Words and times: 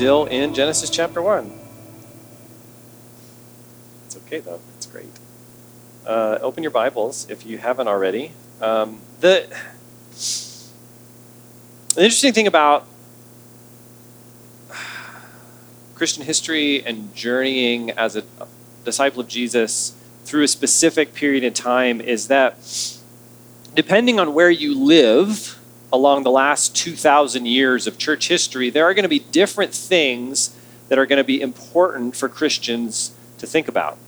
still 0.00 0.24
in 0.24 0.54
Genesis 0.54 0.88
chapter 0.88 1.20
1. 1.20 1.52
It's 4.06 4.16
okay, 4.16 4.40
though. 4.40 4.58
It's 4.78 4.86
great. 4.86 5.10
Uh, 6.06 6.38
open 6.40 6.62
your 6.62 6.70
Bibles 6.70 7.28
if 7.28 7.44
you 7.44 7.58
haven't 7.58 7.86
already. 7.86 8.32
Um, 8.62 9.02
the, 9.20 9.46
the 11.94 12.04
interesting 12.04 12.32
thing 12.32 12.46
about 12.46 12.86
Christian 15.94 16.24
history 16.24 16.82
and 16.82 17.14
journeying 17.14 17.90
as 17.90 18.16
a 18.16 18.24
disciple 18.86 19.20
of 19.20 19.28
Jesus 19.28 19.94
through 20.24 20.44
a 20.44 20.48
specific 20.48 21.12
period 21.12 21.44
in 21.44 21.52
time 21.52 22.00
is 22.00 22.28
that 22.28 22.56
depending 23.74 24.18
on 24.18 24.32
where 24.32 24.48
you 24.48 24.74
live 24.74 25.59
along 25.92 26.22
the 26.22 26.30
last 26.30 26.76
2,000 26.76 27.46
years 27.46 27.86
of 27.86 27.98
church 27.98 28.28
history, 28.28 28.70
there 28.70 28.84
are 28.84 28.94
going 28.94 29.02
to 29.02 29.08
be 29.08 29.18
different 29.18 29.74
things 29.74 30.56
that 30.88 30.98
are 30.98 31.06
going 31.06 31.18
to 31.18 31.24
be 31.24 31.40
important 31.40 32.16
for 32.16 32.28
Christians 32.28 33.12
to 33.38 33.46
think 33.46 33.68
about. 33.68 33.98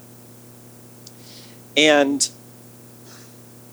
And 1.77 2.29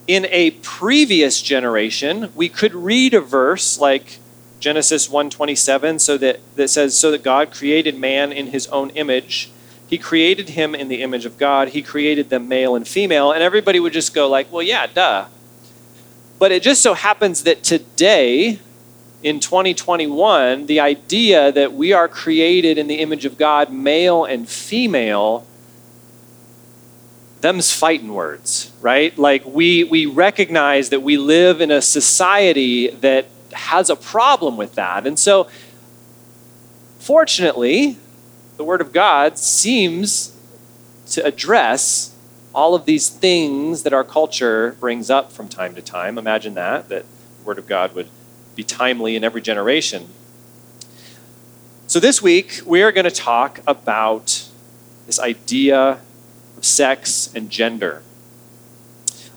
in 0.08 0.26
a 0.30 0.52
previous 0.52 1.42
generation, 1.42 2.32
we 2.36 2.50
could 2.50 2.74
read 2.74 3.14
a 3.14 3.22
verse 3.22 3.80
like 3.80 4.20
Genesis 4.60 5.08
1:27 5.08 6.00
so 6.00 6.18
that 6.18 6.40
that 6.56 6.70
says 6.70 6.98
so 6.98 7.12
that 7.12 7.24
God 7.24 7.52
created 7.52 7.98
man 7.98 8.32
in 8.32 8.48
his 8.48 8.68
own 8.68 8.90
image. 8.92 9.52
He 9.88 9.98
created 9.98 10.50
him 10.50 10.76
in 10.76 10.88
the 10.88 11.02
image 11.02 11.26
of 11.26 11.38
God. 11.38 11.70
He 11.70 11.82
created 11.82 12.30
them 12.30 12.48
male 12.48 12.76
and 12.76 12.88
female 12.88 13.32
and 13.32 13.44
everybody 13.44 13.80
would 13.80 13.94
just 13.94 14.14
go 14.14 14.28
like, 14.28 14.52
"Well, 14.52 14.64
yeah, 14.64 14.88
duh." 14.88 15.26
But 16.40 16.54
it 16.54 16.64
just 16.64 16.82
so 16.82 16.94
happens 16.94 17.44
that 17.44 17.64
today 17.64 18.60
in 19.22 19.42
2021, 19.42 20.68
the 20.68 20.80
idea 20.80 21.52
that 21.52 21.74
we 21.74 21.92
are 21.92 22.08
created 22.08 22.78
in 22.78 22.88
the 22.88 22.96
image 22.96 23.26
of 23.26 23.38
God, 23.38 23.72
male 23.72 24.24
and 24.24 24.48
female, 24.48 25.46
them's 27.42 27.72
fighting 27.74 28.14
words, 28.14 28.72
right? 28.82 29.18
Like 29.18 29.46
we 29.46 29.84
we 29.84 30.06
recognize 30.06 30.90
that 30.90 31.02
we 31.02 31.18
live 31.18 31.60
in 31.60 31.72
a 31.72 31.82
society 31.82 32.90
that 32.90 33.28
has 33.52 33.90
a 33.90 33.96
problem 33.96 34.56
with 34.56 34.76
that. 34.76 35.06
And 35.06 35.20
so, 35.20 35.50
fortunately, 37.00 37.98
the 38.58 38.64
Word 38.64 38.82
of 38.82 38.94
God 38.94 39.38
seems 39.38 40.36
to 41.12 41.26
address 41.26 42.16
all 42.54 42.76
of 42.76 42.86
these 42.86 43.10
things 43.10 43.84
that 43.84 43.94
our 43.94 44.04
culture 44.04 44.76
brings 44.80 45.10
up 45.10 45.32
from 45.32 45.48
time 45.48 45.76
to 45.76 45.82
time. 45.82 46.18
Imagine 46.18 46.56
that, 46.56 46.90
that 46.90 47.06
the 47.40 47.46
Word 47.46 47.60
of 47.60 47.68
God 47.68 47.94
would 47.96 48.10
be 48.56 48.64
timely 48.64 49.16
in 49.16 49.24
every 49.24 49.42
generation. 49.42 50.08
So, 51.88 52.00
this 52.00 52.22
week, 52.22 52.62
we 52.66 52.84
are 52.84 52.92
going 52.92 53.06
to 53.06 53.12
talk 53.12 53.62
about 53.66 54.48
this 55.06 55.20
idea 55.20 56.00
of 56.58 56.66
sex 56.66 57.34
and 57.34 57.50
gender. 57.50 58.04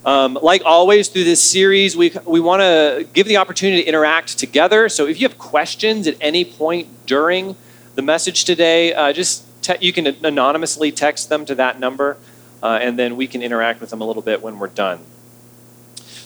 Um, 0.04 0.36
like 0.42 0.62
always 0.64 1.08
through 1.08 1.24
this 1.24 1.40
series, 1.40 1.96
we, 1.96 2.12
we 2.24 2.40
want 2.40 2.60
to 2.60 3.06
give 3.12 3.28
the 3.28 3.36
opportunity 3.36 3.82
to 3.82 3.88
interact 3.88 4.36
together. 4.36 4.88
So 4.88 5.06
if 5.06 5.20
you 5.20 5.28
have 5.28 5.38
questions 5.38 6.08
at 6.08 6.16
any 6.20 6.44
point 6.44 7.06
during 7.06 7.54
the 7.94 8.02
message 8.02 8.44
today, 8.44 8.92
uh, 8.92 9.12
just 9.12 9.44
te- 9.62 9.76
you 9.80 9.92
can 9.92 10.08
anonymously 10.24 10.90
text 10.90 11.28
them 11.28 11.44
to 11.44 11.54
that 11.54 11.78
number, 11.78 12.16
uh, 12.62 12.78
and 12.80 12.98
then 12.98 13.16
we 13.16 13.26
can 13.26 13.42
interact 13.42 13.80
with 13.80 13.90
them 13.90 14.00
a 14.00 14.04
little 14.04 14.22
bit 14.22 14.42
when 14.42 14.58
we're 14.58 14.68
done. 14.68 15.00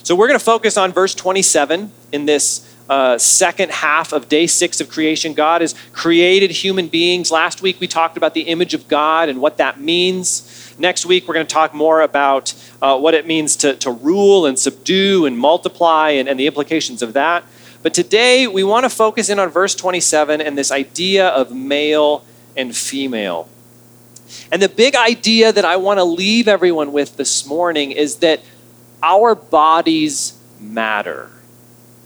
So 0.03 0.15
we're 0.15 0.27
going 0.27 0.39
to 0.39 0.45
focus 0.45 0.77
on 0.77 0.93
verse 0.93 1.13
27 1.13 1.91
in 2.11 2.25
this 2.25 2.63
uh, 2.89 3.17
second 3.17 3.71
half 3.71 4.13
of 4.13 4.29
day 4.29 4.47
six 4.47 4.79
of 4.79 4.89
creation. 4.89 5.33
God 5.33 5.61
has 5.61 5.75
created 5.91 6.51
human 6.51 6.87
beings. 6.87 7.31
Last 7.31 7.61
week 7.61 7.81
we 7.81 7.87
talked 7.87 8.15
about 8.15 8.33
the 8.33 8.43
image 8.43 8.73
of 8.73 8.87
God 8.87 9.27
and 9.27 9.41
what 9.41 9.57
that 9.57 9.79
means. 9.79 10.75
Next 10.79 11.05
week, 11.07 11.27
we're 11.27 11.33
going 11.33 11.47
to 11.47 11.53
talk 11.53 11.73
more 11.73 12.01
about 12.01 12.53
uh, 12.81 12.99
what 12.99 13.15
it 13.15 13.25
means 13.25 13.55
to, 13.57 13.75
to 13.77 13.89
rule 13.89 14.45
and 14.45 14.59
subdue 14.59 15.25
and 15.25 15.37
multiply 15.37 16.11
and, 16.11 16.29
and 16.29 16.39
the 16.39 16.45
implications 16.45 17.01
of 17.01 17.13
that. 17.13 17.43
But 17.81 17.95
today, 17.95 18.45
we 18.45 18.63
want 18.63 18.83
to 18.83 18.89
focus 18.89 19.29
in 19.29 19.39
on 19.39 19.49
verse 19.49 19.73
27 19.73 20.39
and 20.39 20.55
this 20.55 20.71
idea 20.71 21.29
of 21.29 21.51
male 21.51 22.23
and 22.55 22.75
female. 22.75 23.49
And 24.51 24.61
the 24.61 24.69
big 24.69 24.95
idea 24.95 25.51
that 25.51 25.65
I 25.65 25.77
want 25.77 25.99
to 25.99 26.03
leave 26.03 26.47
everyone 26.47 26.91
with 26.91 27.17
this 27.17 27.45
morning 27.45 27.91
is 27.91 28.17
that 28.17 28.41
our 29.03 29.35
bodies 29.35 30.37
matter. 30.59 31.29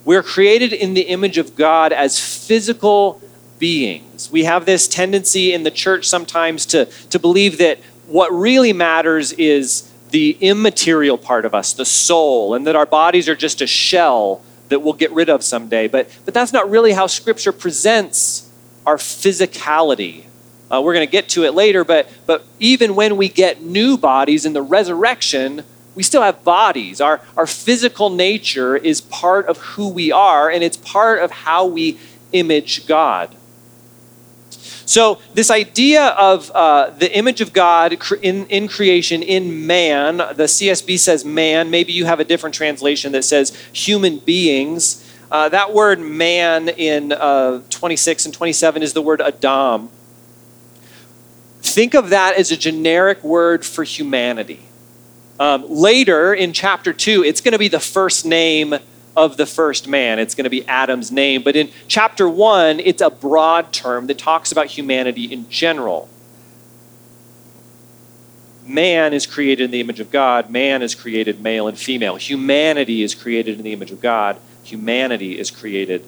We're 0.04 0.24
created 0.24 0.74
in 0.74 0.94
the 0.94 1.02
image 1.02 1.38
of 1.38 1.56
God 1.56 1.94
as 1.94 2.20
physical 2.20 3.22
beings. 3.60 4.32
We 4.32 4.46
have 4.46 4.66
this 4.66 4.88
tendency 4.88 5.54
in 5.54 5.64
the 5.64 5.72
church 5.72 6.08
sometimes 6.08 6.66
to, 6.68 6.86
to 6.86 7.20
believe 7.20 7.60
that 7.60 7.80
what 8.08 8.32
really 8.34 8.74
matters 8.74 9.32
is 9.34 9.90
the 10.10 10.38
immaterial 10.42 11.18
part 11.18 11.46
of 11.46 11.54
us, 11.54 11.74
the 11.74 11.86
soul, 11.86 12.54
and 12.54 12.68
that 12.68 12.76
our 12.76 12.86
bodies 12.86 13.30
are 13.30 13.36
just 13.36 13.62
a 13.62 13.68
shell 13.68 14.42
that 14.70 14.82
we'll 14.82 14.94
get 14.94 15.12
rid 15.12 15.30
of 15.30 15.44
someday. 15.44 15.88
But, 15.88 16.10
but 16.26 16.34
that's 16.34 16.52
not 16.52 16.70
really 16.70 16.94
how 16.94 17.08
Scripture 17.08 17.52
presents 17.52 18.50
our 18.86 18.98
physicality. 18.98 20.26
Uh, 20.72 20.82
we're 20.82 20.94
going 20.94 21.06
to 21.06 21.12
get 21.12 21.28
to 21.30 21.44
it 21.44 21.54
later, 21.54 21.84
but, 21.84 22.10
but 22.26 22.46
even 22.60 22.96
when 22.96 23.18
we 23.18 23.28
get 23.28 23.62
new 23.62 23.98
bodies 23.98 24.46
in 24.46 24.54
the 24.54 24.62
resurrection, 24.62 25.64
we 25.96 26.04
still 26.04 26.22
have 26.22 26.44
bodies. 26.46 27.02
Our, 27.02 27.22
our 27.36 27.46
physical 27.46 28.10
nature 28.10 28.78
is 28.78 29.02
part 29.02 29.48
of 29.48 29.58
who 29.58 29.90
we 29.90 30.12
are, 30.12 30.50
and 30.50 30.64
it's 30.64 30.78
part 30.78 31.22
of 31.22 31.32
how 31.32 31.66
we 31.66 32.00
image 32.32 32.88
God. 32.88 33.36
So, 34.86 35.20
this 35.34 35.50
idea 35.50 36.08
of 36.08 36.52
uh, 36.52 36.90
the 36.90 37.16
image 37.16 37.40
of 37.40 37.54
God 37.54 37.98
in, 38.22 38.46
in 38.48 38.68
creation, 38.68 39.24
in 39.24 39.66
man, 39.66 40.18
the 40.18 40.48
CSB 40.48 41.00
says 41.00 41.24
man. 41.24 41.70
Maybe 41.70 41.94
you 41.94 42.06
have 42.06 42.20
a 42.20 42.26
different 42.26 42.56
translation 42.56 43.12
that 43.14 43.24
says 43.24 43.56
human 43.72 44.20
beings. 44.20 45.08
Uh, 45.30 45.48
that 45.50 45.74
word 45.74 46.00
man 46.00 46.68
in 46.68 47.14
uh, 47.14 47.62
26 47.70 48.26
and 48.26 48.34
27 48.34 48.84
is 48.84 48.94
the 48.94 49.02
word 49.02 49.22
Adam. 49.22 49.90
Think 51.62 51.94
of 51.94 52.10
that 52.10 52.36
as 52.36 52.52
a 52.52 52.58
generic 52.58 53.24
word 53.24 53.66
for 53.66 53.84
humanity. 53.84 54.60
Um, 55.40 55.66
later 55.70 56.34
in 56.34 56.54
chapter 56.54 56.94
2, 56.94 57.24
it's 57.24 57.42
going 57.42 57.54
to 57.54 57.60
be 57.60 57.68
the 57.68 57.80
first 57.80 58.26
name 58.26 58.76
of 59.16 59.38
the 59.38 59.46
first 59.46 59.88
man. 59.88 60.20
It's 60.20 60.36
going 60.36 60.46
to 60.46 60.50
be 60.50 60.68
Adam's 60.68 61.12
name. 61.12 61.44
But 61.44 61.56
in 61.56 61.70
chapter 61.88 62.28
one, 62.30 62.80
it's 62.80 63.02
a 63.02 63.10
broad 63.10 63.74
term 63.74 64.08
that 64.08 64.18
talks 64.18 64.52
about 64.52 64.68
humanity 64.68 65.26
in 65.26 65.50
general. 65.50 66.10
Man 68.66 69.14
is 69.14 69.26
created 69.26 69.66
in 69.66 69.72
the 69.72 69.82
image 69.82 70.00
of 70.00 70.12
God. 70.12 70.50
Man 70.50 70.82
is 70.82 70.96
created 70.96 71.42
male 71.42 71.68
and 71.68 71.78
female. 71.78 72.16
Humanity 72.16 73.04
is 73.04 73.16
created 73.16 73.58
in 73.58 73.64
the 73.64 73.74
image 73.74 73.92
of 73.92 74.00
God. 74.00 74.38
Humanity 74.64 75.38
is 75.38 75.52
created 75.52 76.08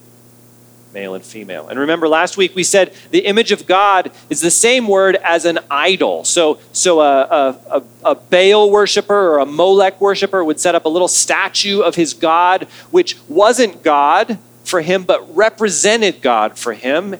male 0.93 1.15
and 1.15 1.25
female. 1.25 1.67
And 1.67 1.79
remember, 1.79 2.07
last 2.07 2.37
week 2.37 2.55
we 2.55 2.63
said 2.63 2.93
the 3.09 3.25
image 3.25 3.51
of 3.51 3.65
God 3.65 4.11
is 4.29 4.41
the 4.41 4.51
same 4.51 4.87
word 4.87 5.15
as 5.17 5.45
an 5.45 5.59
idol. 5.71 6.23
So, 6.23 6.59
so 6.71 7.01
a, 7.01 7.57
a, 7.71 7.83
a, 8.03 8.15
Baal 8.15 8.69
worshiper 8.69 9.33
or 9.33 9.39
a 9.39 9.45
Molech 9.45 9.99
worshiper 9.99 10.43
would 10.43 10.59
set 10.59 10.75
up 10.75 10.85
a 10.85 10.89
little 10.89 11.07
statue 11.07 11.81
of 11.81 11.95
his 11.95 12.13
God, 12.13 12.67
which 12.91 13.17
wasn't 13.27 13.83
God 13.83 14.37
for 14.63 14.81
him, 14.81 15.03
but 15.03 15.35
represented 15.35 16.21
God 16.21 16.57
for 16.57 16.73
him 16.73 17.15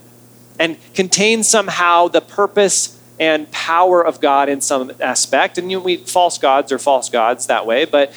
and 0.60 0.78
contained 0.94 1.46
somehow 1.46 2.08
the 2.08 2.22
purpose 2.22 3.00
and 3.20 3.50
power 3.52 4.06
of 4.06 4.22
God 4.22 4.50
in 4.50 4.62
some 4.62 4.92
aspect. 5.00 5.58
And 5.58 5.72
you 5.72 5.78
know, 5.78 5.84
we 5.84 5.98
false 5.98 6.38
gods 6.38 6.72
are 6.72 6.80
false 6.80 7.10
gods 7.10 7.48
that 7.48 7.66
way, 7.66 7.86
but 7.86 8.14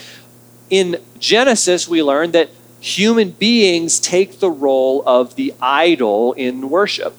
in 0.69 1.00
Genesis 1.19 1.88
we 1.88 2.02
learned 2.02 2.32
that 2.32 2.50
human 2.81 3.31
beings 3.31 3.99
take 3.99 4.38
the 4.38 4.50
role 4.50 5.02
of 5.06 5.34
the 5.37 5.55
idol 5.61 6.32
in 6.34 6.69
worship. 6.70 7.14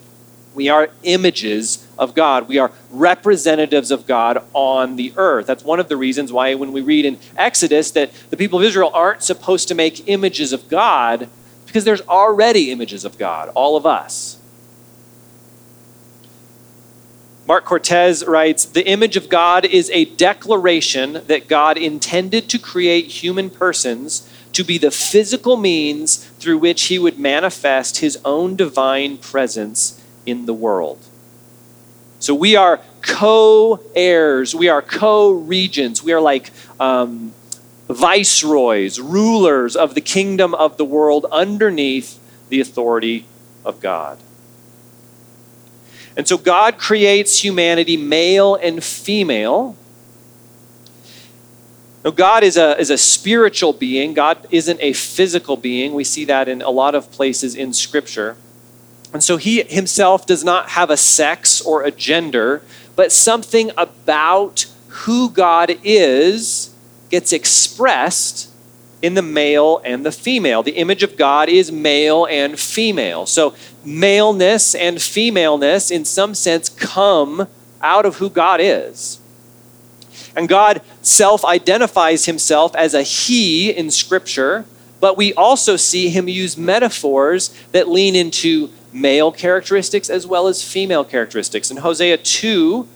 We 0.54 0.69
are 0.69 0.89
images 1.04 1.88
of 2.00 2.15
God. 2.15 2.48
We 2.48 2.57
are 2.57 2.71
representatives 2.89 3.92
of 3.92 4.07
God 4.07 4.44
on 4.54 4.95
the 4.95 5.13
earth. 5.15 5.45
That's 5.45 5.63
one 5.63 5.80
of 5.80 5.88
the 5.88 5.98
reasons 5.98 6.31
why, 6.31 6.56
when 6.56 6.71
we 6.71 6.81
read 6.81 7.06
in 7.06 7.19
Exodus 7.38 7.92
that 7.92 8.12
the 8.31 8.38
people 8.38 8.59
of 8.59 8.65
Israel 8.65 8.89
aren't 8.94 9.21
supposed 9.21 9.68
to 9.68 9.75
make 9.75 10.07
images 10.07 10.54
of 10.54 10.68
God, 10.68 11.30
because 11.68 11.83
there's 11.83 12.01
already 12.01 12.71
images 12.71 13.06
of 13.06 13.19
God, 13.19 13.50
all 13.54 13.75
of 13.75 13.86
us. 13.86 14.39
Marc 17.48 17.63
Cortez 17.63 18.25
writes 18.25 18.65
The 18.65 18.88
image 18.88 19.15
of 19.15 19.30
God 19.30 19.63
is 19.63 19.89
a 19.92 20.06
declaration 20.06 21.21
that 21.27 21.48
God 21.48 21.77
intended 21.77 22.50
to 22.50 22.57
create 22.59 23.06
human 23.06 23.50
persons 23.50 24.30
to 24.57 24.63
be 24.63 24.80
the 24.80 24.89
physical 24.89 25.56
means 25.56 26.25
through 26.39 26.57
which 26.57 26.86
he 26.86 26.98
would 26.98 27.19
manifest 27.19 28.00
his 28.00 28.18
own 28.25 28.56
divine 28.56 29.15
presence 29.15 30.04
in 30.25 30.48
the 30.48 30.54
world. 30.54 30.98
So 32.19 32.33
we 32.33 32.56
are 32.56 32.81
co 33.04 33.80
heirs, 33.95 34.56
we 34.56 34.68
are 34.68 34.81
co 34.81 35.30
regents, 35.30 36.01
we 36.01 36.12
are 36.12 36.19
like 36.19 36.50
um, 36.80 37.33
viceroys, 37.88 39.00
rulers 39.00 39.75
of 39.75 39.94
the 39.94 40.01
kingdom 40.01 40.56
of 40.56 40.77
the 40.77 40.86
world 40.86 41.27
underneath 41.31 42.19
the 42.50 42.59
authority 42.59 43.27
of 43.63 43.80
God. 43.80 44.18
And 46.18 46.27
so 46.27 46.36
God 46.36 46.80
creates 46.80 47.44
humanity 47.44 47.95
male 47.95 48.56
and 48.56 48.83
female. 48.83 49.75
God 52.12 52.44
is 52.44 52.57
a, 52.57 52.80
is 52.80 52.89
a 52.89 52.98
spiritual 52.98 53.74
being. 53.74 54.13
God 54.13 54.48
isn't 54.51 54.80
a 54.81 54.94
physical 54.94 55.57
being. 55.57 55.94
We 55.94 56.04
see 56.04 56.25
that 56.25 56.48
in 56.48 56.62
a 56.62 56.69
lot 56.69 56.95
of 56.95 57.12
places 57.12 57.56
in 57.56 57.74
Scripture. 57.74 58.38
And 59.13 59.24
so 59.24 59.38
he 59.38 59.63
himself 59.63 60.25
does 60.25 60.44
not 60.44 60.69
have 60.69 60.89
a 60.89 60.98
sex 60.98 61.62
or 61.62 61.83
a 61.83 61.92
gender, 61.92 62.62
but 62.95 63.12
something 63.12 63.71
about 63.77 64.65
who 64.89 65.30
God 65.30 65.77
is 65.83 66.74
gets 67.09 67.31
expressed 67.31 68.51
in 69.01 69.13
the 69.13 69.21
male 69.21 69.81
and 69.86 70.06
the 70.06 70.12
female. 70.12 70.63
The 70.63 70.74
image 70.74 71.04
of 71.04 71.18
God 71.18 71.50
is 71.50 71.71
male 71.71 72.25
and 72.25 72.59
female. 72.59 73.25
So, 73.25 73.56
maleness 73.86 74.75
and 74.75 75.01
femaleness, 75.01 75.92
in 75.92 76.04
some 76.04 76.33
sense, 76.33 76.68
come 76.68 77.48
out 77.81 78.06
of 78.06 78.18
who 78.18 78.30
God 78.30 78.59
is. 78.62 79.19
And 80.37 80.47
God 80.47 80.81
self 81.01 81.43
identifies 81.43 82.25
himself 82.25 82.75
as 82.75 82.93
a 82.93 83.01
he 83.01 83.71
in 83.71 83.89
Scripture, 83.89 84.65
but 84.99 85.17
we 85.17 85.33
also 85.33 85.75
see 85.75 86.09
him 86.09 86.29
use 86.29 86.55
metaphors 86.55 87.49
that 87.71 87.89
lean 87.89 88.15
into 88.15 88.69
male 88.93 89.31
characteristics 89.31 90.11
as 90.11 90.27
well 90.27 90.47
as 90.47 90.63
female 90.63 91.03
characteristics. 91.03 91.71
In 91.71 91.77
Hosea 91.77 92.17
2, 92.17 92.87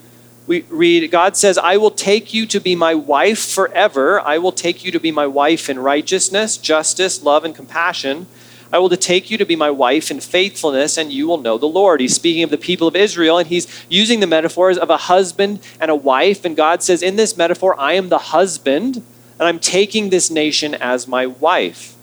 we 0.45 0.61
read, 0.69 1.09
God 1.09 1.35
says, 1.35 1.57
I 1.57 1.77
will 1.77 1.91
take 1.91 2.31
you 2.31 2.45
to 2.45 2.59
be 2.59 2.75
my 2.75 2.93
wife 2.93 3.39
forever. 3.39 4.21
I 4.21 4.37
will 4.37 4.51
take 4.51 4.85
you 4.85 4.91
to 4.91 4.99
be 4.99 5.11
my 5.11 5.25
wife 5.25 5.67
in 5.67 5.79
righteousness, 5.79 6.57
justice, 6.57 7.23
love, 7.23 7.43
and 7.43 7.55
compassion. 7.55 8.27
I 8.73 8.79
will 8.79 8.89
take 8.89 9.29
you 9.29 9.37
to 9.37 9.45
be 9.45 9.55
my 9.55 9.69
wife 9.69 10.11
in 10.11 10.19
faithfulness, 10.19 10.97
and 10.97 11.11
you 11.11 11.27
will 11.27 11.37
know 11.37 11.57
the 11.57 11.65
Lord. 11.65 11.99
He's 11.99 12.15
speaking 12.15 12.43
of 12.43 12.49
the 12.49 12.57
people 12.57 12.87
of 12.87 12.95
Israel, 12.95 13.37
and 13.37 13.47
he's 13.47 13.67
using 13.89 14.21
the 14.21 14.27
metaphors 14.27 14.77
of 14.77 14.89
a 14.89 14.97
husband 14.97 15.59
and 15.79 15.91
a 15.91 15.95
wife. 15.95 16.45
And 16.45 16.55
God 16.55 16.81
says, 16.81 17.01
In 17.01 17.17
this 17.17 17.35
metaphor, 17.35 17.77
I 17.79 17.93
am 17.93 18.09
the 18.09 18.17
husband, 18.17 18.97
and 18.97 19.47
I'm 19.47 19.59
taking 19.59 20.09
this 20.09 20.29
nation 20.29 20.73
as 20.75 21.07
my 21.07 21.25
wife. 21.25 21.95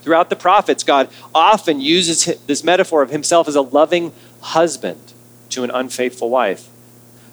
Throughout 0.00 0.30
the 0.30 0.36
prophets, 0.36 0.84
God 0.84 1.08
often 1.34 1.80
uses 1.80 2.24
this 2.46 2.64
metaphor 2.64 3.02
of 3.02 3.10
himself 3.10 3.48
as 3.48 3.54
a 3.54 3.62
loving 3.62 4.12
husband 4.40 5.12
to 5.50 5.64
an 5.64 5.70
unfaithful 5.70 6.30
wife. 6.30 6.68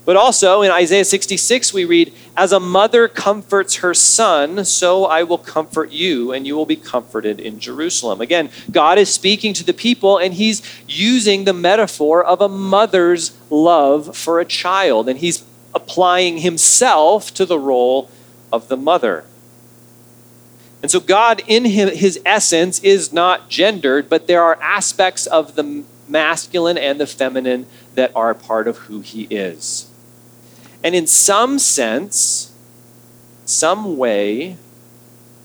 But 0.04 0.16
also 0.16 0.64
in 0.64 0.72
Isaiah 0.72 1.06
66, 1.06 1.74
we 1.74 1.86
read, 1.86 2.12
As 2.36 2.52
a 2.52 2.60
mother 2.60 3.08
comforts 3.08 3.76
her 3.76 3.94
son, 3.94 4.66
so 4.66 5.06
I 5.06 5.22
will 5.24 5.38
comfort 5.38 5.92
you, 5.92 6.32
and 6.32 6.48
you 6.48 6.56
will 6.56 6.66
be 6.66 6.76
comforted 6.76 7.40
in 7.40 7.60
Jerusalem. 7.60 8.20
Again, 8.20 8.50
God 8.72 8.98
is 8.98 9.14
speaking 9.14 9.54
to 9.54 9.64
the 9.64 9.74
people, 9.74 10.18
and 10.18 10.34
he's 10.34 10.64
using 10.88 11.44
the 11.44 11.54
metaphor 11.54 12.24
of 12.24 12.42
a 12.42 12.50
mother's 12.50 13.38
love 13.52 14.18
for 14.18 14.40
a 14.40 14.46
child, 14.46 15.08
and 15.08 15.20
he's 15.20 15.44
applying 15.76 16.40
himself 16.40 17.32
to 17.36 17.46
the 17.46 17.60
role 17.60 18.10
of 18.52 18.70
the 18.70 18.78
mother. 18.78 19.26
And 20.82 20.90
so, 20.90 21.00
God, 21.00 21.44
in 21.46 21.66
his 21.66 22.20
essence, 22.26 22.80
is 22.80 23.14
not 23.14 23.50
gendered, 23.50 24.10
but 24.10 24.26
there 24.26 24.42
are 24.42 24.58
aspects 24.60 25.28
of 25.28 25.54
the 25.54 25.84
masculine 26.08 26.80
and 26.80 27.00
the 27.00 27.06
feminine 27.06 27.68
that 27.94 28.12
are 28.16 28.34
part 28.34 28.68
of 28.68 28.78
who 28.80 29.02
he 29.02 29.28
is. 29.30 29.91
And 30.84 30.96
in 30.96 31.08
some 31.08 31.60
sense, 31.60 32.54
some 33.46 33.98
way, 33.98 34.58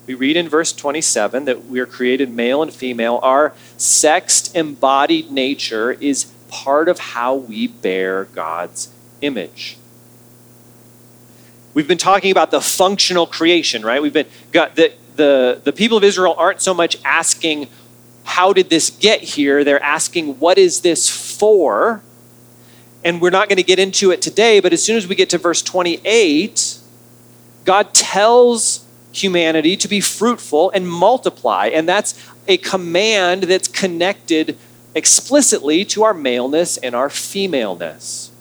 we 0.07 0.15
read 0.15 0.37
in 0.37 0.49
verse 0.49 0.73
27 0.73 1.45
that 1.47 1.67
we 1.67 1.81
are 1.81 1.87
created 1.87 2.31
male 2.31 2.63
and 2.63 2.73
female. 2.73 3.19
Our 3.23 3.53
sexed 3.77 4.55
embodied 4.55 5.31
nature 5.31 5.93
is 5.93 6.27
part 6.49 6.89
of 6.89 6.99
how 6.99 7.35
we 7.35 7.67
bear 7.67 8.27
God's 8.27 8.89
image. 9.21 9.77
We've 11.75 11.89
been 11.89 11.99
talking 11.99 12.31
about 12.31 12.51
the 12.51 12.61
functional 12.61 13.27
creation, 13.27 13.85
right? 13.85 14.01
We've 14.01 14.13
been 14.13 14.29
got 14.53 14.77
the, 14.77 14.95
the, 15.17 15.61
the 15.63 15.73
people 15.73 15.99
of 15.99 16.05
Israel 16.05 16.35
aren't 16.39 16.63
so 16.63 16.73
much 16.73 16.97
asking, 17.05 17.69
how 18.25 18.53
did 18.53 18.71
this 18.71 18.91
get 18.91 19.21
here? 19.23 19.65
They're 19.65 19.83
asking, 19.83 20.39
what 20.39 20.57
is 20.57 20.81
this 20.81 21.11
for? 21.11 22.03
And 23.07 23.21
we're 23.21 23.31
not 23.31 23.49
going 23.49 23.57
to 23.57 23.63
get 23.63 23.79
into 23.79 24.11
it 24.11 24.21
today, 24.21 24.59
but 24.59 24.73
as 24.73 24.83
soon 24.83 24.97
as 24.97 25.07
we 25.07 25.15
get 25.15 25.31
to 25.31 25.39
verse 25.39 25.63
28, 25.63 26.81
God 27.65 27.95
tells 27.95 28.85
humanity 29.13 29.77
to 29.77 29.87
be 29.87 30.01
fruitful 30.01 30.73
and 30.73 30.89
multiply. 30.89 31.69
And 31.69 31.89
that's 31.89 32.21
a 32.49 32.57
command 32.57 33.45
that's 33.45 33.69
connected 33.69 34.59
explicitly 34.93 35.85
to 35.85 36.03
our 36.03 36.13
maleness 36.13 36.79
and 36.79 36.97
our 36.97 37.09
femaleness. 37.09 38.33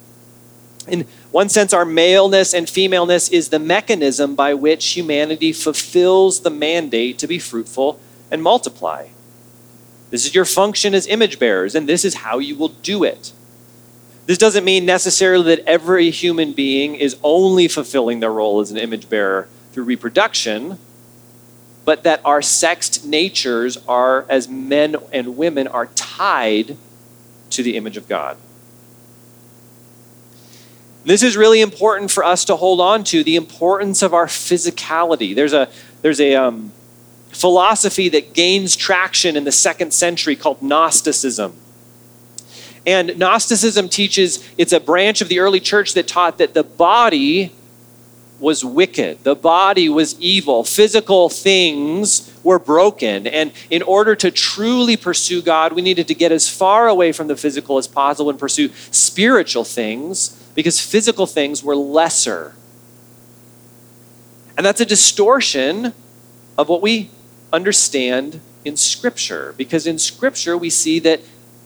In 0.88 1.06
one 1.29 1.50
sense, 1.50 1.71
our 1.71 1.85
maleness 1.85 2.51
and 2.51 2.68
femaleness 2.68 3.29
is 3.29 3.50
the 3.50 3.59
mechanism 3.59 4.33
by 4.33 4.56
which 4.56 4.94
humanity 4.94 5.53
fulfills 5.53 6.39
the 6.39 6.50
mandate 6.50 7.19
to 7.19 7.27
be 7.27 7.38
fruitful 7.38 8.00
and 8.31 8.41
multiply. 8.41 9.09
This 10.09 10.25
is 10.25 10.33
your 10.33 10.45
function 10.45 10.95
as 10.95 11.06
image 11.06 11.38
bearers, 11.38 11.75
and 11.75 11.88
this 11.88 12.03
is 12.03 12.15
how 12.15 12.39
you 12.39 12.56
will 12.56 12.69
do 12.69 13.03
it. 13.03 13.31
This 14.25 14.38
doesn't 14.38 14.66
mean 14.66 14.86
necessarily 14.86 15.56
that 15.56 15.68
every 15.68 16.10
human 16.10 16.54
being 16.54 16.95
is 16.95 17.16
only 17.24 17.68
fulfilling 17.68 18.19
their 18.22 18.31
role 18.31 18.60
as 18.60 18.72
an 18.72 18.77
image 18.77 19.07
bearer 19.07 19.48
through 19.72 19.83
reproduction, 19.83 20.80
but 21.83 22.04
that 22.04 22.22
our 22.25 22.42
sexed 22.42 23.06
natures 23.06 23.77
are, 23.88 24.25
as 24.27 24.48
men 24.48 24.95
and 25.12 25.38
women, 25.38 25.68
are 25.68 25.88
tied 25.88 26.77
to 27.51 27.62
the 27.62 27.77
image 27.77 27.98
of 27.98 28.07
God. 28.07 28.38
This 31.04 31.21
is 31.21 31.38
really 31.38 31.62
important 31.62 32.10
for 32.10 32.24
us 32.24 32.45
to 32.45 32.56
hold 32.56 32.81
on 32.81 33.04
to 33.06 33.24
the 33.24 33.36
importance 33.36 34.02
of 34.02 34.16
our 34.16 34.26
physicality. 34.26 35.35
There's 35.35 35.54
a, 35.54 35.69
there's 36.02 36.19
a 36.19 36.33
um, 36.33 36.71
philosophy 37.30 38.09
that 38.09 38.33
gains 38.33 38.76
traction 38.76 39.35
in 39.35 39.44
the 39.44 39.52
second 39.52 39.94
century 39.94 40.35
called 40.35 40.64
Gnosticism. 40.64 41.56
And 42.85 43.18
Gnosticism 43.18 43.89
teaches 43.89 44.47
it's 44.57 44.73
a 44.73 44.80
branch 44.80 45.21
of 45.21 45.30
the 45.30 45.39
early 45.39 45.59
church 45.59 45.94
that 45.94 46.07
taught 46.07 46.37
that 46.37 46.54
the 46.54 46.63
body 46.63 47.51
was 48.39 48.65
wicked, 48.65 49.23
the 49.23 49.35
body 49.35 49.87
was 49.87 50.19
evil, 50.19 50.63
physical 50.63 51.30
things 51.30 52.31
were 52.44 52.59
broken. 52.59 53.25
And 53.25 53.51
in 53.69 53.81
order 53.81 54.15
to 54.18 54.30
truly 54.30 54.97
pursue 54.97 55.42
God, 55.42 55.73
we 55.73 55.81
needed 55.81 56.07
to 56.09 56.15
get 56.15 56.31
as 56.31 56.49
far 56.49 56.87
away 56.87 57.11
from 57.11 57.27
the 57.27 57.35
physical 57.35 57.77
as 57.77 57.87
possible 57.87 58.30
and 58.30 58.37
pursue 58.37 58.69
spiritual 58.92 59.63
things 59.63 60.30
because 60.54 60.80
physical 60.80 61.25
things 61.25 61.63
were 61.63 61.75
lesser. 61.75 62.56
And 64.57 64.65
that's 64.65 64.81
a 64.81 64.85
distortion 64.85 65.94
of 66.57 66.69
what 66.69 66.81
we 66.81 67.09
understand 67.51 68.42
in 68.63 68.75
Scripture 68.75 69.54
because 69.57 69.85
in 69.85 69.97
Scripture 69.97 70.57
we 70.57 70.69
see 70.69 70.99
that 70.99 71.21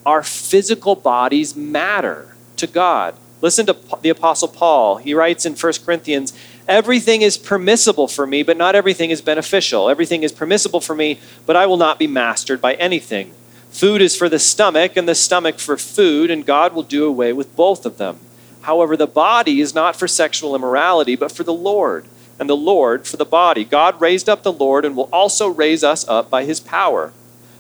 our 0.09 0.23
physical 0.23 0.95
bodies 0.95 1.55
matter 1.55 2.35
to 2.57 2.65
God. 2.65 3.13
Listen 3.41 3.67
to 3.67 3.77
the 4.01 4.09
Apostle 4.09 4.47
Paul. 4.47 4.97
He 4.97 5.13
writes 5.13 5.45
in 5.45 5.53
1 5.53 5.73
Corinthians 5.85 6.33
Everything 6.67 7.21
is 7.21 7.37
permissible 7.37 8.07
for 8.07 8.25
me, 8.25 8.41
but 8.41 8.57
not 8.57 8.75
everything 8.75 9.11
is 9.11 9.21
beneficial. 9.21 9.87
Everything 9.87 10.23
is 10.23 10.31
permissible 10.31 10.81
for 10.81 10.95
me, 10.95 11.19
but 11.45 11.55
I 11.55 11.67
will 11.67 11.77
not 11.77 11.99
be 11.99 12.07
mastered 12.07 12.59
by 12.59 12.73
anything. 12.75 13.33
Food 13.69 14.01
is 14.01 14.15
for 14.15 14.29
the 14.29 14.39
stomach, 14.39 14.97
and 14.97 15.07
the 15.07 15.13
stomach 15.13 15.59
for 15.59 15.77
food, 15.77 16.31
and 16.31 16.45
God 16.45 16.73
will 16.73 16.83
do 16.83 17.05
away 17.05 17.31
with 17.31 17.55
both 17.55 17.85
of 17.85 17.97
them. 17.97 18.19
However, 18.61 18.97
the 18.97 19.07
body 19.07 19.61
is 19.61 19.75
not 19.75 19.95
for 19.95 20.07
sexual 20.07 20.55
immorality, 20.55 21.15
but 21.15 21.31
for 21.31 21.43
the 21.43 21.53
Lord, 21.53 22.05
and 22.39 22.49
the 22.49 22.57
Lord 22.57 23.05
for 23.07 23.17
the 23.17 23.25
body. 23.25 23.63
God 23.63 24.01
raised 24.01 24.27
up 24.27 24.41
the 24.41 24.51
Lord 24.51 24.85
and 24.85 24.95
will 24.95 25.09
also 25.13 25.47
raise 25.47 25.83
us 25.83 26.07
up 26.07 26.31
by 26.31 26.45
his 26.45 26.59
power. 26.59 27.13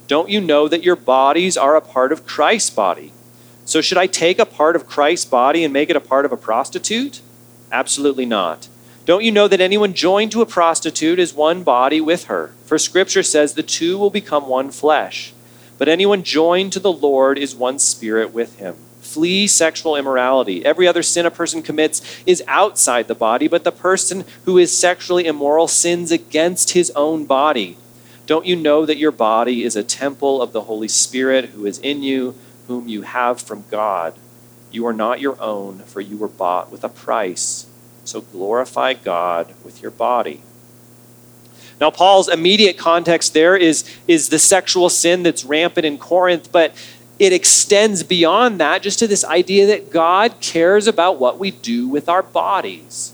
Don't 0.09 0.29
you 0.29 0.41
know 0.41 0.67
that 0.67 0.83
your 0.83 0.95
bodies 0.95 1.55
are 1.55 1.75
a 1.75 1.81
part 1.81 2.11
of 2.11 2.25
Christ's 2.25 2.71
body? 2.71 3.13
So, 3.63 3.79
should 3.79 3.99
I 3.99 4.07
take 4.07 4.39
a 4.39 4.45
part 4.45 4.75
of 4.75 4.87
Christ's 4.87 5.25
body 5.29 5.63
and 5.63 5.71
make 5.71 5.91
it 5.91 5.95
a 5.95 6.01
part 6.01 6.25
of 6.25 6.31
a 6.31 6.37
prostitute? 6.37 7.21
Absolutely 7.71 8.25
not. 8.25 8.67
Don't 9.05 9.23
you 9.23 9.31
know 9.31 9.47
that 9.47 9.61
anyone 9.61 9.93
joined 9.93 10.31
to 10.31 10.41
a 10.41 10.47
prostitute 10.47 11.19
is 11.19 11.35
one 11.35 11.61
body 11.61 12.01
with 12.01 12.23
her? 12.23 12.55
For 12.65 12.79
Scripture 12.79 13.21
says 13.21 13.53
the 13.53 13.61
two 13.61 13.99
will 13.99 14.09
become 14.09 14.47
one 14.47 14.71
flesh. 14.71 15.31
But 15.77 15.87
anyone 15.87 16.23
joined 16.23 16.73
to 16.73 16.79
the 16.79 16.91
Lord 16.91 17.37
is 17.37 17.55
one 17.55 17.77
spirit 17.77 18.33
with 18.33 18.57
him. 18.57 18.77
Flee 19.01 19.45
sexual 19.45 19.95
immorality. 19.95 20.65
Every 20.65 20.87
other 20.87 21.03
sin 21.03 21.27
a 21.27 21.31
person 21.31 21.61
commits 21.61 22.01
is 22.25 22.43
outside 22.47 23.07
the 23.07 23.13
body, 23.13 23.47
but 23.47 23.63
the 23.63 23.71
person 23.71 24.25
who 24.45 24.57
is 24.57 24.75
sexually 24.75 25.27
immoral 25.27 25.67
sins 25.67 26.11
against 26.11 26.71
his 26.71 26.89
own 26.95 27.25
body. 27.25 27.77
Don't 28.29 28.45
you 28.45 28.55
know 28.55 28.85
that 28.85 28.99
your 28.99 29.11
body 29.11 29.63
is 29.63 29.75
a 29.75 29.81
temple 29.81 30.39
of 30.39 30.51
the 30.51 30.61
Holy 30.61 30.87
Spirit 30.87 31.45
who 31.45 31.65
is 31.65 31.79
in 31.79 32.03
you, 32.03 32.35
whom 32.67 32.87
you 32.87 33.01
have 33.01 33.41
from 33.41 33.65
God? 33.71 34.19
You 34.69 34.85
are 34.85 34.93
not 34.93 35.19
your 35.19 35.41
own, 35.41 35.79
for 35.79 35.99
you 35.99 36.15
were 36.15 36.27
bought 36.27 36.71
with 36.71 36.83
a 36.83 36.89
price. 36.89 37.65
So 38.03 38.21
glorify 38.21 38.93
God 38.93 39.55
with 39.65 39.81
your 39.81 39.89
body. 39.89 40.43
Now, 41.81 41.89
Paul's 41.89 42.29
immediate 42.29 42.77
context 42.77 43.33
there 43.33 43.57
is, 43.57 43.83
is 44.07 44.29
the 44.29 44.37
sexual 44.37 44.89
sin 44.89 45.23
that's 45.23 45.43
rampant 45.43 45.87
in 45.87 45.97
Corinth, 45.97 46.51
but 46.51 46.75
it 47.17 47.33
extends 47.33 48.03
beyond 48.03 48.59
that 48.59 48.83
just 48.83 48.99
to 48.99 49.07
this 49.07 49.25
idea 49.25 49.65
that 49.65 49.89
God 49.89 50.39
cares 50.39 50.85
about 50.85 51.19
what 51.19 51.39
we 51.39 51.49
do 51.49 51.87
with 51.87 52.07
our 52.07 52.21
bodies. 52.21 53.11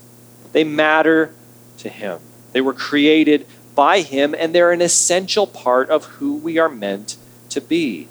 They 0.52 0.62
matter 0.62 1.32
to 1.78 1.88
Him, 1.88 2.20
they 2.52 2.60
were 2.60 2.74
created 2.74 3.46
by 3.76 4.00
Him, 4.00 4.34
and 4.36 4.52
they're 4.52 4.72
an 4.72 4.82
essential 4.82 5.46
part 5.46 5.88
of 5.88 6.06
who 6.06 6.34
we 6.34 6.58
are 6.58 6.68
meant 6.68 7.16
to 7.50 7.60
be. 7.60 8.08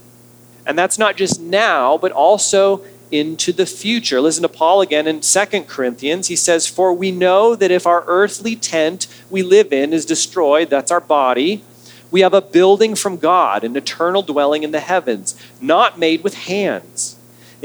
And 0.66 0.78
that's 0.78 0.98
not 0.98 1.18
just 1.18 1.42
now, 1.42 1.98
but 1.98 2.14
also 2.14 2.86
into 3.12 3.52
the 3.52 3.66
future. 3.66 4.22
Listen 4.22 4.44
to 4.44 4.50
Paul 4.50 4.82
again 4.82 5.08
in 5.08 5.20
2 5.20 5.46
Corinthians. 5.64 6.28
He 6.28 6.36
says, 6.36 6.68
For 6.68 6.94
we 6.94 7.12
know 7.12 7.56
that 7.56 7.72
if 7.72 7.86
our 7.86 8.04
earthly 8.08 8.56
tent 8.56 9.08
we 9.30 9.44
live 9.44 9.74
in 9.74 9.94
is 9.94 10.06
destroyed, 10.06 10.70
that's 10.70 10.92
our 10.92 11.02
body, 11.02 11.64
we 12.12 12.22
have 12.22 12.34
a 12.34 12.42
building 12.42 12.96
from 12.96 13.18
God, 13.18 13.64
an 13.64 13.76
eternal 13.76 14.22
dwelling 14.22 14.64
in 14.64 14.72
the 14.72 14.80
heavens, 14.80 15.36
not 15.60 16.00
made 16.00 16.24
with 16.24 16.34
hands. 16.34 17.15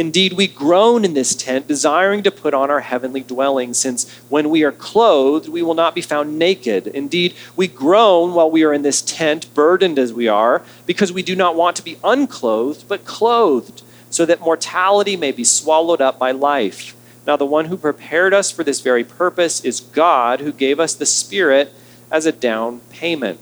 Indeed, 0.01 0.33
we 0.33 0.47
groan 0.47 1.05
in 1.05 1.13
this 1.13 1.35
tent, 1.35 1.69
desiring 1.69 2.23
to 2.23 2.31
put 2.31 2.55
on 2.55 2.71
our 2.71 2.81
heavenly 2.81 3.21
dwelling, 3.21 3.75
since 3.75 4.11
when 4.31 4.49
we 4.49 4.63
are 4.63 4.73
clothed, 4.73 5.47
we 5.47 5.61
will 5.61 5.75
not 5.75 5.95
be 5.95 6.01
found 6.01 6.39
naked. 6.39 6.87
Indeed, 6.87 7.35
we 7.55 7.67
groan 7.67 8.33
while 8.33 8.51
we 8.51 8.65
are 8.65 8.73
in 8.73 8.81
this 8.81 9.03
tent, 9.03 9.53
burdened 9.53 9.99
as 9.99 10.11
we 10.11 10.27
are, 10.27 10.63
because 10.87 11.13
we 11.13 11.23
do 11.23 11.37
not 11.37 11.55
want 11.55 11.77
to 11.77 11.83
be 11.83 11.99
unclothed, 12.03 12.89
but 12.89 13.05
clothed 13.05 13.83
so 14.09 14.25
that 14.25 14.41
mortality 14.41 15.19
may 15.19 15.33
be 15.33 15.45
swallowed 15.45 16.01
up 16.01 16.19
by 16.19 16.31
life. 16.31 16.97
Now, 17.27 17.37
the 17.37 17.45
one 17.45 17.67
who 17.67 17.77
prepared 17.77 18.33
us 18.33 18.51
for 18.51 18.65
this 18.65 18.81
very 18.81 19.05
purpose 19.05 19.63
is 19.63 19.81
God, 19.81 20.41
who 20.41 20.51
gave 20.51 20.81
us 20.81 20.95
the 20.95 21.05
Spirit 21.05 21.75
as 22.11 22.25
a 22.25 22.33
down 22.33 22.81
payment. 22.89 23.39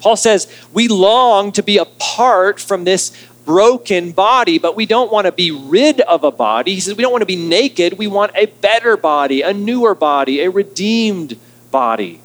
Paul 0.00 0.16
says, 0.16 0.50
We 0.72 0.88
long 0.88 1.52
to 1.52 1.62
be 1.62 1.76
apart 1.76 2.58
from 2.58 2.84
this 2.84 3.12
broken 3.44 4.12
body, 4.12 4.58
but 4.58 4.76
we 4.76 4.86
don't 4.86 5.12
want 5.12 5.26
to 5.26 5.32
be 5.32 5.50
rid 5.50 6.00
of 6.00 6.24
a 6.24 6.30
body. 6.30 6.74
He 6.74 6.80
says, 6.80 6.96
We 6.96 7.02
don't 7.02 7.12
want 7.12 7.22
to 7.22 7.26
be 7.26 7.36
naked. 7.36 7.98
We 7.98 8.06
want 8.06 8.32
a 8.34 8.46
better 8.46 8.96
body, 8.96 9.42
a 9.42 9.52
newer 9.52 9.94
body, 9.94 10.40
a 10.40 10.50
redeemed 10.50 11.38
body. 11.70 12.20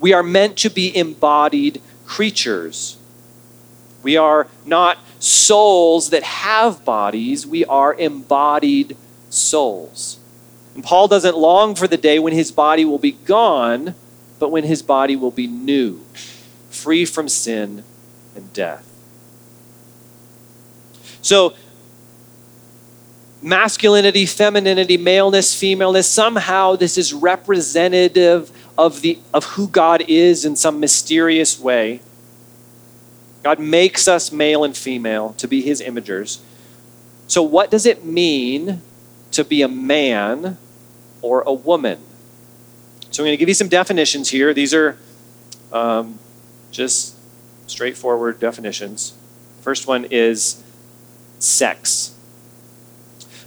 We 0.00 0.12
are 0.12 0.22
meant 0.22 0.56
to 0.58 0.70
be 0.70 0.96
embodied 0.96 1.80
creatures. 2.06 2.98
We 4.02 4.16
are 4.16 4.48
not 4.64 4.98
souls 5.20 6.10
that 6.10 6.24
have 6.24 6.84
bodies, 6.84 7.46
we 7.46 7.64
are 7.64 7.94
embodied 7.94 8.96
souls. 9.30 10.18
And 10.74 10.82
Paul 10.82 11.06
doesn't 11.06 11.36
long 11.36 11.74
for 11.74 11.86
the 11.86 11.96
day 11.96 12.18
when 12.18 12.32
his 12.32 12.50
body 12.50 12.84
will 12.84 12.98
be 12.98 13.12
gone, 13.12 13.94
but 14.38 14.50
when 14.50 14.64
his 14.64 14.82
body 14.82 15.14
will 15.14 15.30
be 15.30 15.46
new, 15.46 16.00
free 16.70 17.04
from 17.04 17.28
sin 17.28 17.84
and 18.34 18.52
death. 18.52 18.91
So, 21.22 21.54
masculinity, 23.40 24.26
femininity, 24.26 24.96
maleness, 24.96 25.58
femaleness, 25.58 26.08
somehow 26.08 26.76
this 26.76 26.98
is 26.98 27.14
representative 27.14 28.50
of, 28.76 29.00
the, 29.02 29.18
of 29.32 29.44
who 29.44 29.68
God 29.68 30.02
is 30.08 30.44
in 30.44 30.56
some 30.56 30.80
mysterious 30.80 31.58
way. 31.58 32.00
God 33.42 33.58
makes 33.58 34.06
us 34.06 34.30
male 34.30 34.64
and 34.64 34.76
female 34.76 35.32
to 35.34 35.48
be 35.48 35.62
his 35.62 35.80
imagers. 35.80 36.40
So, 37.26 37.42
what 37.42 37.70
does 37.70 37.86
it 37.86 38.04
mean 38.04 38.82
to 39.32 39.44
be 39.44 39.62
a 39.62 39.68
man 39.68 40.58
or 41.22 41.42
a 41.42 41.52
woman? 41.52 41.98
So, 43.10 43.22
I'm 43.22 43.26
going 43.26 43.32
to 43.32 43.36
give 43.36 43.48
you 43.48 43.54
some 43.54 43.68
definitions 43.68 44.30
here. 44.30 44.54
These 44.54 44.74
are 44.74 44.98
um, 45.72 46.18
just 46.70 47.16
straightforward 47.68 48.38
definitions. 48.38 49.14
First 49.60 49.86
one 49.86 50.06
is 50.10 50.61
sex. 51.42 52.14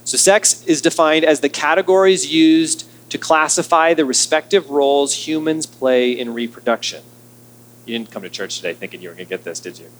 So, 0.04 0.16
sex 0.16 0.64
is 0.66 0.80
defined 0.80 1.24
as 1.24 1.40
the 1.40 1.48
categories 1.48 2.32
used 2.32 2.88
to 3.08 3.18
classify 3.18 3.94
the 3.94 4.04
respective 4.04 4.70
roles 4.70 5.26
humans 5.26 5.66
play 5.66 6.12
in 6.12 6.34
reproduction. 6.34 7.02
You 7.84 7.98
didn't 7.98 8.10
come 8.10 8.22
to 8.22 8.28
church 8.28 8.56
today 8.56 8.74
thinking 8.74 9.00
you 9.00 9.08
were 9.08 9.14
going 9.14 9.26
to 9.26 9.28
get 9.28 9.44
this, 9.44 9.60
did 9.60 9.78
you? 9.78 9.90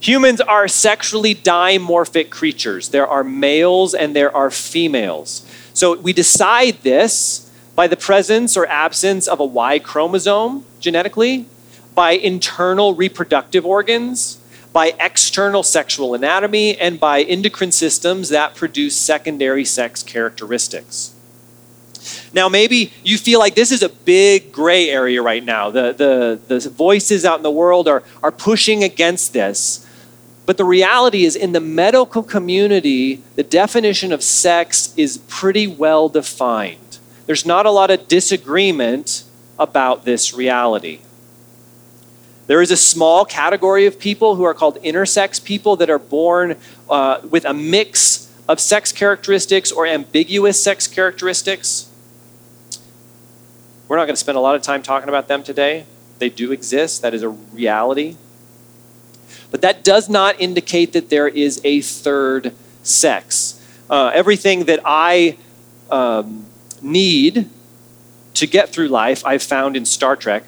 Humans 0.00 0.40
are 0.40 0.68
sexually 0.68 1.34
dimorphic 1.34 2.30
creatures. 2.30 2.90
There 2.90 3.06
are 3.06 3.24
males 3.24 3.94
and 3.94 4.14
there 4.14 4.34
are 4.34 4.50
females. 4.50 5.44
So 5.74 5.98
we 5.98 6.12
decide 6.12 6.82
this 6.82 7.50
by 7.74 7.88
the 7.88 7.96
presence 7.96 8.56
or 8.56 8.66
absence 8.66 9.26
of 9.26 9.40
a 9.40 9.44
Y 9.44 9.78
chromosome 9.78 10.64
genetically, 10.80 11.46
by 11.94 12.12
internal 12.12 12.94
reproductive 12.94 13.66
organs, 13.66 14.38
by 14.72 14.94
external 15.00 15.62
sexual 15.62 16.14
anatomy, 16.14 16.78
and 16.78 17.00
by 17.00 17.22
endocrine 17.22 17.72
systems 17.72 18.28
that 18.28 18.54
produce 18.54 18.94
secondary 18.94 19.64
sex 19.64 20.02
characteristics. 20.02 21.14
Now, 22.32 22.48
maybe 22.48 22.92
you 23.02 23.18
feel 23.18 23.38
like 23.38 23.54
this 23.54 23.72
is 23.72 23.82
a 23.82 23.88
big 23.88 24.52
gray 24.52 24.90
area 24.90 25.22
right 25.22 25.44
now. 25.44 25.70
The, 25.70 25.92
the, 25.92 26.60
the 26.60 26.70
voices 26.70 27.24
out 27.24 27.38
in 27.38 27.42
the 27.42 27.50
world 27.50 27.88
are, 27.88 28.02
are 28.22 28.32
pushing 28.32 28.84
against 28.84 29.32
this. 29.32 29.86
But 30.46 30.56
the 30.56 30.64
reality 30.64 31.24
is, 31.24 31.36
in 31.36 31.52
the 31.52 31.60
medical 31.60 32.22
community, 32.22 33.22
the 33.36 33.42
definition 33.42 34.12
of 34.12 34.22
sex 34.22 34.94
is 34.96 35.18
pretty 35.28 35.66
well 35.66 36.08
defined. 36.08 36.98
There's 37.26 37.44
not 37.44 37.66
a 37.66 37.70
lot 37.70 37.90
of 37.90 38.08
disagreement 38.08 39.24
about 39.58 40.04
this 40.06 40.32
reality. 40.32 41.00
There 42.48 42.62
is 42.62 42.70
a 42.70 42.78
small 42.78 43.26
category 43.26 43.84
of 43.84 43.98
people 43.98 44.34
who 44.34 44.42
are 44.42 44.54
called 44.54 44.82
intersex 44.82 45.42
people 45.44 45.76
that 45.76 45.90
are 45.90 45.98
born 45.98 46.56
uh, 46.88 47.20
with 47.30 47.44
a 47.44 47.52
mix 47.52 48.32
of 48.48 48.58
sex 48.58 48.90
characteristics 48.90 49.70
or 49.70 49.86
ambiguous 49.86 50.60
sex 50.60 50.86
characteristics. 50.86 51.90
We're 53.86 53.98
not 53.98 54.06
going 54.06 54.14
to 54.14 54.20
spend 54.20 54.38
a 54.38 54.40
lot 54.40 54.54
of 54.54 54.62
time 54.62 54.82
talking 54.82 55.10
about 55.10 55.28
them 55.28 55.42
today. 55.42 55.84
They 56.20 56.30
do 56.30 56.50
exist, 56.50 57.02
that 57.02 57.12
is 57.12 57.22
a 57.22 57.28
reality. 57.28 58.16
But 59.50 59.60
that 59.60 59.84
does 59.84 60.08
not 60.08 60.40
indicate 60.40 60.94
that 60.94 61.10
there 61.10 61.28
is 61.28 61.60
a 61.64 61.82
third 61.82 62.54
sex. 62.82 63.62
Uh, 63.90 64.10
everything 64.14 64.64
that 64.64 64.80
I 64.86 65.36
um, 65.90 66.46
need 66.80 67.50
to 68.32 68.46
get 68.46 68.70
through 68.70 68.88
life, 68.88 69.22
I've 69.26 69.42
found 69.42 69.76
in 69.76 69.84
Star 69.84 70.16
Trek. 70.16 70.44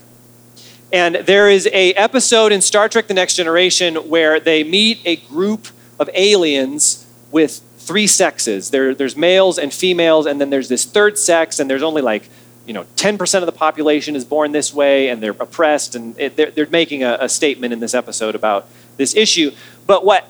And 0.92 1.16
there 1.16 1.48
is 1.48 1.66
a 1.72 1.92
episode 1.94 2.52
in 2.52 2.60
Star 2.60 2.88
Trek: 2.88 3.06
The 3.06 3.14
Next 3.14 3.34
Generation 3.34 3.96
where 4.08 4.40
they 4.40 4.64
meet 4.64 5.00
a 5.04 5.16
group 5.16 5.68
of 5.98 6.10
aliens 6.14 7.06
with 7.30 7.62
three 7.78 8.06
sexes. 8.06 8.70
There, 8.70 8.94
there's 8.94 9.16
males 9.16 9.58
and 9.58 9.72
females, 9.72 10.26
and 10.26 10.40
then 10.40 10.50
there's 10.50 10.68
this 10.68 10.84
third 10.84 11.18
sex, 11.18 11.58
and 11.60 11.70
there's 11.70 11.82
only 11.82 12.02
like 12.02 12.28
you 12.66 12.74
know, 12.74 12.84
10% 12.94 13.40
of 13.40 13.46
the 13.46 13.52
population 13.52 14.14
is 14.14 14.24
born 14.24 14.52
this 14.52 14.72
way 14.72 15.08
and 15.08 15.20
they're 15.20 15.32
oppressed, 15.40 15.96
and 15.96 16.16
it, 16.20 16.36
they're, 16.36 16.52
they're 16.52 16.66
making 16.66 17.02
a, 17.02 17.18
a 17.22 17.28
statement 17.28 17.72
in 17.72 17.80
this 17.80 17.94
episode 17.94 18.36
about 18.36 18.68
this 18.96 19.16
issue. 19.16 19.50
But 19.88 20.04
what 20.04 20.28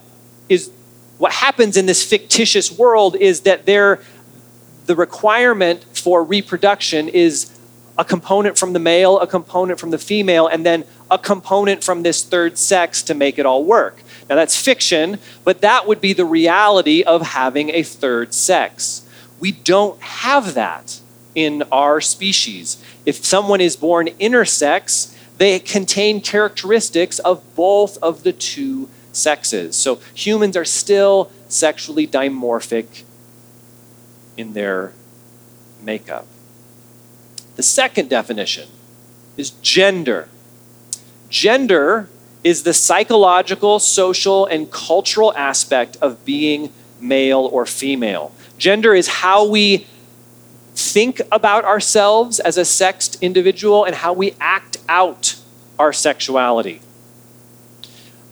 is 0.49 0.71
what 1.19 1.33
happens 1.33 1.77
in 1.77 1.85
this 1.85 2.03
fictitious 2.03 2.73
world 2.73 3.15
is 3.15 3.43
that 3.43 3.67
there, 3.67 4.01
the 4.87 4.97
requirement 4.97 5.85
for 5.93 6.25
reproduction 6.25 7.09
is 7.09 7.55
a 7.99 8.05
component 8.05 8.59
from 8.59 8.73
the 8.73 8.79
male, 8.79 9.19
a 9.21 9.27
component 9.27 9.79
from 9.79 9.91
the 9.91 9.99
female, 9.99 10.47
and 10.47 10.65
then 10.65 10.85
a 11.11 11.19
component 11.19 11.85
from 11.85 12.03
this 12.03 12.23
third 12.23 12.57
sex 12.57 13.03
to 13.03 13.15
make 13.15 13.39
it 13.39 13.47
all 13.47 13.65
work. 13.65 14.03
Now 14.29 14.37
that's 14.37 14.57
fiction, 14.57 15.19
but 15.45 15.61
that 15.61 15.87
would 15.87 16.01
be 16.01 16.13
the 16.13 16.25
reality 16.25 17.03
of 17.03 17.23
having 17.23 17.71
a 17.71 17.83
third 17.83 18.33
sex. 18.33 19.07
We 19.41 19.53
don't 19.53 20.01
have 20.01 20.55
that 20.55 21.01
in 21.35 21.63
our 21.73 22.01
species. 22.01 22.83
If 23.07 23.25
someone 23.25 23.61
is 23.61 23.77
born 23.77 24.09
intersex, 24.21 25.17
they 25.39 25.59
contain 25.59 26.21
characteristics 26.21 27.19
of 27.21 27.43
both 27.55 27.97
of 28.03 28.23
the 28.23 28.33
two 28.33 28.89
sexes. 29.13 29.77
So 29.77 30.01
humans 30.15 30.57
are 30.57 30.65
still 30.65 31.31
sexually 31.49 32.07
dimorphic 32.07 33.05
in 34.37 34.53
their 34.53 34.93
makeup. 35.83 36.27
The 37.57 37.63
second 37.63 38.09
definition 38.09 38.69
is 39.37 39.51
gender. 39.51 40.29
Gender 41.29 42.09
is 42.43 42.63
the 42.63 42.73
psychological, 42.73 43.79
social, 43.79 44.47
and 44.47 44.71
cultural 44.71 45.35
aspect 45.37 45.97
of 46.01 46.25
being 46.25 46.73
male 47.01 47.49
or 47.53 47.67
female. 47.67 48.33
Gender 48.59 48.95
is 48.95 49.09
how 49.09 49.47
we 49.47 49.87
think 50.75 51.21
about 51.31 51.65
ourselves 51.65 52.41
as 52.41 52.57
a 52.57 52.65
sexed 52.65 53.23
individual 53.23 53.85
and 53.85 53.95
how 53.97 54.13
we 54.13 54.35
act 54.41 54.79
out 54.89 55.37
our 55.79 55.93
sexuality. 55.93 56.81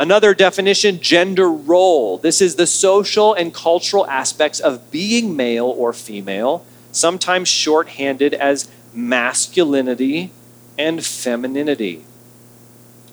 Another 0.01 0.33
definition 0.33 1.01
gender 1.01 1.51
role. 1.51 2.19
This 2.19 2.41
is 2.41 2.55
the 2.55 2.67
social 2.67 3.35
and 3.35 3.53
cultural 3.53 4.07
aspects 4.07 4.61
of 4.61 4.91
being 4.91 5.37
male 5.37 5.67
or 5.67 5.93
female, 5.93 6.65
sometimes 6.93 7.49
shorthanded 7.49 8.33
as 8.33 8.71
masculinity 8.95 10.31
and 10.79 11.05
femininity. 11.05 12.05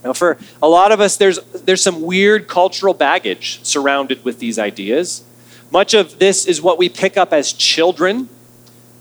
Now, 0.04 0.14
for 0.14 0.38
a 0.62 0.68
lot 0.68 0.92
of 0.92 1.02
us, 1.02 1.18
there's, 1.18 1.40
there's 1.54 1.82
some 1.82 2.04
weird 2.04 2.48
cultural 2.48 2.94
baggage 2.94 3.64
surrounded 3.64 4.24
with 4.24 4.40
these 4.40 4.60
ideas. 4.60 5.24
Much 5.72 5.96
of 5.96 6.20
this 6.20 6.46
is 6.46 6.62
what 6.62 6.78
we 6.78 6.90
pick 6.90 7.18
up 7.18 7.34
as 7.34 7.52
children. 7.52 8.30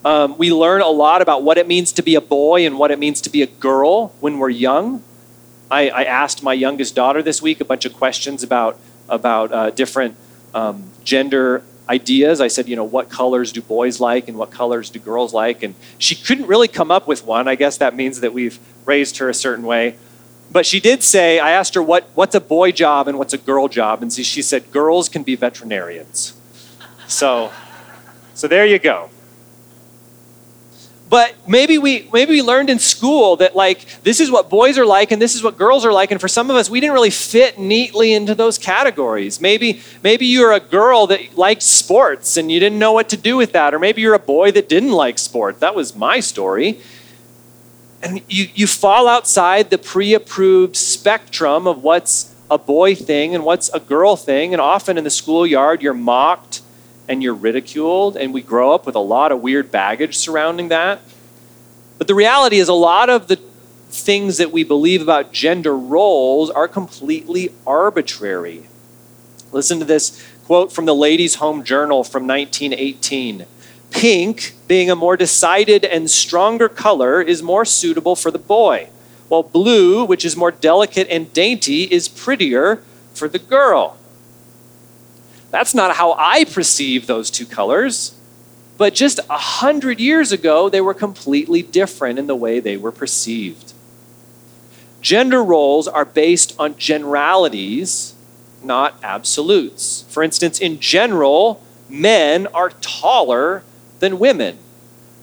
Um, 0.05 0.37
we 0.39 0.51
learn 0.51 0.81
a 0.81 0.89
lot 0.89 1.21
about 1.21 1.43
what 1.43 1.59
it 1.59 1.69
means 1.69 1.93
to 1.93 2.03
be 2.03 2.15
a 2.15 2.21
boy 2.21 2.67
and 2.67 2.79
what 2.79 2.91
it 2.91 2.99
means 2.99 3.21
to 3.23 3.31
be 3.31 3.43
a 3.43 3.47
girl 3.47 4.09
when 4.21 4.39
we're 4.39 4.49
young. 4.49 5.03
I, 5.71 5.91
I 5.91 6.05
asked 6.05 6.43
my 6.43 6.55
youngest 6.55 6.95
daughter 6.95 7.23
this 7.23 7.43
week 7.43 7.61
a 7.61 7.65
bunch 7.65 7.85
of 7.85 7.93
questions 7.93 8.43
about, 8.43 8.79
about 9.09 9.53
uh, 9.53 9.71
different 9.71 10.17
um, 10.55 10.91
gender 11.05 11.63
ideas. 11.89 12.41
I 12.41 12.49
said, 12.49 12.69
you 12.69 12.77
know, 12.77 12.85
what 12.85 13.09
colors 13.09 13.53
do 13.53 13.61
boys 13.61 14.01
like 14.01 14.29
and 14.29 14.39
what 14.39 14.51
colors 14.51 14.91
do 14.91 14.99
girls 14.99 15.35
like? 15.35 15.63
And 15.63 15.75
she 15.99 16.15
couldn't 16.15 16.47
really 16.47 16.69
come 16.69 16.91
up 16.91 17.07
with 17.07 17.25
one. 17.25 17.49
I 17.49 17.55
guess 17.55 17.77
that 17.79 17.95
means 17.95 18.21
that 18.21 18.33
we've 18.33 18.59
raised 18.85 19.19
her 19.19 19.29
a 19.29 19.35
certain 19.35 19.65
way. 19.65 19.97
But 20.51 20.67
she 20.67 20.81
did 20.81 21.03
say, 21.03 21.39
I 21.39 21.51
asked 21.51 21.75
her, 21.75 21.83
what, 21.83 22.09
what's 22.15 22.35
a 22.35 22.41
boy 22.41 22.73
job 22.73 23.09
and 23.09 23.19
what's 23.19 23.33
a 23.33 23.39
girl 23.39 23.69
job? 23.69 24.03
And 24.03 24.13
she 24.13 24.43
said, 24.43 24.71
girls 24.71 25.09
can 25.09 25.23
be 25.23 25.35
veterinarians. 25.35 26.35
So, 27.07 27.51
so 28.35 28.47
there 28.49 28.67
you 28.67 28.79
go. 28.79 29.11
But 31.15 31.37
maybe 31.47 31.79
we 31.79 32.09
maybe 32.13 32.33
we 32.33 32.43
learned 32.43 32.71
in 32.71 32.81
school 32.81 33.37
that 33.37 33.55
like 33.55 34.03
this 34.03 34.19
is 34.19 34.33
what 34.33 34.51
boys 34.51 34.77
are 34.79 34.85
like 34.85 35.13
and 35.13 35.23
this 35.23 35.37
is 35.37 35.45
what 35.45 35.57
girls 35.57 35.85
are 35.85 35.93
like 35.93 36.11
and 36.11 36.21
for 36.21 36.27
some 36.27 36.51
of 36.51 36.57
us 36.57 36.69
we 36.69 36.81
didn't 36.81 36.93
really 36.93 37.11
fit 37.11 37.57
neatly 37.57 38.13
into 38.13 38.35
those 38.35 38.59
categories. 38.59 39.41
Maybe 39.41 39.81
maybe 40.03 40.27
you're 40.27 40.51
a 40.51 40.59
girl 40.59 41.07
that 41.07 41.39
liked 41.39 41.63
sports 41.63 42.37
and 42.37 42.51
you 42.51 42.59
didn't 42.59 42.81
know 42.81 42.91
what 42.91 43.09
to 43.11 43.17
do 43.17 43.37
with 43.37 43.53
that 43.53 43.75
or 43.75 43.79
maybe 43.79 44.03
you're 44.03 44.15
a 44.15 44.19
boy 44.19 44.51
that 44.51 44.69
didn't 44.69 44.91
like 44.91 45.21
sport. 45.21 45.61
That 45.61 45.77
was 45.77 45.95
my 45.95 46.19
story. 46.19 46.81
And 48.03 48.21
you, 48.29 48.49
you 48.53 48.67
fall 48.67 49.07
outside 49.07 49.71
the 49.71 49.79
pre-approved 49.79 50.75
spectrum 50.75 51.69
of 51.69 51.85
what's 51.85 52.35
a 52.51 52.59
boy 52.59 52.97
thing 52.97 53.37
and 53.37 53.45
what's 53.45 53.69
a 53.69 53.79
girl 53.79 54.17
thing 54.17 54.53
and 54.53 54.61
often 54.61 54.99
in 54.99 55.05
the 55.05 55.11
schoolyard 55.11 55.81
you're 55.81 55.95
mocked 55.95 56.54
and 57.09 57.23
you're 57.23 57.35
ridiculed, 57.35 58.17
and 58.17 58.33
we 58.33 58.43
grow 58.43 58.73
up 58.73 58.87
with 58.87 58.95
a 58.95 59.01
lot 59.01 59.33
of 59.33 59.43
weird 59.43 59.71
baggage 59.71 60.17
surrounding 60.17 60.69
that. 60.69 61.01
But 61.99 62.09
the 62.09 62.15
reality 62.15 62.59
is, 62.59 62.69
a 62.69 62.75
lot 62.75 63.11
of 63.11 63.29
the 63.29 63.37
things 63.91 64.39
that 64.39 64.51
we 64.51 64.65
believe 64.65 65.01
about 65.01 65.33
gender 65.33 65.77
roles 65.77 66.51
are 66.51 66.67
completely 66.67 67.53
arbitrary. 67.67 68.65
Listen 69.53 69.79
to 69.79 69.85
this 69.85 70.27
quote 70.45 70.73
from 70.73 70.85
the 70.85 70.95
Ladies' 70.95 71.37
Home 71.37 71.63
Journal 71.63 72.05
from 72.05 72.27
1918. 72.27 73.47
Pink, 73.91 74.55
being 74.67 74.91
a 74.91 74.97
more 74.97 75.17
decided 75.17 75.85
and 75.85 76.11
stronger 76.11 76.69
color, 76.69 77.23
is 77.23 77.43
more 77.43 77.65
suitable 77.65 78.17
for 78.17 78.33
the 78.33 78.39
boy, 78.39 78.89
while 79.29 79.45
blue, 79.45 80.05
which 80.05 80.25
is 80.25 80.37
more 80.37 80.51
delicate 80.51 81.07
and 81.09 81.33
dainty, 81.33 81.85
is 81.85 82.09
prettier 82.09 82.83
for 83.15 83.29
the 83.29 83.39
girl. 83.39 83.97
That's 85.55 85.73
not 85.73 85.95
how 85.95 86.15
I 86.19 86.43
perceive 86.47 87.07
those 87.07 87.31
two 87.31 87.47
colors. 87.47 88.19
But 88.77 88.93
just 88.93 89.21
a 89.31 89.39
hundred 89.39 90.01
years 90.01 90.33
ago, 90.33 90.69
they 90.69 90.81
were 90.81 90.95
completely 90.95 91.63
different 91.63 92.19
in 92.19 92.27
the 92.27 92.35
way 92.35 92.59
they 92.59 92.77
were 92.77 92.91
perceived. 92.91 93.73
Gender 95.01 95.45
roles 95.45 95.87
are 95.87 96.05
based 96.05 96.57
on 96.59 96.77
generalities, 96.77 98.17
not 98.65 98.99
absolutes. 99.05 100.05
For 100.09 100.25
instance, 100.25 100.59
in 100.59 100.81
general, 100.81 101.63
men 101.89 102.49
are 102.49 102.71
taller 102.81 103.63
than 104.01 104.19
women. 104.19 104.59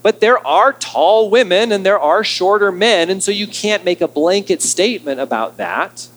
But 0.01 0.21
there 0.21 0.39
are 0.47 0.71
tall 0.71 1.29
women 1.29 1.73
and 1.73 1.85
there 1.85 1.99
are 1.99 2.23
shorter 2.23 2.71
men, 2.71 3.09
and 3.09 3.21
so 3.21 3.31
you 3.31 3.47
can't 3.47 3.83
make 3.83 3.99
a 3.99 4.07
blanket 4.07 4.61
statement 4.61 5.19
about 5.19 5.57
that 5.57 6.07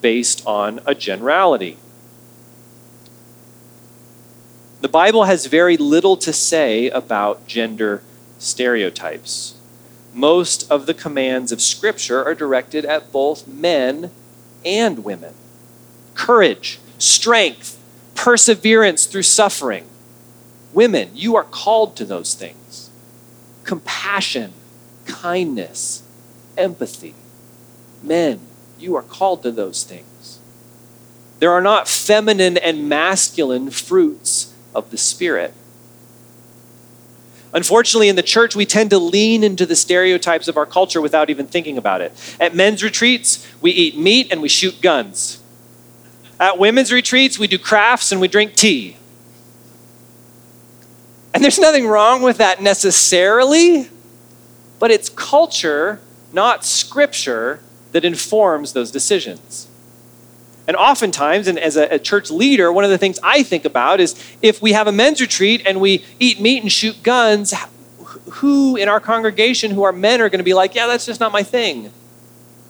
based 0.00 0.46
on 0.46 0.80
a 0.86 0.94
generality. 0.94 1.76
The 4.80 4.88
Bible 4.88 5.24
has 5.24 5.46
very 5.46 5.76
little 5.76 6.16
to 6.18 6.32
say 6.32 6.88
about 6.90 7.48
gender 7.48 8.02
stereotypes. 8.38 9.56
Most 10.14 10.70
of 10.70 10.86
the 10.86 10.94
commands 10.94 11.50
of 11.50 11.60
Scripture 11.60 12.24
are 12.24 12.34
directed 12.34 12.84
at 12.84 13.10
both 13.10 13.48
men 13.48 14.12
and 14.64 15.04
women. 15.04 15.34
Courage, 16.14 16.78
strength, 16.96 17.76
perseverance 18.14 19.06
through 19.06 19.24
suffering. 19.24 19.84
Women, 20.72 21.10
you 21.12 21.34
are 21.34 21.44
called 21.44 21.96
to 21.96 22.04
those 22.04 22.34
things. 22.34 22.90
Compassion, 23.64 24.52
kindness, 25.06 26.04
empathy. 26.56 27.14
Men, 28.02 28.40
you 28.78 28.94
are 28.94 29.02
called 29.02 29.42
to 29.42 29.50
those 29.50 29.82
things. 29.82 30.38
There 31.40 31.50
are 31.50 31.60
not 31.60 31.88
feminine 31.88 32.56
and 32.56 32.88
masculine 32.88 33.70
fruits 33.70 34.54
of 34.74 34.90
the 34.90 34.98
Spirit. 34.98 35.54
Unfortunately, 37.52 38.08
in 38.08 38.16
the 38.16 38.22
church, 38.22 38.54
we 38.54 38.66
tend 38.66 38.90
to 38.90 38.98
lean 38.98 39.42
into 39.42 39.64
the 39.64 39.76
stereotypes 39.76 40.48
of 40.48 40.56
our 40.56 40.66
culture 40.66 41.00
without 41.00 41.30
even 41.30 41.46
thinking 41.46 41.78
about 41.78 42.00
it. 42.00 42.12
At 42.38 42.54
men's 42.54 42.82
retreats, 42.82 43.46
we 43.60 43.70
eat 43.70 43.96
meat 43.96 44.30
and 44.30 44.42
we 44.42 44.48
shoot 44.48 44.80
guns. 44.82 45.42
At 46.38 46.58
women's 46.58 46.92
retreats, 46.92 47.38
we 47.38 47.46
do 47.46 47.58
crafts 47.58 48.12
and 48.12 48.20
we 48.20 48.28
drink 48.28 48.54
tea. 48.54 48.96
And 51.32 51.42
there's 51.42 51.58
nothing 51.58 51.86
wrong 51.86 52.22
with 52.22 52.38
that 52.38 52.62
necessarily, 52.62 53.88
but 54.78 54.90
it's 54.90 55.08
culture, 55.08 56.00
not 56.32 56.64
scripture, 56.64 57.60
that 57.92 58.04
informs 58.04 58.72
those 58.72 58.90
decisions. 58.90 59.68
And 60.68 60.76
oftentimes, 60.76 61.48
and 61.48 61.58
as 61.58 61.78
a, 61.78 61.94
a, 61.94 61.98
church 61.98 62.30
leader, 62.30 62.70
one 62.70 62.84
of 62.84 62.90
the 62.90 62.98
things 62.98 63.18
I 63.22 63.42
think 63.42 63.64
about 63.64 64.00
is 64.00 64.22
if 64.42 64.60
we 64.60 64.72
have 64.72 64.86
a 64.86 64.92
men's 64.92 65.18
retreat 65.18 65.62
and 65.64 65.80
we 65.80 66.04
eat 66.20 66.40
meat 66.42 66.60
and 66.62 66.70
shoot 66.70 67.02
guns, 67.02 67.54
who 68.32 68.76
in 68.76 68.86
our 68.86 69.00
congregation 69.00 69.70
who 69.70 69.82
are 69.82 69.92
men 69.92 70.20
are 70.20 70.28
going 70.28 70.40
to 70.40 70.44
be 70.44 70.52
like, 70.52 70.74
yeah, 70.74 70.86
that's 70.86 71.06
just 71.06 71.20
not 71.20 71.32
my 71.32 71.42
thing? 71.42 71.90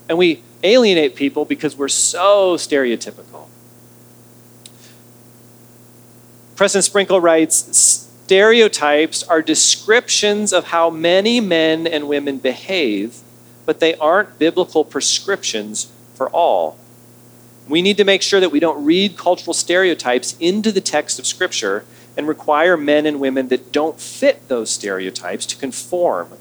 And 0.09 0.17
we 0.17 0.45
alienate 0.63 1.17
people 1.17 1.45
because 1.45 1.77
we're 1.77 1.89
so 1.89 2.55
stereotypical. 2.55 3.49
Preston 6.55 6.83
Sprinkle 6.83 7.21
writes 7.21 8.07
stereotypes 8.25 9.25
are 9.25 9.43
descriptions 9.43 10.53
of 10.53 10.67
how 10.67 10.89
many 10.89 11.41
men 11.41 11.85
and 11.85 12.07
women 12.07 12.39
behave, 12.39 13.23
but 13.67 13.81
they 13.81 13.97
aren't 13.97 14.39
biblical 14.39 14.85
prescriptions 14.85 15.91
for 16.15 16.31
all. 16.31 16.79
We 17.69 17.83
need 17.83 17.99
to 17.99 18.05
make 18.05 18.23
sure 18.23 18.41
that 18.41 18.51
we 18.51 18.61
don't 18.61 18.85
read 18.85 19.17
cultural 19.17 19.55
stereotypes 19.55 20.37
into 20.41 20.73
the 20.73 20.81
text 20.81 21.19
of 21.19 21.27
Scripture 21.27 21.85
and 22.17 22.27
require 22.27 22.77
men 22.77 23.07
and 23.07 23.21
women 23.21 23.49
that 23.49 23.73
don't 23.73 24.01
fit 24.01 24.49
those 24.49 24.71
stereotypes 24.71 25.47
to 25.47 25.57
conform 25.57 26.33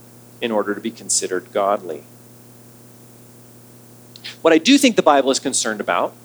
in 0.42 0.52
order 0.52 0.74
to 0.74 0.82
be 0.82 0.92
considered 0.92 1.52
godly. 1.52 2.04
What 4.42 4.54
I 4.54 4.58
do 4.58 4.78
think 4.78 4.96
the 4.96 5.02
Bible 5.02 5.32
is 5.32 5.40
concerned 5.40 5.82
about 5.82 6.16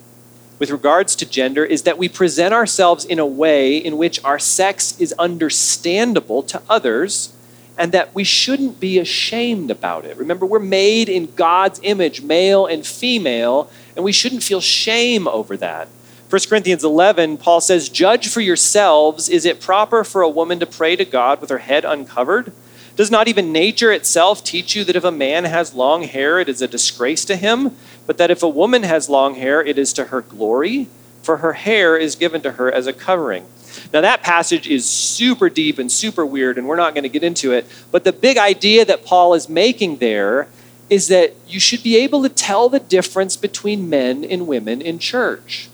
with 0.59 0.71
regards 0.71 1.17
to 1.17 1.27
gender 1.27 1.65
is 1.65 1.83
that 1.83 1.99
we 1.99 2.09
present 2.09 2.55
ourselves 2.55 3.05
in 3.05 3.19
a 3.19 3.27
way 3.27 3.77
in 3.77 3.97
which 3.97 4.23
our 4.25 4.38
sex 4.38 4.99
is 5.01 5.12
understandable 5.15 6.43
to 6.45 6.62
others 6.71 7.35
and 7.77 7.91
that 7.91 8.15
we 8.15 8.23
shouldn't 8.23 8.79
be 8.79 8.99
ashamed 8.99 9.71
about 9.71 10.05
it. 10.05 10.17
Remember, 10.17 10.47
we're 10.47 10.61
made 10.61 11.09
in 11.09 11.35
God's 11.35 11.81
image, 11.83 12.23
male 12.23 12.67
and 12.67 12.87
female, 12.87 13.71
and 13.97 14.05
we 14.05 14.13
shouldn't 14.13 14.43
feel 14.43 14.61
shame 14.61 15.29
over 15.29 15.57
that. 15.57 15.89
1 16.31 16.41
Corinthians 16.49 16.83
11, 16.83 17.37
Paul 17.37 17.61
says, 17.61 17.91
Judge 17.91 18.29
for 18.29 18.41
yourselves, 18.41 19.29
is 19.29 19.45
it 19.45 19.61
proper 19.61 20.03
for 20.03 20.23
a 20.23 20.29
woman 20.29 20.59
to 20.61 20.67
pray 20.67 20.97
to 20.97 21.05
God 21.05 21.41
with 21.41 21.51
her 21.51 21.59
head 21.59 21.85
uncovered? 21.85 22.53
Does 22.97 23.11
not 23.11 23.29
even 23.29 23.53
nature 23.53 23.93
itself 23.93 24.43
teach 24.43 24.75
you 24.75 24.85
that 24.85 24.97
if 24.97 25.05
a 25.05 25.11
man 25.11 25.45
has 25.45 25.75
long 25.75 26.05
hair, 26.05 26.39
it 26.39 26.49
is 26.49 26.63
a 26.63 26.69
disgrace 26.69 27.25
to 27.27 27.37
him, 27.37 27.77
but 28.07 28.19
that 28.19 28.31
if 28.31 28.43
a 28.43 28.49
woman 28.49 28.83
has 28.83 29.09
long 29.09 29.35
hair, 29.35 29.63
it 29.63 29.79
is 29.79 29.93
to 29.95 30.07
her 30.07 30.21
glory? 30.21 30.89
For 31.23 31.39
her 31.39 31.53
hair 31.53 31.97
is 31.97 32.17
given 32.17 32.43
to 32.43 32.53
her 32.53 32.71
as 32.73 32.87
a 32.87 32.93
covering. 32.93 33.47
Now, 33.93 34.01
that 34.01 34.23
passage 34.23 34.67
is 34.67 34.89
super 34.89 35.49
deep 35.49 35.79
and 35.79 35.91
super 35.91 36.27
weird, 36.27 36.59
and 36.59 36.67
we're 36.67 36.77
not 36.77 36.95
going 36.95 37.05
to 37.05 37.09
get 37.09 37.23
into 37.23 37.53
it. 37.53 37.67
But 37.91 38.05
the 38.05 38.13
big 38.13 38.37
idea 38.39 38.85
that 38.85 39.05
Paul 39.05 39.35
is 39.35 39.49
making 39.49 39.97
there 39.97 40.49
is 40.93 41.09
that 41.09 41.35
you 41.49 41.59
should 41.59 41.83
be 41.83 41.97
able 41.97 42.23
to 42.23 42.29
tell 42.29 42.69
the 42.69 42.79
difference 42.79 43.35
between 43.35 43.89
men 43.89 44.23
and 44.23 44.47
women 44.47 44.83
in 44.83 44.99
church. 44.99 45.71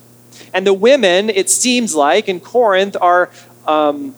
And 0.54 0.64
the 0.64 0.72
women, 0.72 1.28
it 1.28 1.50
seems 1.50 1.92
like, 1.92 2.28
in 2.28 2.38
Corinth 2.38 2.96
are 3.00 3.28
um, 3.66 4.14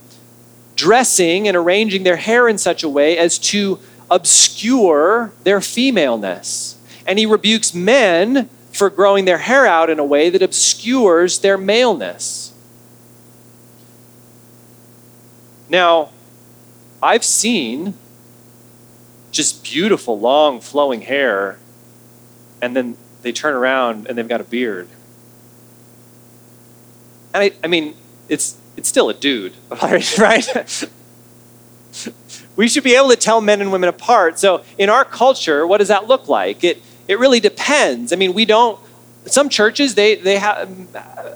dressing 0.77 1.49
and 1.49 1.57
arranging 1.57 2.03
their 2.03 2.17
hair 2.17 2.49
in 2.49 2.59
such 2.59 2.83
a 2.83 2.89
way 2.89 3.17
as 3.17 3.39
to 3.39 3.79
obscure 4.11 5.33
their 5.45 5.63
femaleness. 5.63 6.77
And 7.07 7.19
he 7.19 7.25
rebukes 7.25 7.73
men 7.73 8.51
for 8.71 8.91
growing 8.91 9.25
their 9.25 9.39
hair 9.39 9.65
out 9.65 9.89
in 9.89 9.99
a 9.99 10.05
way 10.05 10.29
that 10.29 10.43
obscures 10.43 11.39
their 11.39 11.57
maleness. 11.57 12.53
Now, 15.71 16.11
I've 17.03 17.25
seen 17.25 17.95
just 19.31 19.65
beautiful, 19.65 20.19
long, 20.19 20.61
flowing 20.61 21.03
hair, 21.03 21.59
and 22.61 22.75
then 22.75 22.97
they 23.23 23.33
turn 23.33 23.55
around 23.55 24.07
and 24.07 24.17
they've 24.17 24.29
got 24.29 24.41
a 24.41 24.45
beard. 24.45 24.89
And 27.33 27.45
I, 27.45 27.53
I 27.63 27.67
mean, 27.69 27.97
it's, 28.29 28.57
it's 28.77 28.89
still 28.89 29.09
a 29.09 29.15
dude, 29.15 29.55
right? 30.19 30.89
we 32.57 32.69
should 32.69 32.85
be 32.85 32.95
able 32.95 33.11
to 33.11 33.17
tell 33.17 33.41
men 33.41 33.61
and 33.61 33.73
women 33.73 33.89
apart. 33.89 34.39
So, 34.39 34.65
in 34.79 34.91
our 34.91 35.05
culture, 35.05 35.67
what 35.67 35.79
does 35.79 35.89
that 35.89 36.07
look 36.07 36.29
like? 36.29 36.65
It, 36.65 36.83
it 37.09 37.19
really 37.19 37.41
depends. 37.41 38.13
I 38.13 38.17
mean, 38.17 38.35
we 38.35 38.45
don't, 38.45 38.79
some 39.27 39.49
churches, 39.49 39.95
they, 39.95 40.17
they 40.17 40.39
have, 40.39 40.95
uh, 40.95 41.35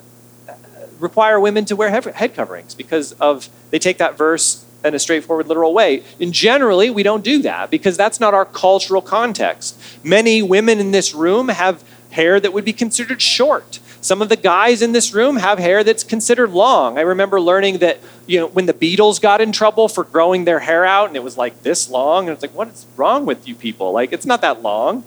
require 0.99 1.39
women 1.39 1.65
to 1.67 1.77
wear 1.77 1.91
head 1.91 2.35
coverings 2.35 2.75
because 2.75 3.13
of, 3.15 3.49
they 3.71 3.79
take 3.79 3.99
that 3.99 4.17
verse 4.17 4.65
in 4.85 4.95
a 4.95 4.99
straightforward, 4.99 5.49
literal 5.49 5.73
way. 5.73 6.03
And 6.21 6.33
generally, 6.33 6.91
we 6.91 7.03
don't 7.03 7.25
do 7.25 7.41
that 7.43 7.71
because 7.71 7.97
that's 7.97 8.21
not 8.21 8.35
our 8.35 8.45
cultural 8.45 9.01
context. 9.01 9.81
Many 10.05 10.43
women 10.43 10.79
in 10.79 10.91
this 10.91 11.15
room 11.15 11.49
have 11.49 11.83
hair 12.11 12.39
that 12.39 12.53
would 12.53 12.65
be 12.65 12.73
considered 12.73 13.21
short. 13.23 13.81
Some 14.01 14.21
of 14.21 14.29
the 14.29 14.37
guys 14.37 14.83
in 14.83 14.93
this 14.93 15.15
room 15.15 15.37
have 15.37 15.59
hair 15.59 15.83
that's 15.83 16.05
considered 16.05 16.51
long. 16.51 16.99
I 16.99 17.01
remember 17.01 17.41
learning 17.41 17.79
that, 17.79 17.99
you 18.27 18.39
know, 18.39 18.47
when 18.47 18.67
the 18.67 18.75
Beatles 18.75 19.21
got 19.21 19.41
in 19.41 19.51
trouble 19.51 19.89
for 19.89 20.05
growing 20.05 20.45
their 20.45 20.61
hair 20.61 20.85
out 20.85 21.09
and 21.09 21.17
it 21.17 21.23
was 21.23 21.39
like 21.39 21.63
this 21.63 21.89
long, 21.89 22.29
and 22.29 22.35
it's 22.35 22.43
like, 22.43 22.55
what 22.55 22.69
is 22.69 22.87
wrong 22.97 23.25
with 23.25 23.49
you 23.49 23.55
people? 23.55 23.93
Like, 23.93 24.13
it's 24.13 24.27
not 24.27 24.43
that 24.43 24.63
long. 24.63 25.05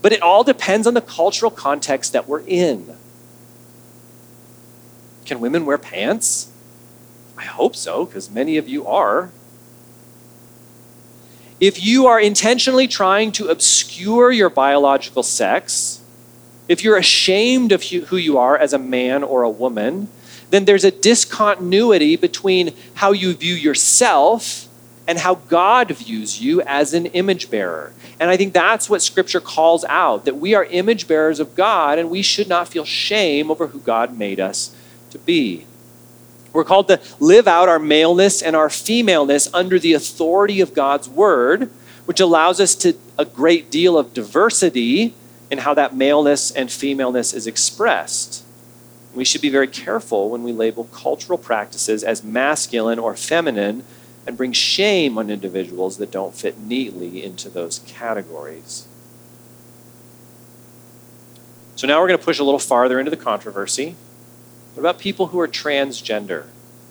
But 0.00 0.12
it 0.12 0.22
all 0.22 0.42
depends 0.42 0.86
on 0.86 0.94
the 0.94 1.00
cultural 1.02 1.50
context 1.50 2.14
that 2.14 2.26
we're 2.26 2.42
in. 2.46 2.96
Can 5.26 5.38
women 5.38 5.66
wear 5.66 5.78
pants? 5.78 6.51
I 7.42 7.46
hope 7.46 7.74
so, 7.74 8.06
because 8.06 8.30
many 8.30 8.56
of 8.56 8.68
you 8.68 8.86
are. 8.86 9.32
If 11.58 11.82
you 11.82 12.06
are 12.06 12.20
intentionally 12.20 12.86
trying 12.86 13.32
to 13.32 13.48
obscure 13.48 14.30
your 14.30 14.48
biological 14.48 15.24
sex, 15.24 16.00
if 16.68 16.84
you're 16.84 16.96
ashamed 16.96 17.72
of 17.72 17.82
who 17.82 18.16
you 18.16 18.38
are 18.38 18.56
as 18.56 18.72
a 18.72 18.78
man 18.78 19.24
or 19.24 19.42
a 19.42 19.50
woman, 19.50 20.06
then 20.50 20.66
there's 20.66 20.84
a 20.84 20.92
discontinuity 20.92 22.14
between 22.14 22.74
how 22.94 23.10
you 23.10 23.34
view 23.34 23.54
yourself 23.54 24.68
and 25.08 25.18
how 25.18 25.34
God 25.34 25.90
views 25.90 26.40
you 26.40 26.62
as 26.62 26.94
an 26.94 27.06
image 27.06 27.50
bearer. 27.50 27.92
And 28.20 28.30
I 28.30 28.36
think 28.36 28.52
that's 28.52 28.88
what 28.88 29.02
Scripture 29.02 29.40
calls 29.40 29.84
out 29.86 30.26
that 30.26 30.36
we 30.36 30.54
are 30.54 30.64
image 30.66 31.08
bearers 31.08 31.40
of 31.40 31.56
God 31.56 31.98
and 31.98 32.08
we 32.08 32.22
should 32.22 32.46
not 32.46 32.68
feel 32.68 32.84
shame 32.84 33.50
over 33.50 33.66
who 33.66 33.80
God 33.80 34.16
made 34.16 34.38
us 34.38 34.76
to 35.10 35.18
be. 35.18 35.66
We're 36.52 36.64
called 36.64 36.88
to 36.88 37.00
live 37.18 37.48
out 37.48 37.68
our 37.68 37.78
maleness 37.78 38.42
and 38.42 38.54
our 38.54 38.68
femaleness 38.68 39.48
under 39.54 39.78
the 39.78 39.94
authority 39.94 40.60
of 40.60 40.74
God's 40.74 41.08
word, 41.08 41.70
which 42.04 42.20
allows 42.20 42.60
us 42.60 42.74
to 42.76 42.96
a 43.18 43.24
great 43.24 43.70
deal 43.70 43.96
of 43.96 44.12
diversity 44.12 45.14
in 45.50 45.58
how 45.58 45.74
that 45.74 45.96
maleness 45.96 46.50
and 46.50 46.70
femaleness 46.70 47.32
is 47.32 47.46
expressed. 47.46 48.44
We 49.14 49.24
should 49.24 49.42
be 49.42 49.50
very 49.50 49.68
careful 49.68 50.30
when 50.30 50.42
we 50.42 50.52
label 50.52 50.84
cultural 50.84 51.38
practices 51.38 52.02
as 52.02 52.24
masculine 52.24 52.98
or 52.98 53.14
feminine 53.14 53.84
and 54.26 54.36
bring 54.36 54.52
shame 54.52 55.18
on 55.18 55.30
individuals 55.30 55.98
that 55.98 56.10
don't 56.10 56.34
fit 56.34 56.58
neatly 56.58 57.22
into 57.22 57.48
those 57.48 57.80
categories. 57.80 58.86
So 61.76 61.86
now 61.86 62.00
we're 62.00 62.08
going 62.08 62.18
to 62.18 62.24
push 62.24 62.38
a 62.38 62.44
little 62.44 62.60
farther 62.60 62.98
into 62.98 63.10
the 63.10 63.16
controversy. 63.16 63.96
What 64.74 64.80
about 64.80 64.98
people 64.98 65.28
who 65.28 65.40
are 65.40 65.48
transgender? 65.48 66.46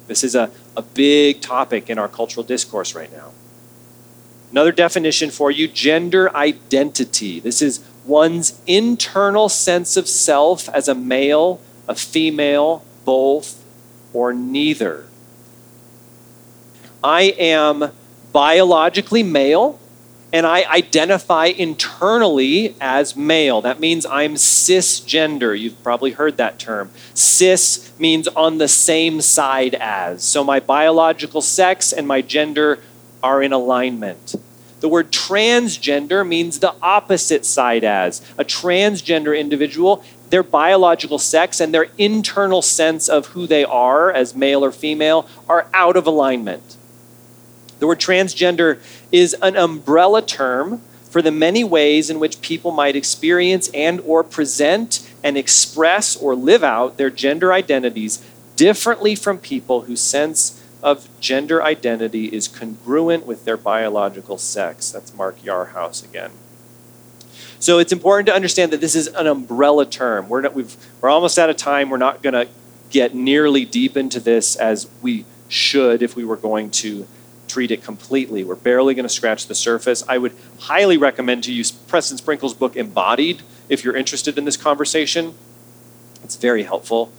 This 0.08 0.24
is 0.24 0.36
a, 0.36 0.52
a 0.78 0.82
big 0.82 1.42
topic 1.42 1.90
in 1.90 1.98
our 1.98 2.08
cultural 2.08 2.44
discourse 2.44 2.94
right 2.94 3.12
now. 3.12 3.32
Another 4.52 4.72
definition 4.72 5.32
for 5.32 5.50
you 5.50 5.68
gender 5.68 6.36
identity. 6.36 7.40
This 7.40 7.62
is 7.62 7.84
one's 8.06 8.62
internal 8.68 9.50
sense 9.50 9.96
of 9.98 10.08
self 10.08 10.68
as 10.70 10.88
a 10.88 10.96
male, 10.96 11.62
a 11.88 11.96
female, 11.96 12.84
both, 13.06 13.64
or 14.14 14.34
neither. 14.34 15.06
I 17.04 17.34
am 17.40 17.92
biologically 18.32 19.24
male 19.24 19.80
and 20.34 20.46
I 20.46 20.64
identify 20.64 21.48
internally 21.48 22.76
as 22.80 23.16
male. 23.16 23.62
That 23.62 23.80
means 23.80 24.06
I'm 24.06 24.36
cisgender. 24.36 25.60
You've 25.60 25.82
probably 25.84 26.12
heard 26.12 26.38
that 26.38 26.58
term. 26.58 26.92
Cis 27.14 27.92
means 28.00 28.28
on 28.30 28.58
the 28.58 28.68
same 28.68 29.22
side 29.22 29.76
as. 29.76 30.24
So 30.24 30.44
my 30.44 30.60
biological 30.60 31.42
sex 31.42 31.92
and 31.92 32.08
my 32.08 32.22
gender 32.22 32.80
are 33.22 33.44
in 33.44 33.52
alignment. 33.52 34.36
The 34.80 34.90
word 34.90 35.12
transgender 35.12 36.28
means 36.28 36.60
the 36.60 36.76
opposite 36.82 37.46
side 37.46 37.84
as. 37.84 38.22
A 38.38 38.46
transgender 38.46 39.38
individual, 39.38 40.04
their 40.30 40.44
biological 40.44 41.20
sex 41.20 41.60
and 41.60 41.74
their 41.74 41.88
internal 41.98 42.62
sense 42.62 43.08
of 43.08 43.28
who 43.28 43.46
they 43.46 43.64
are 43.64 44.12
as 44.12 44.34
male 44.34 44.64
or 44.64 44.72
female 44.72 45.28
are 45.48 45.68
out 45.74 45.98
of 45.98 46.08
alignment. 46.08 46.78
The 47.82 47.88
word 47.88 48.00
transgender 48.00 48.80
is 49.12 49.34
an 49.42 49.56
umbrella 49.56 50.22
term 50.22 50.82
for 51.10 51.22
the 51.22 51.32
many 51.32 51.64
ways 51.64 52.10
in 52.10 52.20
which 52.20 52.42
people 52.42 52.72
might 52.72 52.96
experience 52.96 53.70
and 53.74 54.00
or 54.02 54.24
present 54.24 55.08
and 55.24 55.38
express 55.38 56.16
or 56.16 56.36
live 56.36 56.64
out 56.64 56.98
their 56.98 57.10
gender 57.10 57.52
identities 57.52 58.26
differently 58.56 59.16
from 59.16 59.38
people 59.38 59.82
whose 59.82 60.02
sense 60.02 60.64
of 60.82 61.08
gender 61.20 61.62
identity 61.62 62.26
is 62.26 62.48
congruent 62.48 63.26
with 63.26 63.46
their 63.46 63.58
biological 63.58 64.38
sex. 64.38 64.92
That's 64.92 65.14
Mark 65.14 65.40
Yarhouse 65.42 66.04
again. 66.04 66.32
So 67.60 67.78
it's 67.78 67.92
important 67.92 68.26
to 68.28 68.34
understand 68.34 68.72
that 68.72 68.82
this 68.82 68.96
is 68.96 69.08
an 69.08 69.28
umbrella 69.28 69.86
term. 69.86 70.30
We're, 70.30 70.42
not, 70.42 70.56
we've, 70.56 70.76
we're 71.00 71.10
almost 71.10 71.38
out 71.38 71.50
of 71.50 71.58
time. 71.58 71.90
We're 71.92 71.98
not 71.98 72.24
going 72.24 72.34
to 72.34 72.48
get 72.90 73.14
nearly 73.14 73.66
deep 73.66 73.96
into 73.96 74.20
this 74.20 74.56
as 74.56 74.90
we 75.02 75.26
should 75.48 76.02
if 76.02 76.16
we 76.16 76.26
were 76.26 76.38
going 76.38 76.72
to 76.72 77.06
treat 77.52 77.72
it 77.72 77.84
completely. 77.84 78.44
We're 78.44 78.56
barely 78.56 78.94
going 78.94 79.04
to 79.04 79.10
scratch 79.10 79.48
the 79.48 79.56
surface. 79.56 80.04
I 80.08 80.18
would 80.18 80.34
highly 80.60 80.98
recommend 80.98 81.44
to 81.44 81.54
use 81.54 81.72
Preston 81.72 82.18
Sprinkle's 82.18 82.54
book 82.54 82.76
Embodied 82.78 83.42
if 83.68 83.84
you're 83.84 83.96
interested 83.96 84.38
in 84.38 84.46
this 84.46 84.56
conversation. 84.56 85.34
It's 86.24 86.38
very 86.38 86.64
helpful. 86.64 87.12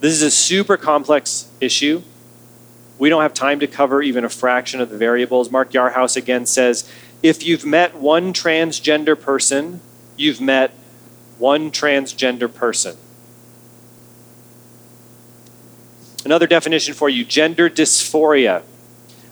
This 0.00 0.12
is 0.12 0.22
a 0.22 0.30
super 0.30 0.76
complex 0.76 1.48
issue. 1.60 2.02
We 2.98 3.08
don't 3.08 3.22
have 3.22 3.32
time 3.32 3.58
to 3.60 3.66
cover 3.66 4.02
even 4.02 4.24
a 4.24 4.28
fraction 4.28 4.80
of 4.80 4.90
the 4.90 4.98
variables. 4.98 5.50
Mark 5.50 5.72
Yarhouse 5.72 6.16
again 6.16 6.44
says 6.44 6.90
if 7.22 7.42
you've 7.42 7.64
met 7.64 7.94
one 7.94 8.34
transgender 8.34 9.18
person, 9.18 9.80
you've 10.16 10.42
met 10.42 10.72
one 11.38 11.70
transgender 11.70 12.52
person. 12.52 12.96
Another 16.24 16.46
definition 16.46 16.92
for 16.92 17.08
you 17.08 17.24
gender 17.24 17.70
dysphoria 17.70 18.62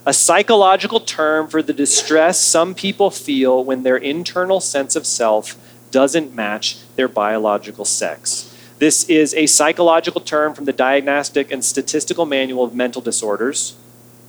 a 0.05 0.13
psychological 0.13 1.01
term 1.01 1.47
for 1.47 1.63
the 1.63 1.73
distress 1.73 2.41
some 2.41 2.75
people 2.75 3.11
feel 3.11 3.63
when 3.63 3.83
their 3.83 3.97
internal 3.97 4.61
sense 4.61 4.97
of 4.97 5.07
self 5.07 5.57
doesn't 5.91 6.35
match 6.35 6.79
their 6.97 7.09
biological 7.09 7.85
sex. 7.85 8.49
This 8.79 9.05
is 9.05 9.33
a 9.35 9.47
psychological 9.47 10.21
term 10.21 10.55
from 10.55 10.65
the 10.65 10.73
Diagnostic 10.73 11.53
and 11.53 11.65
Statistical 11.65 12.27
Manual 12.27 12.65
of 12.65 12.75
Mental 12.75 13.01
Disorders. 13.01 13.77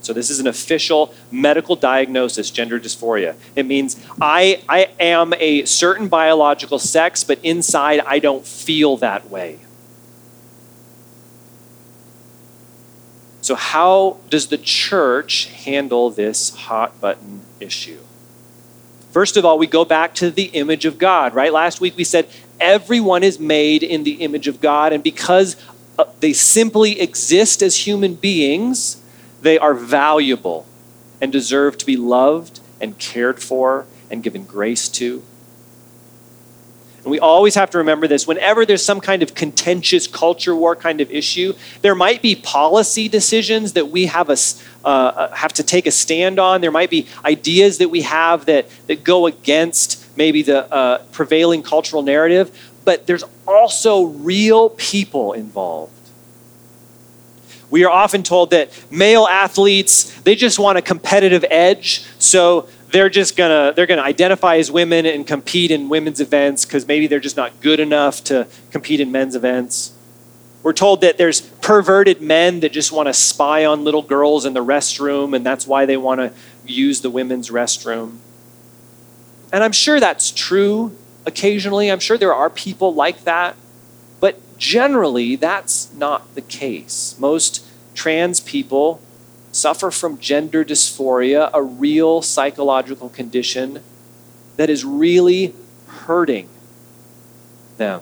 So, 0.01 0.12
this 0.12 0.29
is 0.29 0.39
an 0.39 0.47
official 0.47 1.13
medical 1.31 1.77
diagnosis, 1.77 2.51
gender 2.51 2.79
dysphoria. 2.79 3.36
It 3.55 3.65
means 3.65 4.05
I, 4.21 4.62
I 4.67 4.89
am 4.99 5.33
a 5.39 5.63
certain 5.63 6.09
biological 6.09 6.77
sex, 6.77 7.23
but 7.23 7.39
inside 7.41 8.01
I 8.01 8.19
don't 8.19 8.45
feel 8.45 8.97
that 8.97 9.29
way. 9.29 9.59
So, 13.43 13.56
how 13.56 14.19
does 14.29 14.47
the 14.47 14.58
church 14.58 15.47
handle 15.65 16.10
this 16.10 16.56
hot 16.56 17.01
button 17.01 17.41
issue? 17.60 17.99
First 19.12 19.36
of 19.36 19.43
all, 19.43 19.58
we 19.60 19.67
go 19.67 19.84
back 19.84 20.15
to 20.15 20.32
the 20.32 20.45
image 20.45 20.86
of 20.86 20.97
God, 20.97 21.36
right? 21.36 21.51
Last 21.51 21.82
week 21.82 21.97
we 21.97 22.06
said 22.06 22.29
everyone 22.62 23.21
is 23.21 23.39
made 23.39 23.84
in 23.84 24.06
the 24.06 24.13
image 24.13 24.47
of 24.47 24.62
God, 24.62 24.93
and 24.93 25.03
because 25.03 25.58
uh, 25.99 26.06
they 26.21 26.32
simply 26.32 27.01
exist 27.01 27.62
as 27.62 27.86
human 27.86 28.15
beings, 28.15 29.01
they 29.41 29.60
are 29.60 29.73
valuable 29.73 30.65
and 31.19 31.29
deserve 31.29 31.77
to 31.79 31.86
be 31.86 31.97
loved 31.97 32.62
and 32.79 32.97
cared 32.97 33.43
for 33.43 33.86
and 34.10 34.23
given 34.23 34.45
grace 34.45 34.88
to. 34.88 35.21
And 37.03 37.11
we 37.11 37.19
always 37.19 37.55
have 37.55 37.69
to 37.71 37.79
remember 37.79 38.07
this 38.07 38.25
whenever 38.25 38.65
there's 38.65 38.83
some 38.83 39.01
kind 39.01 39.21
of 39.21 39.35
contentious 39.35 40.07
culture 40.07 40.55
war 40.55 40.75
kind 40.75 41.01
of 41.01 41.11
issue, 41.11 41.53
there 41.81 41.95
might 41.95 42.21
be 42.21 42.35
policy 42.35 43.09
decisions 43.09 43.73
that 43.73 43.89
we 43.89 44.05
have, 44.05 44.29
a, 44.29 44.37
uh, 44.85 44.87
uh, 44.87 45.35
have 45.35 45.53
to 45.53 45.63
take 45.63 45.85
a 45.85 45.91
stand 45.91 46.39
on. 46.39 46.61
There 46.61 46.71
might 46.71 46.89
be 46.89 47.07
ideas 47.25 47.77
that 47.79 47.89
we 47.89 48.01
have 48.03 48.45
that, 48.45 48.69
that 48.87 49.03
go 49.03 49.27
against 49.27 49.99
maybe 50.17 50.43
the 50.43 50.71
uh, 50.71 50.99
prevailing 51.11 51.61
cultural 51.61 52.03
narrative, 52.03 52.57
but 52.85 53.05
there's 53.05 53.23
also 53.45 54.03
real 54.03 54.69
people 54.69 55.33
involved. 55.33 55.91
We 57.69 57.83
are 57.85 57.91
often 57.91 58.21
told 58.21 58.51
that 58.51 58.69
male 58.91 59.25
athletes, 59.25 60.21
they 60.21 60.35
just 60.35 60.59
want 60.59 60.77
a 60.77 60.81
competitive 60.81 61.43
edge, 61.49 62.05
so 62.19 62.69
they're 62.93 63.10
just 63.10 63.36
gonna 63.36 63.73
they're 63.75 63.88
gonna 63.88 64.03
identify 64.03 64.58
as 64.58 64.71
women 64.71 65.06
and 65.08 65.25
compete 65.25 65.71
in 65.71 65.89
women's 65.89 66.21
events 66.21 66.63
because 66.63 66.88
maybe 66.88 67.08
they're 67.08 67.19
just 67.19 67.36
not 67.36 67.60
good 67.60 67.79
enough 67.79 68.23
to 68.25 68.47
compete 68.69 68.99
in 68.99 69.12
men's 69.12 69.36
events. 69.36 69.93
We're 70.62 70.73
told 70.73 71.01
that 71.01 71.17
there's 71.17 71.41
perverted 71.41 72.21
men 72.21 72.62
that 72.62 72.71
just 72.71 72.91
want 72.91 73.08
to 73.08 73.13
spy 73.13 73.65
on 73.65 73.84
little 73.84 74.03
girls 74.03 74.45
in 74.45 74.53
the 74.53 74.63
restroom, 74.63 75.36
and 75.36 75.43
that's 75.45 75.67
why 75.67 75.86
they 75.86 75.97
want 75.97 76.21
to 76.21 76.32
use 76.65 77.01
the 77.01 77.10
women's 77.10 77.49
restroom. 77.49 78.17
And 79.51 79.63
I'm 79.63 79.73
sure 79.73 79.99
that's 79.99 80.32
true 80.32 80.95
occasionally. 81.25 81.91
I'm 81.91 81.99
sure 81.99 82.17
there 82.17 82.34
are 82.34 82.49
people 82.49 82.93
like 82.93 83.23
that. 83.23 83.56
But 84.19 84.39
generally, 84.58 85.36
that's 85.36 85.91
not 85.93 86.34
the 86.36 86.41
case. 86.41 87.15
Most 87.19 87.65
trans 87.93 88.39
people 88.39 89.01
suffer 89.53 89.91
from 89.91 90.17
gender 90.17 90.65
dysphoria, 90.65 91.49
a 91.53 91.61
real 91.61 92.21
psychological 92.21 93.07
condition 93.07 93.81
that 94.57 94.69
is 94.69 94.83
really 94.83 95.53
hurting 95.87 96.49
them. 97.77 98.01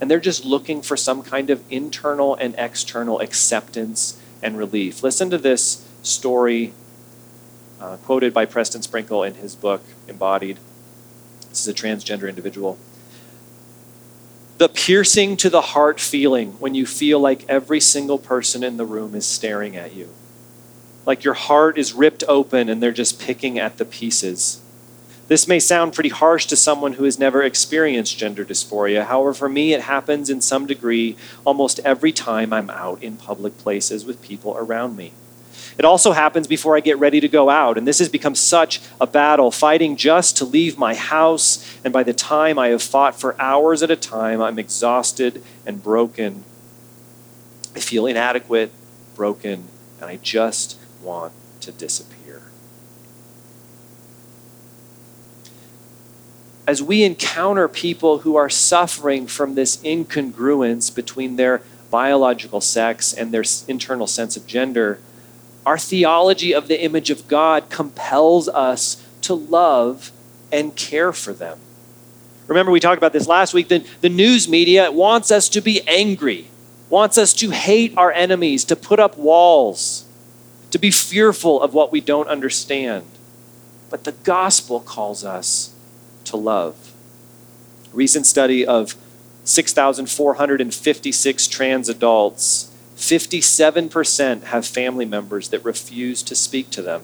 And 0.00 0.10
they're 0.10 0.20
just 0.20 0.44
looking 0.44 0.82
for 0.82 0.96
some 0.96 1.22
kind 1.22 1.48
of 1.48 1.64
internal 1.70 2.34
and 2.34 2.54
external 2.58 3.20
acceptance 3.20 4.20
and 4.42 4.58
relief. 4.58 5.02
Listen 5.02 5.30
to 5.30 5.38
this 5.38 5.88
story 6.02 6.74
uh, 7.80 7.96
quoted 7.98 8.34
by 8.34 8.44
Preston 8.44 8.82
Sprinkle 8.82 9.22
in 9.22 9.34
his 9.34 9.56
book, 9.56 9.82
Embodied. 10.06 10.58
This 11.48 11.66
is 11.66 11.68
a 11.68 11.74
transgender 11.74 12.28
individual. 12.28 12.78
The 14.58 14.68
piercing 14.68 15.36
to 15.38 15.50
the 15.50 15.60
heart 15.60 15.98
feeling 15.98 16.52
when 16.60 16.74
you 16.74 16.86
feel 16.86 17.18
like 17.18 17.44
every 17.48 17.80
single 17.80 18.18
person 18.18 18.62
in 18.62 18.76
the 18.76 18.84
room 18.84 19.14
is 19.14 19.26
staring 19.26 19.76
at 19.76 19.94
you 19.94 20.10
like 21.06 21.24
your 21.24 21.34
heart 21.34 21.78
is 21.78 21.92
ripped 21.92 22.24
open 22.28 22.68
and 22.68 22.82
they're 22.82 22.92
just 22.92 23.20
picking 23.20 23.58
at 23.58 23.78
the 23.78 23.84
pieces. 23.84 24.60
This 25.26 25.48
may 25.48 25.58
sound 25.58 25.94
pretty 25.94 26.10
harsh 26.10 26.46
to 26.46 26.56
someone 26.56 26.94
who 26.94 27.04
has 27.04 27.18
never 27.18 27.42
experienced 27.42 28.18
gender 28.18 28.44
dysphoria. 28.44 29.06
However, 29.06 29.32
for 29.32 29.48
me, 29.48 29.72
it 29.72 29.82
happens 29.82 30.28
in 30.28 30.42
some 30.42 30.66
degree 30.66 31.16
almost 31.46 31.80
every 31.80 32.12
time 32.12 32.52
I'm 32.52 32.68
out 32.68 33.02
in 33.02 33.16
public 33.16 33.56
places 33.56 34.04
with 34.04 34.20
people 34.20 34.54
around 34.56 34.96
me. 34.96 35.12
It 35.78 35.84
also 35.84 36.12
happens 36.12 36.46
before 36.46 36.76
I 36.76 36.80
get 36.80 36.98
ready 36.98 37.20
to 37.20 37.28
go 37.28 37.48
out, 37.48 37.78
and 37.78 37.86
this 37.86 37.98
has 37.98 38.08
become 38.08 38.34
such 38.34 38.80
a 39.00 39.06
battle, 39.06 39.50
fighting 39.50 39.96
just 39.96 40.36
to 40.36 40.44
leave 40.44 40.78
my 40.78 40.94
house. 40.94 41.78
And 41.82 41.92
by 41.92 42.02
the 42.02 42.12
time 42.12 42.58
I 42.58 42.68
have 42.68 42.82
fought 42.82 43.18
for 43.18 43.40
hours 43.40 43.82
at 43.82 43.90
a 43.90 43.96
time, 43.96 44.40
I'm 44.40 44.58
exhausted 44.58 45.42
and 45.66 45.82
broken. 45.82 46.44
I 47.74 47.80
feel 47.80 48.06
inadequate, 48.06 48.70
broken, 49.16 49.64
and 50.00 50.10
I 50.10 50.16
just 50.16 50.78
want 51.04 51.32
to 51.60 51.72
disappear. 51.72 52.42
As 56.66 56.82
we 56.82 57.04
encounter 57.04 57.68
people 57.68 58.20
who 58.20 58.36
are 58.36 58.48
suffering 58.48 59.26
from 59.26 59.54
this 59.54 59.76
incongruence 59.78 60.94
between 60.94 61.36
their 61.36 61.62
biological 61.90 62.60
sex 62.60 63.12
and 63.12 63.32
their 63.32 63.44
internal 63.68 64.06
sense 64.06 64.36
of 64.36 64.46
gender, 64.46 64.98
our 65.66 65.78
theology 65.78 66.54
of 66.54 66.68
the 66.68 66.82
image 66.82 67.10
of 67.10 67.28
God 67.28 67.68
compels 67.68 68.48
us 68.48 69.06
to 69.22 69.34
love 69.34 70.10
and 70.50 70.74
care 70.74 71.12
for 71.12 71.32
them. 71.32 71.58
Remember, 72.46 72.72
we 72.72 72.80
talked 72.80 72.98
about 72.98 73.12
this 73.12 73.26
last 73.26 73.54
week. 73.54 73.68
The, 73.68 73.86
the 74.00 74.08
news 74.08 74.48
media 74.48 74.90
wants 74.90 75.30
us 75.30 75.48
to 75.50 75.60
be 75.60 75.80
angry, 75.86 76.48
wants 76.90 77.16
us 77.16 77.32
to 77.34 77.50
hate 77.50 77.96
our 77.96 78.12
enemies, 78.12 78.64
to 78.64 78.76
put 78.76 79.00
up 79.00 79.16
walls 79.16 80.03
to 80.74 80.78
be 80.80 80.90
fearful 80.90 81.62
of 81.62 81.72
what 81.72 81.92
we 81.92 82.00
don't 82.00 82.26
understand. 82.26 83.06
But 83.90 84.02
the 84.02 84.10
gospel 84.10 84.80
calls 84.80 85.24
us 85.24 85.72
to 86.24 86.36
love. 86.36 86.92
A 87.92 87.96
recent 87.96 88.26
study 88.26 88.66
of 88.66 88.96
6,456 89.44 91.46
trans 91.46 91.88
adults, 91.88 92.72
57% 92.96 94.42
have 94.42 94.66
family 94.66 95.04
members 95.04 95.50
that 95.50 95.64
refuse 95.64 96.24
to 96.24 96.34
speak 96.34 96.70
to 96.70 96.82
them. 96.82 97.02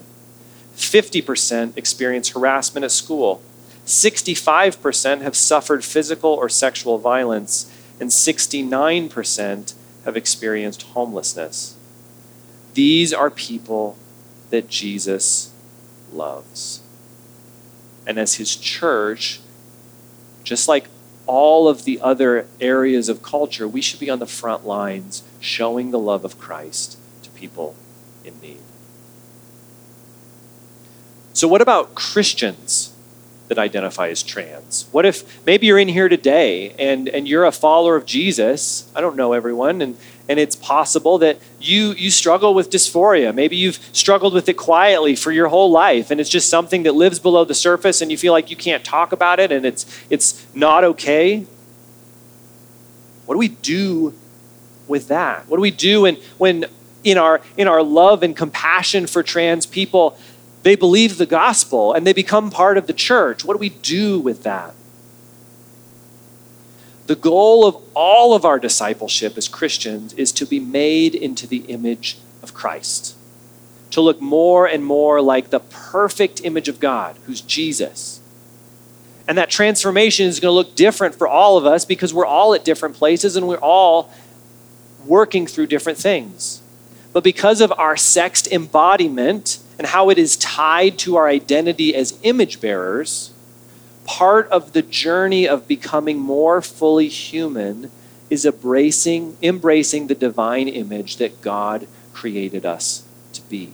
50% 0.75 1.77
experience 1.77 2.31
harassment 2.31 2.83
at 2.83 2.91
school. 2.91 3.41
65% 3.87 5.21
have 5.21 5.37
suffered 5.37 5.85
physical 5.85 6.31
or 6.31 6.49
sexual 6.49 6.99
violence, 6.99 7.73
and 8.01 8.11
69% 8.11 9.75
have 10.05 10.17
experienced 10.17 10.83
homelessness. 10.83 11.77
These 12.75 13.13
are 13.13 13.31
people 13.31 13.97
that 14.51 14.69
Jesus 14.69 15.53
loves. 16.13 16.83
And 18.07 18.19
as 18.19 18.35
his 18.35 18.57
church, 18.57 19.41
just 20.45 20.69
like 20.69 20.87
all 21.27 21.69
of 21.69 21.85
the 21.85 22.01
other 22.01 22.47
areas 22.61 23.09
of 23.09 23.23
culture, 23.23 23.69
we 23.69 23.81
should 23.81 24.01
be 24.01 24.11
on 24.11 24.19
the 24.19 24.27
front 24.27 24.67
lines 24.67 25.23
showing 25.39 25.91
the 25.91 25.99
love 25.99 26.25
of 26.25 26.39
Christ 26.39 26.99
to 27.23 27.31
people 27.31 27.77
in 28.25 28.41
need. 28.41 28.61
So, 31.33 31.47
what 31.47 31.61
about 31.61 31.95
Christians 31.95 32.93
that 33.49 33.59
identify 33.59 34.09
as 34.09 34.23
trans? 34.23 34.87
What 34.93 35.07
if 35.07 35.45
maybe 35.47 35.67
you're 35.67 35.79
in 35.79 35.89
here 35.89 36.09
today 36.09 36.71
and, 36.79 37.09
and 37.09 37.29
you're 37.29 37.45
a 37.45 37.53
follower 37.53 37.97
of 37.97 38.07
Jesus? 38.07 38.91
I 38.95 39.01
don't 39.01 39.17
know 39.17 39.33
everyone, 39.33 39.81
and, 39.83 39.97
and 40.29 40.39
it's 40.39 40.57
possible 40.57 41.19
that 41.19 41.39
you 41.61 41.93
you 41.93 42.11
struggle 42.11 42.55
with 42.55 42.71
dysphoria. 42.71 43.35
Maybe 43.35 43.57
you've 43.57 43.79
struggled 43.93 44.35
with 44.35 44.49
it 44.49 44.55
quietly 44.55 45.17
for 45.17 45.33
your 45.33 45.49
whole 45.49 45.71
life 45.71 46.11
and 46.11 46.21
it's 46.21 46.31
just 46.31 46.49
something 46.49 46.85
that 46.85 46.95
lives 46.95 47.19
below 47.19 47.45
the 47.45 47.55
surface 47.55 48.01
and 48.01 48.11
you 48.11 48.19
feel 48.19 48.33
like 48.33 48.51
you 48.51 48.57
can't 48.57 48.85
talk 48.85 49.13
about 49.13 49.41
it 49.41 49.51
and 49.53 49.65
it's 49.67 49.87
it's 50.09 50.47
not 50.55 50.85
okay. 50.85 51.47
What 53.27 53.35
do 53.35 53.39
we 53.39 53.49
do 53.49 54.15
with 54.87 55.09
that? 55.09 55.47
What 55.49 55.57
do 55.57 55.63
we 55.63 55.71
do 55.71 56.03
when 56.03 56.17
when 56.39 56.67
in 57.03 57.19
our 57.19 57.41
in 57.57 57.67
our 57.69 57.83
love 57.83 58.23
and 58.23 58.37
compassion 58.37 59.07
for 59.07 59.23
trans 59.23 59.67
people 59.67 60.19
they 60.63 60.77
believe 60.77 61.17
the 61.17 61.25
gospel 61.25 61.95
and 61.95 62.07
they 62.07 62.13
become 62.13 62.51
part 62.51 62.77
of 62.77 62.87
the 62.87 62.93
church? 62.93 63.45
What 63.45 63.55
do 63.55 63.59
we 63.59 63.71
do 63.71 64.19
with 64.19 64.43
that 64.43 64.75
the 67.11 67.17
goal 67.17 67.67
of 67.67 67.77
all 67.93 68.35
of 68.35 68.45
our 68.45 68.61
discipleship 68.61 69.37
as 69.37 69.49
Christians 69.49 70.13
is 70.13 70.31
to 70.31 70.47
be 70.47 70.61
made 70.61 71.13
into 71.13 71.45
the 71.45 71.63
image 71.63 72.17
of 72.41 72.55
Christ, 72.55 73.17
to 73.91 74.01
look 74.01 74.21
more 74.21 74.65
and 74.65 74.85
more 74.85 75.21
like 75.21 75.51
the 75.51 75.59
perfect 75.59 76.41
image 76.45 76.69
of 76.69 76.79
God, 76.79 77.17
who's 77.27 77.41
Jesus. 77.41 78.21
And 79.27 79.37
that 79.37 79.51
transformation 79.51 80.27
is 80.27 80.39
going 80.39 80.53
to 80.53 80.55
look 80.55 80.77
different 80.77 81.17
for 81.17 81.27
all 81.27 81.57
of 81.59 81.67
us 81.67 81.85
because 81.85 82.15
we're 82.15 82.25
all 82.25 82.55
at 82.55 82.65
different 82.65 82.95
places 82.95 83.35
and 83.35 83.49
we're 83.49 83.57
all 83.57 84.13
working 85.05 85.49
through 85.49 85.67
different 85.67 85.99
things. 85.99 86.63
But 87.13 87.25
because 87.25 87.61
of 87.61 87.73
our 87.73 87.97
sexed 87.97 88.47
embodiment 88.53 89.59
and 89.79 89.89
how 89.89 90.11
it 90.11 90.19
is 90.19 90.37
tied 90.37 90.97
to 91.01 91.17
our 91.17 91.27
identity 91.27 91.93
as 91.93 92.21
image 92.23 92.61
bearers, 92.61 93.33
part 94.05 94.49
of 94.49 94.73
the 94.73 94.83
journey 94.83 95.47
of 95.49 95.69
becoming 95.69 96.19
more 96.19 96.61
fully 96.63 97.09
human 97.09 97.91
is 98.29 98.47
embracing, 98.47 99.37
embracing 99.43 100.07
the 100.07 100.15
divine 100.15 100.69
image 100.69 101.17
that 101.17 101.41
God 101.41 101.87
created 102.13 102.65
us 102.65 103.05
to 103.33 103.43
be. 103.43 103.73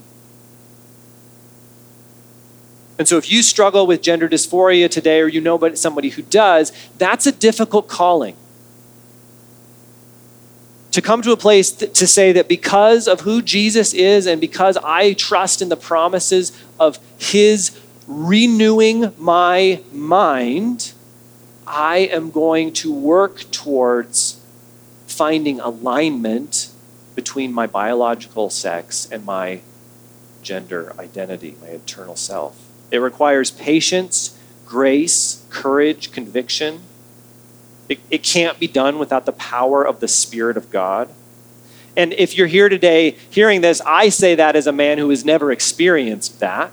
And 2.98 3.06
so, 3.06 3.18
if 3.18 3.30
you 3.30 3.42
struggle 3.42 3.86
with 3.86 4.00
gender 4.00 4.28
dysphoria 4.28 4.90
today, 4.90 5.20
or 5.20 5.28
you 5.28 5.40
know 5.40 5.58
but 5.58 5.78
somebody 5.78 6.08
who 6.08 6.22
does, 6.22 6.72
that's 6.96 7.26
a 7.26 7.32
difficult 7.32 7.88
calling. 7.88 8.36
To 10.92 11.02
come 11.02 11.20
to 11.20 11.32
a 11.32 11.36
place 11.36 11.70
th- 11.72 11.92
to 11.98 12.06
say 12.06 12.32
that 12.32 12.48
because 12.48 13.06
of 13.06 13.20
who 13.20 13.42
Jesus 13.42 13.92
is 13.92 14.26
and 14.26 14.40
because 14.40 14.78
I 14.78 15.12
trust 15.12 15.60
in 15.60 15.68
the 15.68 15.76
promises 15.76 16.58
of 16.80 16.98
his 17.18 17.78
renewing 18.06 19.12
my 19.18 19.82
mind, 19.92 20.92
I 21.66 21.98
am 21.98 22.30
going 22.30 22.72
to 22.74 22.92
work 22.92 23.50
towards 23.50 24.40
finding 25.06 25.60
alignment 25.60 26.70
between 27.14 27.52
my 27.52 27.66
biological 27.66 28.50
sex 28.50 29.08
and 29.10 29.24
my 29.24 29.60
gender 30.42 30.92
identity, 30.98 31.56
my 31.60 31.68
eternal 31.68 32.14
self. 32.14 32.68
It 32.90 32.98
requires 32.98 33.50
patience, 33.50 34.38
grace, 34.64 35.44
courage, 35.50 36.12
conviction. 36.12 36.82
It, 37.88 38.00
it 38.10 38.22
can't 38.22 38.58
be 38.60 38.68
done 38.68 38.98
without 38.98 39.26
the 39.26 39.32
power 39.32 39.84
of 39.84 40.00
the 40.00 40.08
Spirit 40.08 40.56
of 40.56 40.70
God. 40.70 41.08
And 41.96 42.12
if 42.12 42.36
you're 42.36 42.46
here 42.46 42.68
today 42.68 43.16
hearing 43.30 43.62
this, 43.62 43.80
I 43.86 44.10
say 44.10 44.34
that 44.34 44.54
as 44.54 44.66
a 44.66 44.72
man 44.72 44.98
who 44.98 45.08
has 45.08 45.24
never 45.24 45.50
experienced 45.50 46.38
that. 46.40 46.70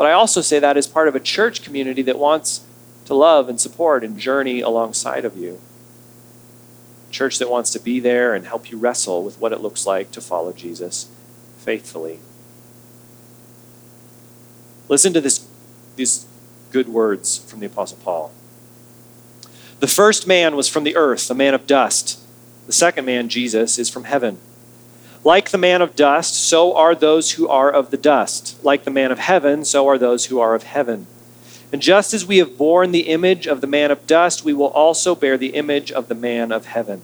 But 0.00 0.06
I 0.06 0.12
also 0.12 0.40
say 0.40 0.58
that 0.58 0.78
as 0.78 0.86
part 0.86 1.08
of 1.08 1.14
a 1.14 1.20
church 1.20 1.60
community 1.60 2.00
that 2.00 2.18
wants 2.18 2.64
to 3.04 3.12
love 3.12 3.50
and 3.50 3.60
support 3.60 4.02
and 4.02 4.18
journey 4.18 4.62
alongside 4.62 5.26
of 5.26 5.36
you. 5.36 5.60
A 7.10 7.12
church 7.12 7.38
that 7.38 7.50
wants 7.50 7.70
to 7.72 7.78
be 7.78 8.00
there 8.00 8.34
and 8.34 8.46
help 8.46 8.70
you 8.70 8.78
wrestle 8.78 9.22
with 9.22 9.38
what 9.38 9.52
it 9.52 9.60
looks 9.60 9.84
like 9.84 10.10
to 10.12 10.22
follow 10.22 10.54
Jesus 10.54 11.10
faithfully. 11.58 12.18
Listen 14.88 15.12
to 15.12 15.20
this, 15.20 15.46
these 15.96 16.24
good 16.70 16.88
words 16.88 17.36
from 17.36 17.60
the 17.60 17.66
Apostle 17.66 17.98
Paul. 18.02 18.32
The 19.80 19.86
first 19.86 20.26
man 20.26 20.56
was 20.56 20.66
from 20.66 20.84
the 20.84 20.96
earth, 20.96 21.30
a 21.30 21.34
man 21.34 21.52
of 21.52 21.66
dust. 21.66 22.18
The 22.66 22.72
second 22.72 23.04
man, 23.04 23.28
Jesus, 23.28 23.78
is 23.78 23.90
from 23.90 24.04
heaven. 24.04 24.38
Like 25.22 25.50
the 25.50 25.58
man 25.58 25.82
of 25.82 25.96
dust, 25.96 26.34
so 26.34 26.74
are 26.74 26.94
those 26.94 27.32
who 27.32 27.46
are 27.46 27.70
of 27.70 27.90
the 27.90 27.98
dust. 27.98 28.62
Like 28.64 28.84
the 28.84 28.90
man 28.90 29.12
of 29.12 29.18
heaven, 29.18 29.64
so 29.64 29.86
are 29.86 29.98
those 29.98 30.26
who 30.26 30.40
are 30.40 30.54
of 30.54 30.62
heaven. 30.62 31.06
And 31.72 31.82
just 31.82 32.14
as 32.14 32.24
we 32.24 32.38
have 32.38 32.56
borne 32.56 32.90
the 32.90 33.08
image 33.08 33.46
of 33.46 33.60
the 33.60 33.66
man 33.66 33.90
of 33.90 34.06
dust, 34.06 34.44
we 34.44 34.54
will 34.54 34.68
also 34.68 35.14
bear 35.14 35.36
the 35.36 35.54
image 35.54 35.92
of 35.92 36.08
the 36.08 36.14
man 36.14 36.50
of 36.50 36.66
heaven. 36.66 37.02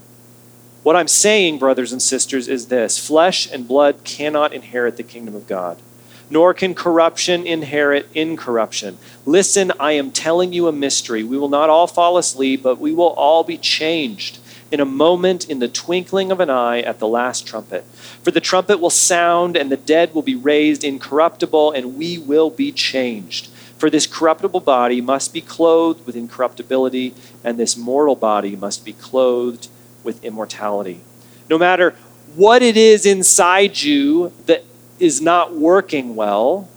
What 0.82 0.96
I'm 0.96 1.08
saying, 1.08 1.58
brothers 1.58 1.92
and 1.92 2.00
sisters, 2.00 2.48
is 2.48 2.68
this 2.68 2.98
flesh 3.04 3.50
and 3.50 3.68
blood 3.68 4.02
cannot 4.02 4.52
inherit 4.54 4.96
the 4.96 5.02
kingdom 5.02 5.34
of 5.34 5.46
God, 5.46 5.82
nor 6.30 6.54
can 6.54 6.74
corruption 6.74 7.46
inherit 7.46 8.08
incorruption. 8.14 8.98
Listen, 9.26 9.72
I 9.78 9.92
am 9.92 10.10
telling 10.10 10.52
you 10.52 10.68
a 10.68 10.72
mystery. 10.72 11.22
We 11.22 11.38
will 11.38 11.48
not 11.48 11.70
all 11.70 11.86
fall 11.86 12.16
asleep, 12.16 12.62
but 12.62 12.78
we 12.78 12.92
will 12.92 13.10
all 13.10 13.44
be 13.44 13.58
changed 13.58 14.38
in 14.70 14.80
a 14.80 14.84
moment, 14.84 15.48
in 15.48 15.58
the 15.58 15.68
twinkling 15.68 16.32
of 16.32 16.40
an 16.40 16.50
eye, 16.50 16.80
at 16.80 16.98
the 16.98 17.06
last 17.06 17.46
trumpet. 17.46 17.84
For 18.22 18.30
the 18.30 18.40
trumpet 18.40 18.80
will 18.80 18.90
sound, 18.90 19.56
and 19.56 19.70
the 19.70 19.76
dead 19.76 20.14
will 20.14 20.22
be 20.22 20.34
raised 20.34 20.82
incorruptible, 20.82 21.72
and 21.72 21.96
we 21.96 22.18
will 22.18 22.50
be 22.50 22.72
changed. 22.72 23.48
For 23.78 23.90
this 23.90 24.06
corruptible 24.06 24.60
body 24.60 25.00
must 25.00 25.32
be 25.32 25.40
clothed 25.40 26.06
with 26.06 26.16
incorruptibility, 26.16 27.14
and 27.44 27.58
this 27.58 27.76
mortal 27.76 28.16
body 28.16 28.56
must 28.56 28.84
be 28.84 28.92
clothed 28.92 29.68
with 30.02 30.24
immortality. 30.24 31.00
No 31.48 31.58
matter 31.58 31.94
what 32.34 32.62
it 32.62 32.76
is 32.76 33.06
inside 33.06 33.82
you 33.82 34.32
that 34.46 34.64
is 34.98 35.20
not 35.20 35.54
working 35.54 36.16
well, 36.16 36.68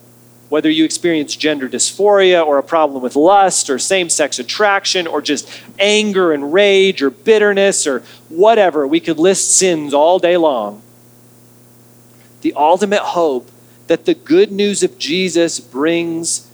whether 0.50 0.70
you 0.70 0.84
experience 0.84 1.36
gender 1.36 1.70
dysphoria 1.70 2.46
or 2.46 2.58
a 2.58 2.64
problem 2.64 3.02
with 3.04 3.16
lust 3.16 3.70
or 3.70 3.78
same 3.78 4.10
sex 4.10 4.40
attraction 4.40 5.06
or 5.06 5.22
just 5.22 5.50
anger 5.78 6.34
and 6.34 6.52
rage 6.52 7.02
or 7.02 7.10
bitterness 7.12 7.86
or 7.86 8.04
whatever, 8.30 8.88
we 8.88 9.00
could 9.00 9.20
list 9.20 9.56
sins 9.56 9.94
all 9.94 10.18
day 10.20 10.38
long. 10.38 10.82
The 12.42 12.54
ultimate 12.54 13.02
hope 13.02 13.50
that 13.88 14.06
the 14.06 14.16
good 14.16 14.52
news 14.52 14.82
of 14.82 14.98
Jesus 14.98 15.60
brings 15.60 16.50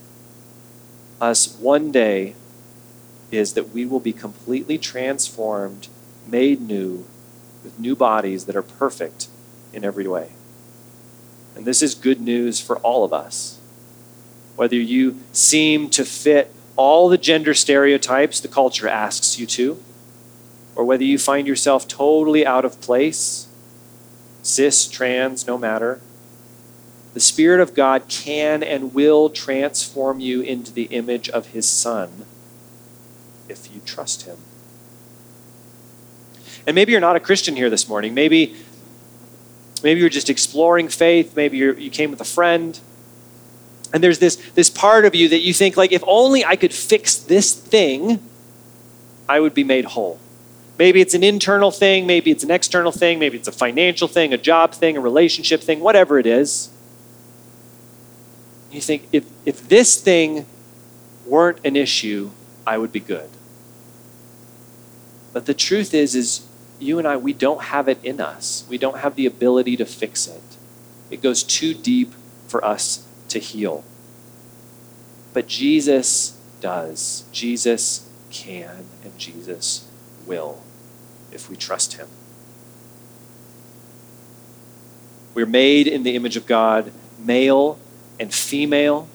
us 1.22 1.58
one 1.58 1.92
day 1.92 2.36
is 3.32 3.54
that 3.54 3.70
we 3.70 3.86
will 3.86 4.00
be 4.00 4.14
completely 4.14 4.78
transformed, 4.78 5.88
made 6.28 6.62
new, 6.62 7.06
with 7.64 7.80
new 7.80 7.96
bodies 7.96 8.46
that 8.46 8.56
are 8.56 8.62
perfect 8.62 9.28
in 9.74 9.84
every 9.84 10.08
way. 10.08 10.32
And 11.56 11.66
this 11.66 11.82
is 11.82 11.96
good 11.96 12.20
news 12.20 12.60
for 12.60 12.78
all 12.78 13.04
of 13.04 13.14
us. 13.14 13.55
Whether 14.56 14.76
you 14.76 15.20
seem 15.32 15.90
to 15.92 16.06
fit 16.06 16.52
all 16.76 17.10
the 17.10 17.18
gender 17.18 17.54
stereotypes 17.54 18.40
the 18.40 18.48
culture 18.48 18.88
asks 18.88 19.40
you 19.40 19.46
to, 19.48 19.82
or 20.76 20.84
whether 20.84 21.04
you 21.04 21.18
find 21.18 21.48
yourself 21.48 21.88
totally 21.88 22.46
out 22.46 22.66
of 22.66 22.82
place, 22.82 23.48
cis, 24.44 24.88
trans, 24.88 25.48
no 25.48 25.58
matter 25.58 26.02
the 27.16 27.22
Spirit 27.22 27.62
of 27.62 27.74
God 27.74 28.10
can 28.10 28.62
and 28.62 28.94
will 28.94 29.30
transform 29.30 30.20
you 30.20 30.42
into 30.42 30.74
the 30.74 30.84
image 30.84 31.30
of 31.30 31.48
His 31.48 31.66
Son 31.66 32.26
if 33.48 33.74
you 33.74 33.80
trust 33.86 34.24
Him. 34.24 34.36
And 36.68 36.76
maybe 36.76 36.92
you're 36.92 37.00
not 37.00 37.16
a 37.16 37.22
Christian 37.22 37.56
here 37.56 37.70
this 37.70 37.88
morning. 37.88 38.14
Maybe, 38.14 38.58
maybe 39.82 40.02
you're 40.02 40.10
just 40.10 40.30
exploring 40.30 40.90
faith. 40.90 41.38
Maybe 41.38 41.58
you 41.58 41.90
came 41.90 42.12
with 42.12 42.20
a 42.20 42.26
friend. 42.26 42.78
And 43.94 44.04
there's 44.04 44.20
this, 44.20 44.36
this 44.52 44.70
part 44.70 45.06
of 45.06 45.16
you 45.16 45.30
that 45.30 45.40
you 45.40 45.54
think, 45.54 45.78
like, 45.78 45.92
if 45.92 46.04
only 46.08 46.44
I 46.44 46.56
could 46.56 46.74
fix 46.74 47.16
this 47.16 47.54
thing, 47.54 48.20
I 49.28 49.40
would 49.40 49.54
be 49.54 49.64
made 49.64 49.86
whole. 49.86 50.20
Maybe 50.78 51.00
it's 51.00 51.14
an 51.14 51.24
internal 51.24 51.72
thing, 51.72 52.06
maybe 52.06 52.32
it's 52.32 52.44
an 52.44 52.52
external 52.52 52.92
thing, 52.92 53.18
maybe 53.18 53.38
it's 53.38 53.48
a 53.48 53.54
financial 53.54 54.08
thing, 54.08 54.34
a 54.34 54.38
job 54.38 54.74
thing, 54.74 54.98
a 54.98 55.00
relationship 55.00 55.62
thing, 55.62 55.80
whatever 55.80 56.20
it 56.20 56.26
is. 56.26 56.70
You 58.72 58.82
think, 58.82 59.08
if, 59.14 59.26
if 59.46 59.68
this 59.70 60.02
thing 60.02 60.46
weren't 61.26 61.60
an 61.64 61.78
issue, 61.78 62.32
I 62.68 62.78
would 62.78 62.92
be 62.92 63.00
good. 63.00 63.30
But 65.32 65.46
the 65.46 65.54
truth 65.54 65.94
is, 65.94 66.14
is 66.14 66.46
you 66.80 67.00
and 67.00 67.08
I, 67.08 67.16
we 67.16 67.32
don't 67.32 67.64
have 67.64 67.88
it 67.88 68.04
in 68.04 68.20
us. 68.20 68.66
We 68.70 68.78
don't 68.78 68.98
have 68.98 69.16
the 69.16 69.26
ability 69.26 69.78
to 69.78 69.86
fix 69.86 70.28
it. 70.28 70.42
It 71.10 71.22
goes 71.22 71.44
too 71.44 71.74
deep 71.74 72.14
for 72.48 72.64
us 72.66 73.05
to 73.36 73.40
heal. 73.40 73.84
But 75.34 75.48
Jesus 75.48 76.40
does. 76.62 77.26
Jesus 77.34 78.10
can, 78.32 78.86
and 79.04 79.18
Jesus 79.18 79.88
will 80.26 80.62
if 81.34 81.50
we 81.50 81.58
trust 81.58 81.94
him. 81.94 82.08
We're 85.34 85.46
made 85.46 85.86
in 85.88 86.04
the 86.04 86.16
image 86.16 86.38
of 86.38 86.46
God, 86.46 86.94
male 87.20 87.78
and 88.22 88.34
female. 88.34 89.10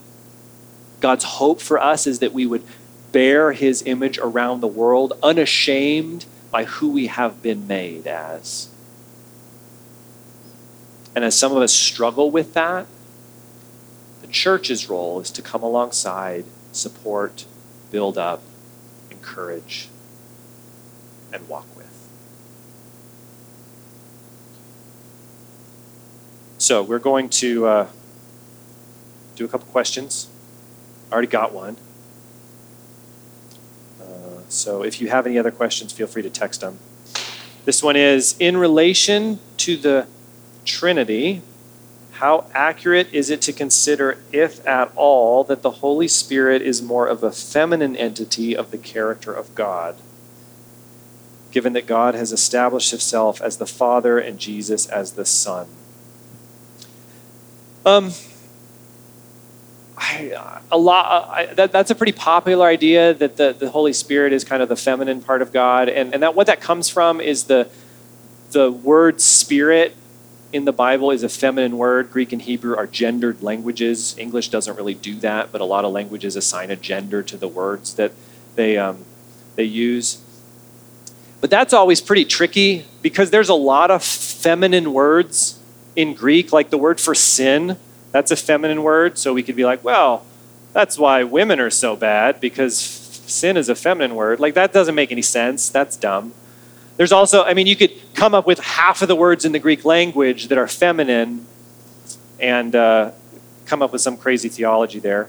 God's 0.99 1.23
hope 1.23 1.59
for 1.59 1.79
us 1.79 2.05
is 2.05 2.19
that 2.19 2.31
we 2.31 2.45
would 2.45 2.63
bear 3.11 3.53
his 3.53 3.81
image 3.87 4.19
around 4.19 4.61
the 4.61 4.67
world, 4.67 5.13
unashamed 5.23 6.25
by 6.51 6.65
who 6.65 6.91
we 6.91 7.07
have 7.07 7.41
been 7.41 7.65
made 7.65 8.05
as. 8.05 8.69
And 11.15 11.25
as 11.25 11.35
some 11.35 11.51
of 11.51 11.57
us 11.57 11.73
struggle 11.73 12.29
with 12.29 12.53
that, 12.53 12.85
church's 14.31 14.89
role 14.89 15.19
is 15.19 15.29
to 15.31 15.41
come 15.41 15.63
alongside, 15.63 16.45
support, 16.71 17.45
build 17.91 18.17
up, 18.17 18.41
encourage, 19.09 19.89
and 21.31 21.47
walk 21.47 21.67
with. 21.75 21.87
So 26.57 26.81
we're 26.81 26.99
going 26.99 27.29
to. 27.29 27.65
Uh, 27.65 27.87
do 29.41 29.45
a 29.45 29.47
couple 29.47 29.67
questions. 29.67 30.29
I 31.09 31.13
already 31.13 31.27
got 31.27 31.51
one. 31.51 31.77
Uh, 33.99 34.41
so 34.49 34.83
if 34.83 35.01
you 35.01 35.09
have 35.09 35.25
any 35.25 35.39
other 35.39 35.49
questions, 35.49 35.91
feel 35.91 36.07
free 36.07 36.21
to 36.21 36.29
text 36.29 36.61
them. 36.61 36.77
This 37.65 37.81
one 37.81 37.95
is 37.95 38.35
In 38.39 38.57
relation 38.57 39.39
to 39.57 39.77
the 39.77 40.07
Trinity, 40.63 41.41
how 42.21 42.45
accurate 42.53 43.11
is 43.11 43.31
it 43.31 43.41
to 43.41 43.51
consider, 43.51 44.19
if 44.31 44.65
at 44.67 44.91
all, 44.95 45.43
that 45.43 45.63
the 45.63 45.71
Holy 45.71 46.07
Spirit 46.07 46.61
is 46.61 46.79
more 46.79 47.07
of 47.07 47.23
a 47.23 47.31
feminine 47.31 47.95
entity 47.95 48.55
of 48.55 48.69
the 48.69 48.77
character 48.77 49.33
of 49.33 49.55
God, 49.55 49.95
given 51.49 51.73
that 51.73 51.87
God 51.87 52.13
has 52.13 52.31
established 52.31 52.91
himself 52.91 53.41
as 53.41 53.57
the 53.57 53.65
Father 53.65 54.19
and 54.19 54.37
Jesus 54.37 54.85
as 54.85 55.13
the 55.13 55.25
Son? 55.25 55.65
Um, 57.87 58.11
I, 59.97 60.59
a 60.71 60.77
lot. 60.77 61.27
I, 61.27 61.47
that, 61.55 61.71
that's 61.71 61.89
a 61.89 61.95
pretty 61.95 62.11
popular 62.11 62.67
idea 62.67 63.15
that 63.15 63.37
the, 63.37 63.51
the 63.51 63.71
Holy 63.71 63.93
Spirit 63.93 64.31
is 64.31 64.43
kind 64.43 64.61
of 64.61 64.69
the 64.69 64.75
feminine 64.75 65.23
part 65.23 65.41
of 65.41 65.51
God, 65.51 65.89
and 65.89 66.13
and 66.13 66.21
that 66.21 66.35
what 66.35 66.45
that 66.45 66.61
comes 66.61 66.87
from 66.87 67.19
is 67.19 67.45
the 67.45 67.67
the 68.51 68.71
word 68.71 69.21
spirit 69.21 69.95
in 70.53 70.65
the 70.65 70.71
Bible 70.71 71.11
is 71.11 71.23
a 71.23 71.29
feminine 71.29 71.77
word. 71.77 72.11
Greek 72.11 72.33
and 72.33 72.41
Hebrew 72.41 72.75
are 72.75 72.87
gendered 72.87 73.41
languages. 73.41 74.15
English 74.17 74.49
doesn't 74.49 74.75
really 74.75 74.93
do 74.93 75.15
that, 75.15 75.51
but 75.51 75.61
a 75.61 75.65
lot 75.65 75.85
of 75.85 75.91
languages 75.91 76.35
assign 76.35 76.71
a 76.71 76.75
gender 76.75 77.23
to 77.23 77.37
the 77.37 77.47
words 77.47 77.95
that 77.95 78.11
they 78.55 78.77
um, 78.77 79.05
they 79.55 79.63
use. 79.63 80.21
But 81.39 81.49
that's 81.49 81.73
always 81.73 82.01
pretty 82.01 82.25
tricky 82.25 82.85
because 83.01 83.31
there's 83.31 83.49
a 83.49 83.55
lot 83.55 83.89
of 83.89 84.03
feminine 84.03 84.93
words 84.93 85.59
in 85.95 86.13
Greek, 86.13 86.53
like 86.53 86.69
the 86.69 86.77
word 86.77 86.99
for 86.99 87.15
sin 87.15 87.77
that's 88.11 88.31
a 88.31 88.35
feminine 88.35 88.83
word, 88.83 89.17
so 89.17 89.33
we 89.33 89.43
could 89.43 89.55
be 89.55 89.65
like, 89.65 89.83
well, 89.83 90.25
that's 90.73 90.97
why 90.97 91.23
women 91.23 91.59
are 91.59 91.69
so 91.69 91.95
bad 91.95 92.39
because 92.39 92.77
sin 92.77 93.57
is 93.57 93.69
a 93.69 93.75
feminine 93.75 94.15
word. 94.15 94.39
Like, 94.39 94.53
that 94.55 94.73
doesn't 94.73 94.95
make 94.95 95.11
any 95.11 95.21
sense. 95.21 95.69
That's 95.69 95.95
dumb. 95.95 96.33
There's 97.01 97.11
also, 97.11 97.43
I 97.43 97.55
mean, 97.55 97.65
you 97.65 97.75
could 97.75 97.93
come 98.13 98.35
up 98.35 98.45
with 98.45 98.59
half 98.59 99.01
of 99.01 99.07
the 99.07 99.15
words 99.15 99.43
in 99.43 99.53
the 99.53 99.57
Greek 99.57 99.83
language 99.85 100.49
that 100.49 100.59
are 100.59 100.67
feminine 100.67 101.47
and 102.39 102.75
uh, 102.75 103.09
come 103.65 103.81
up 103.81 103.91
with 103.91 104.01
some 104.01 104.17
crazy 104.17 104.49
theology 104.49 104.99
there. 104.99 105.27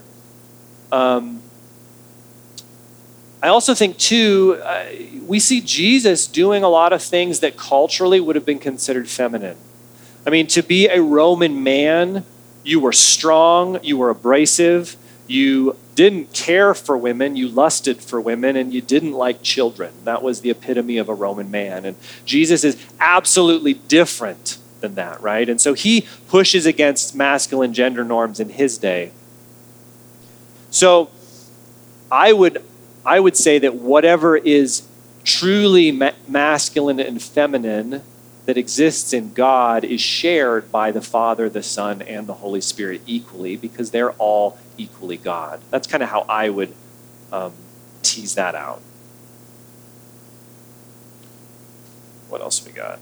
Um, 0.91 1.41
I 3.41 3.47
also 3.47 3.73
think, 3.73 3.97
too, 3.97 4.61
uh, 4.63 4.85
we 5.25 5.39
see 5.39 5.61
Jesus 5.61 6.27
doing 6.27 6.61
a 6.61 6.69
lot 6.69 6.93
of 6.93 7.01
things 7.01 7.39
that 7.39 7.57
culturally 7.57 8.19
would 8.19 8.35
have 8.35 8.45
been 8.45 8.59
considered 8.59 9.09
feminine. 9.09 9.57
I 10.27 10.29
mean, 10.29 10.45
to 10.49 10.61
be 10.61 10.85
a 10.89 11.01
Roman 11.01 11.63
man 11.63 12.23
you 12.63 12.81
were 12.81 12.93
strong, 12.93 13.79
you 13.81 13.97
were 13.97 14.11
abrasive, 14.11 14.95
you 15.27 15.75
didn't 15.95 16.33
care 16.33 16.73
for 16.73 16.97
women, 16.97 17.35
you 17.35 17.47
lusted 17.47 18.01
for 18.01 18.19
women, 18.19 18.55
and 18.55 18.73
you 18.73 18.81
didn't 18.81 19.13
like 19.13 19.41
children. 19.41 19.93
That 20.03 20.21
was 20.21 20.41
the 20.41 20.49
epitome 20.49 20.97
of 20.97 21.09
a 21.09 21.13
Roman 21.13 21.49
man. 21.51 21.85
And 21.85 21.95
Jesus 22.25 22.63
is 22.63 22.77
absolutely 22.99 23.73
different 23.73 24.57
than 24.81 24.95
that, 24.95 25.21
right? 25.21 25.47
And 25.47 25.61
so 25.61 25.73
he 25.73 26.07
pushes 26.27 26.65
against 26.65 27.15
masculine 27.15 27.73
gender 27.73 28.03
norms 28.03 28.39
in 28.39 28.49
his 28.49 28.77
day. 28.77 29.11
So 30.71 31.09
I 32.11 32.33
would, 32.33 32.63
I 33.05 33.19
would 33.19 33.37
say 33.37 33.59
that 33.59 33.75
whatever 33.75 34.35
is 34.35 34.87
truly 35.23 35.91
ma- 35.91 36.11
masculine 36.27 36.99
and 36.99 37.21
feminine 37.21 38.01
that 38.45 38.57
exists 38.57 39.13
in 39.13 39.33
God 39.33 39.83
is 39.85 40.01
shared 40.01 40.71
by 40.71 40.91
the 40.91 41.01
Father, 41.01 41.49
the 41.49 41.63
Son, 41.63 42.01
and 42.01 42.27
the 42.27 42.33
Holy 42.33 42.59
Spirit 42.59 43.01
equally 43.05 43.55
because 43.55 43.91
they're 43.91 44.11
all 44.13 44.57
equally 44.77 45.17
God. 45.17 45.61
That's 45.69 45.87
kind 45.87 46.03
of 46.03 46.09
how 46.09 46.21
I 46.29 46.49
would 46.49 46.73
um, 47.31 47.53
tease 48.01 48.35
that 48.35 48.55
out. 48.55 48.81
What 52.29 52.41
else 52.41 52.65
we 52.65 52.71
got? 52.71 52.99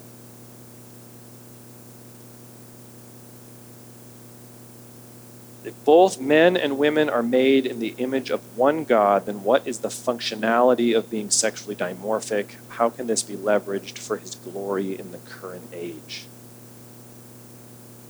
If 5.63 5.85
both 5.85 6.19
men 6.19 6.57
and 6.57 6.79
women 6.79 7.07
are 7.07 7.21
made 7.21 7.67
in 7.67 7.79
the 7.79 7.93
image 7.99 8.31
of 8.31 8.57
one 8.57 8.83
God, 8.83 9.27
then 9.27 9.43
what 9.43 9.67
is 9.67 9.79
the 9.79 9.89
functionality 9.89 10.97
of 10.97 11.09
being 11.09 11.29
sexually 11.29 11.75
dimorphic? 11.75 12.55
How 12.69 12.89
can 12.89 13.05
this 13.05 13.21
be 13.21 13.35
leveraged 13.35 13.99
for 13.99 14.17
his 14.17 14.33
glory 14.33 14.97
in 14.97 15.11
the 15.11 15.19
current 15.19 15.69
age? 15.71 16.25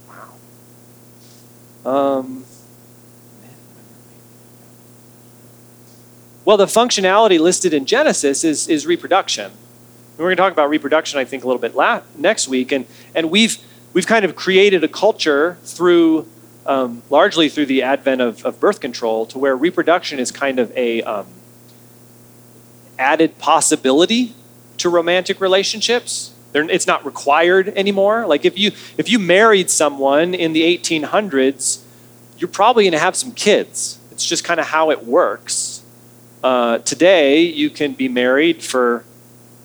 Wow. 0.08 1.92
Um, 1.92 2.46
well, 6.44 6.58
the 6.58 6.66
functionality 6.66 7.40
listed 7.40 7.74
in 7.74 7.86
Genesis 7.86 8.44
is, 8.44 8.68
is 8.68 8.88
reproduction. 8.88 9.52
We're 10.18 10.26
going 10.26 10.38
to 10.38 10.42
talk 10.42 10.54
about 10.54 10.70
reproduction, 10.70 11.20
I 11.20 11.26
think, 11.26 11.44
a 11.44 11.48
little 11.48 11.62
bit 11.62 11.76
la- 11.76 12.02
next 12.18 12.48
week, 12.48 12.72
and, 12.72 12.86
and 13.16 13.32
we've, 13.32 13.58
we've 13.94 14.08
kind 14.08 14.26
of 14.26 14.36
created 14.36 14.84
a 14.84 14.88
culture 14.88 15.58
through 15.64 16.28
um, 16.66 17.02
largely 17.10 17.50
through 17.50 17.66
the 17.66 17.82
advent 17.82 18.22
of, 18.22 18.46
of, 18.46 18.60
birth 18.60 18.80
control 18.80 19.26
to 19.26 19.40
where 19.40 19.56
reproduction 19.56 20.20
is 20.20 20.32
kind 20.32 20.60
of 20.60 20.72
a 20.78 21.02
um, 21.02 21.26
added 23.00 23.40
possibility 23.40 24.36
to 24.78 24.90
romantic 24.90 25.42
relationships. 25.42 26.34
They're, 26.52 26.70
it's 26.70 26.86
not 26.86 27.06
required 27.06 27.70
anymore. 27.70 28.28
Like 28.28 28.46
if 28.46 28.58
you 28.60 28.72
if 28.98 29.10
you 29.10 29.18
married 29.18 29.70
someone 29.70 30.34
in 30.34 30.54
the 30.54 30.62
1800s, 30.78 31.84
you're 32.38 32.48
probably 32.48 32.84
going 32.84 32.94
to 32.94 33.00
have 33.00 33.16
some 33.16 33.32
kids. 33.32 34.00
It's 34.12 34.26
just 34.26 34.44
kind 34.44 34.60
of 34.60 34.68
how 34.68 34.92
it 34.92 35.04
works. 35.04 35.81
Uh, 36.44 36.80
today, 36.80 37.42
you 37.42 37.70
can 37.70 37.94
be 37.94 38.08
married 38.08 38.64
for 38.64 39.06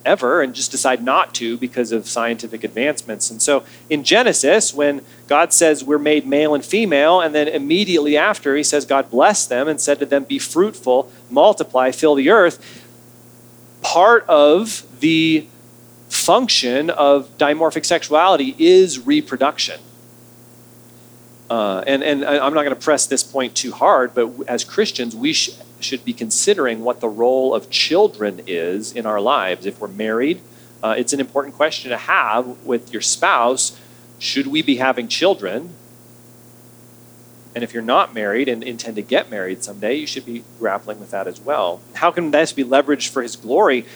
ever 0.06 0.40
and 0.40 0.54
just 0.54 0.70
decide 0.70 1.02
not 1.02 1.34
to 1.34 1.56
because 1.58 1.90
of 1.90 2.06
scientific 2.06 2.62
advancements. 2.62 3.30
And 3.30 3.42
so 3.42 3.64
in 3.90 4.04
Genesis, 4.04 4.72
when 4.72 5.04
God 5.26 5.52
says 5.52 5.82
we're 5.82 5.98
made 5.98 6.26
male 6.26 6.54
and 6.54 6.64
female, 6.64 7.20
and 7.20 7.34
then 7.34 7.48
immediately 7.48 8.16
after 8.16 8.54
he 8.56 8.62
says 8.62 8.86
God 8.86 9.10
blessed 9.10 9.48
them 9.48 9.68
and 9.68 9.80
said 9.80 9.98
to 9.98 10.06
them, 10.06 10.24
Be 10.24 10.38
fruitful, 10.38 11.10
multiply, 11.28 11.90
fill 11.90 12.14
the 12.14 12.30
earth, 12.30 12.84
part 13.82 14.24
of 14.28 14.86
the 15.00 15.46
function 16.08 16.88
of 16.90 17.36
dimorphic 17.36 17.84
sexuality 17.84 18.54
is 18.58 19.04
reproduction. 19.04 19.80
Uh, 21.50 21.84
and, 21.86 22.02
and 22.02 22.24
I'm 22.24 22.54
not 22.54 22.62
going 22.62 22.74
to 22.74 22.80
press 22.80 23.06
this 23.06 23.22
point 23.22 23.54
too 23.54 23.72
hard, 23.72 24.14
but 24.14 24.30
as 24.48 24.64
Christians, 24.64 25.14
we 25.14 25.32
sh- 25.32 25.50
should 25.86 26.04
be 26.04 26.12
considering 26.12 26.82
what 26.82 27.00
the 27.00 27.08
role 27.08 27.54
of 27.54 27.70
children 27.70 28.42
is 28.46 28.92
in 28.92 29.06
our 29.06 29.20
lives. 29.20 29.64
If 29.64 29.80
we're 29.80 29.88
married, 29.88 30.40
uh, 30.82 30.94
it's 30.98 31.12
an 31.12 31.20
important 31.20 31.54
question 31.54 31.90
to 31.90 31.96
have 31.96 32.46
with 32.64 32.92
your 32.92 33.02
spouse. 33.02 33.78
Should 34.18 34.48
we 34.48 34.62
be 34.62 34.76
having 34.76 35.08
children? 35.08 35.74
And 37.54 37.64
if 37.64 37.72
you're 37.72 37.82
not 37.82 38.12
married 38.12 38.48
and 38.48 38.62
intend 38.62 38.96
to 38.96 39.02
get 39.02 39.30
married 39.30 39.64
someday, 39.64 39.94
you 39.94 40.06
should 40.06 40.26
be 40.26 40.44
grappling 40.58 41.00
with 41.00 41.10
that 41.12 41.26
as 41.26 41.40
well. 41.40 41.80
How 41.94 42.10
can 42.10 42.30
this 42.30 42.52
be 42.52 42.64
leveraged 42.64 43.08
for 43.08 43.22
His 43.22 43.34
glory? 43.34 43.86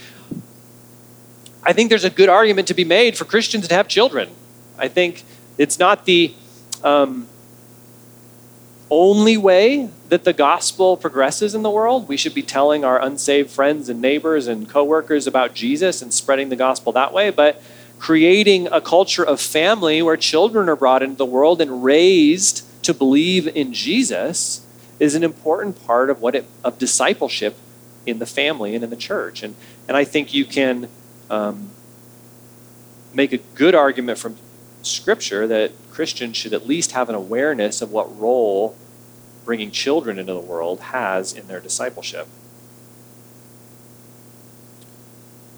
I 1.62 1.74
think 1.74 1.90
there's 1.90 2.04
a 2.04 2.10
good 2.10 2.30
argument 2.30 2.68
to 2.68 2.74
be 2.74 2.84
made 2.84 3.18
for 3.18 3.26
Christians 3.26 3.68
to 3.68 3.74
have 3.74 3.86
children. 3.86 4.30
I 4.78 4.88
think 4.88 5.24
it's 5.58 5.78
not 5.78 6.06
the 6.06 6.34
um, 6.82 7.28
only 8.90 9.36
way 9.36 9.88
that 10.08 10.24
the 10.24 10.32
gospel 10.32 10.96
progresses 10.96 11.54
in 11.54 11.62
the 11.62 11.70
world. 11.70 12.08
We 12.08 12.16
should 12.16 12.34
be 12.34 12.42
telling 12.42 12.84
our 12.84 13.00
unsaved 13.00 13.50
friends 13.50 13.88
and 13.88 14.00
neighbors 14.00 14.46
and 14.46 14.68
coworkers 14.68 15.26
about 15.26 15.54
Jesus 15.54 16.02
and 16.02 16.12
spreading 16.12 16.48
the 16.48 16.56
gospel 16.56 16.92
that 16.92 17.12
way, 17.12 17.30
but 17.30 17.62
creating 17.98 18.66
a 18.68 18.80
culture 18.80 19.24
of 19.24 19.40
family 19.40 20.02
where 20.02 20.16
children 20.16 20.68
are 20.68 20.76
brought 20.76 21.02
into 21.02 21.16
the 21.16 21.26
world 21.26 21.60
and 21.60 21.84
raised 21.84 22.64
to 22.82 22.94
believe 22.94 23.46
in 23.46 23.72
Jesus 23.72 24.66
is 24.98 25.14
an 25.14 25.22
important 25.22 25.86
part 25.86 26.10
of 26.10 26.20
what 26.20 26.34
it, 26.34 26.46
of 26.64 26.78
discipleship 26.78 27.56
in 28.06 28.18
the 28.18 28.26
family 28.26 28.74
and 28.74 28.82
in 28.82 28.90
the 28.90 28.96
church. 28.96 29.42
And 29.42 29.54
and 29.90 29.96
I 29.96 30.04
think 30.04 30.32
you 30.32 30.44
can 30.44 30.88
um, 31.30 31.70
make 33.12 33.32
a 33.32 33.38
good 33.38 33.74
argument 33.74 34.18
from 34.18 34.36
Scripture 34.82 35.46
that 35.46 35.72
Christians 35.90 36.36
should 36.36 36.54
at 36.54 36.66
least 36.66 36.92
have 36.92 37.08
an 37.08 37.14
awareness 37.14 37.82
of 37.82 37.90
what 37.90 38.18
role 38.18 38.76
bringing 39.44 39.70
children 39.70 40.18
into 40.18 40.32
the 40.32 40.40
world 40.40 40.80
has 40.80 41.32
in 41.32 41.48
their 41.48 41.60
discipleship. 41.60 42.26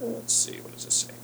Let's 0.00 0.32
see, 0.32 0.60
what 0.60 0.72
does 0.72 0.84
this 0.84 0.94
say? 0.94 1.14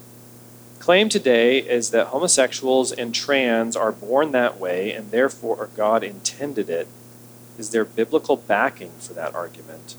Claim 0.78 1.09
today 1.09 1.59
is 1.59 1.90
that 1.90 2.09
homosexuals 2.09 2.92
and 2.92 3.14
trans 3.14 3.76
are 3.76 3.92
born 3.92 4.32
that 4.32 4.59
way 4.59 4.92
and 4.92 5.11
therefore 5.11 5.68
God 5.76 6.05
intended 6.05 6.70
it. 6.70 6.88
Is 7.59 7.70
there 7.70 7.84
biblical 7.84 8.36
backing 8.36 8.92
for 9.01 9.12
that 9.14 9.34
argument? 9.34 9.96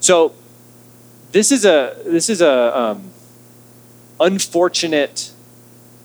So, 0.00 0.34
this 1.32 1.52
is 1.52 1.64
a 1.64 1.96
this 2.04 2.28
is 2.28 2.40
a 2.40 2.78
um, 2.78 3.10
unfortunate 4.20 5.32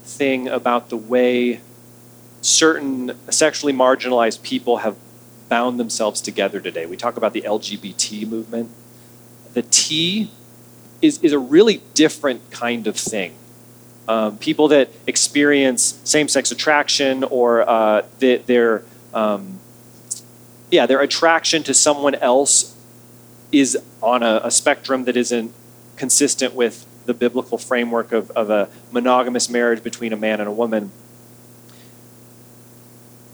thing 0.03 0.47
about 0.47 0.89
the 0.89 0.97
way 0.97 1.61
certain 2.41 3.17
sexually 3.29 3.73
marginalized 3.73 4.41
people 4.43 4.77
have 4.77 4.95
bound 5.47 5.79
themselves 5.79 6.21
together 6.21 6.59
today. 6.59 6.85
We 6.85 6.97
talk 6.97 7.17
about 7.17 7.33
the 7.33 7.41
LGBT 7.41 8.27
movement. 8.27 8.71
The 9.53 9.63
T 9.63 10.31
is, 11.01 11.19
is 11.19 11.33
a 11.33 11.39
really 11.39 11.81
different 11.93 12.51
kind 12.51 12.87
of 12.87 12.95
thing. 12.95 13.35
Um, 14.07 14.37
people 14.37 14.67
that 14.69 14.89
experience 15.07 15.99
same-sex 16.03 16.51
attraction 16.51 17.23
or 17.23 17.67
uh, 17.69 18.03
the, 18.19 18.37
their 18.37 18.83
um, 19.13 19.59
yeah 20.71 20.85
their 20.85 21.01
attraction 21.01 21.63
to 21.63 21.73
someone 21.73 22.15
else 22.15 22.75
is 23.51 23.77
on 24.01 24.23
a, 24.23 24.41
a 24.43 24.51
spectrum 24.51 25.03
that 25.05 25.15
isn't 25.15 25.53
consistent 25.97 26.55
with 26.55 26.87
the 27.05 27.13
biblical 27.13 27.57
framework 27.57 28.11
of, 28.11 28.31
of 28.31 28.49
a 28.49 28.69
monogamous 28.91 29.49
marriage 29.49 29.83
between 29.83 30.13
a 30.13 30.17
man 30.17 30.39
and 30.39 30.47
a 30.47 30.51
woman, 30.51 30.91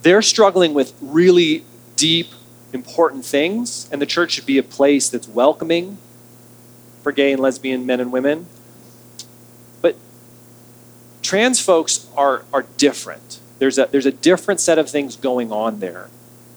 they're 0.02 0.22
struggling 0.22 0.74
with 0.74 0.94
really 1.02 1.66
deep, 1.96 2.28
important 2.72 3.26
things, 3.26 3.90
and 3.92 4.02
the 4.02 4.06
church 4.06 4.32
should 4.32 4.46
be 4.46 4.58
a 4.58 4.64
place 4.64 5.10
that's 5.10 5.28
welcoming 5.28 5.98
for 7.04 7.12
gay 7.12 7.34
and 7.34 7.42
lesbian 7.42 7.86
men 7.86 8.00
and 8.00 8.12
women. 8.12 8.46
But 9.82 9.96
trans 11.22 11.60
folks 11.60 12.08
are, 12.16 12.46
are 12.54 12.66
different. 12.78 13.40
There's 13.60 13.78
a, 13.78 13.88
there's 13.92 14.06
a 14.06 14.12
different 14.12 14.60
set 14.60 14.78
of 14.78 14.90
things 14.90 15.16
going 15.16 15.52
on 15.52 15.80
there. 15.80 16.10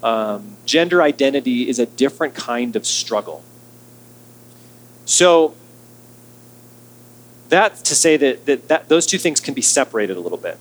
Um, 0.03 0.57
gender 0.65 1.03
identity 1.03 1.69
is 1.69 1.79
a 1.79 1.87
different 1.87 2.35
kind 2.35 2.77
of 2.77 2.87
struggle. 2.87 3.45
So 5.05 5.55
that 7.51 7.77
to 7.77 7.95
say 7.95 8.17
that, 8.17 8.47
that, 8.47 8.69
that 8.69 8.89
those 8.89 9.07
two 9.07 9.19
things 9.19 9.41
can 9.41 9.55
be 9.55 9.63
separated 9.63 10.17
a 10.17 10.21
little 10.21 10.39
bit. 10.39 10.59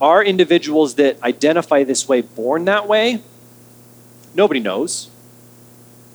Are 0.00 0.22
individuals 0.22 0.96
that 0.96 1.22
identify 1.22 1.84
this 1.84 2.08
way 2.08 2.20
born 2.20 2.66
that 2.66 2.86
way? 2.86 3.22
Nobody 4.34 4.60
knows. 4.60 5.10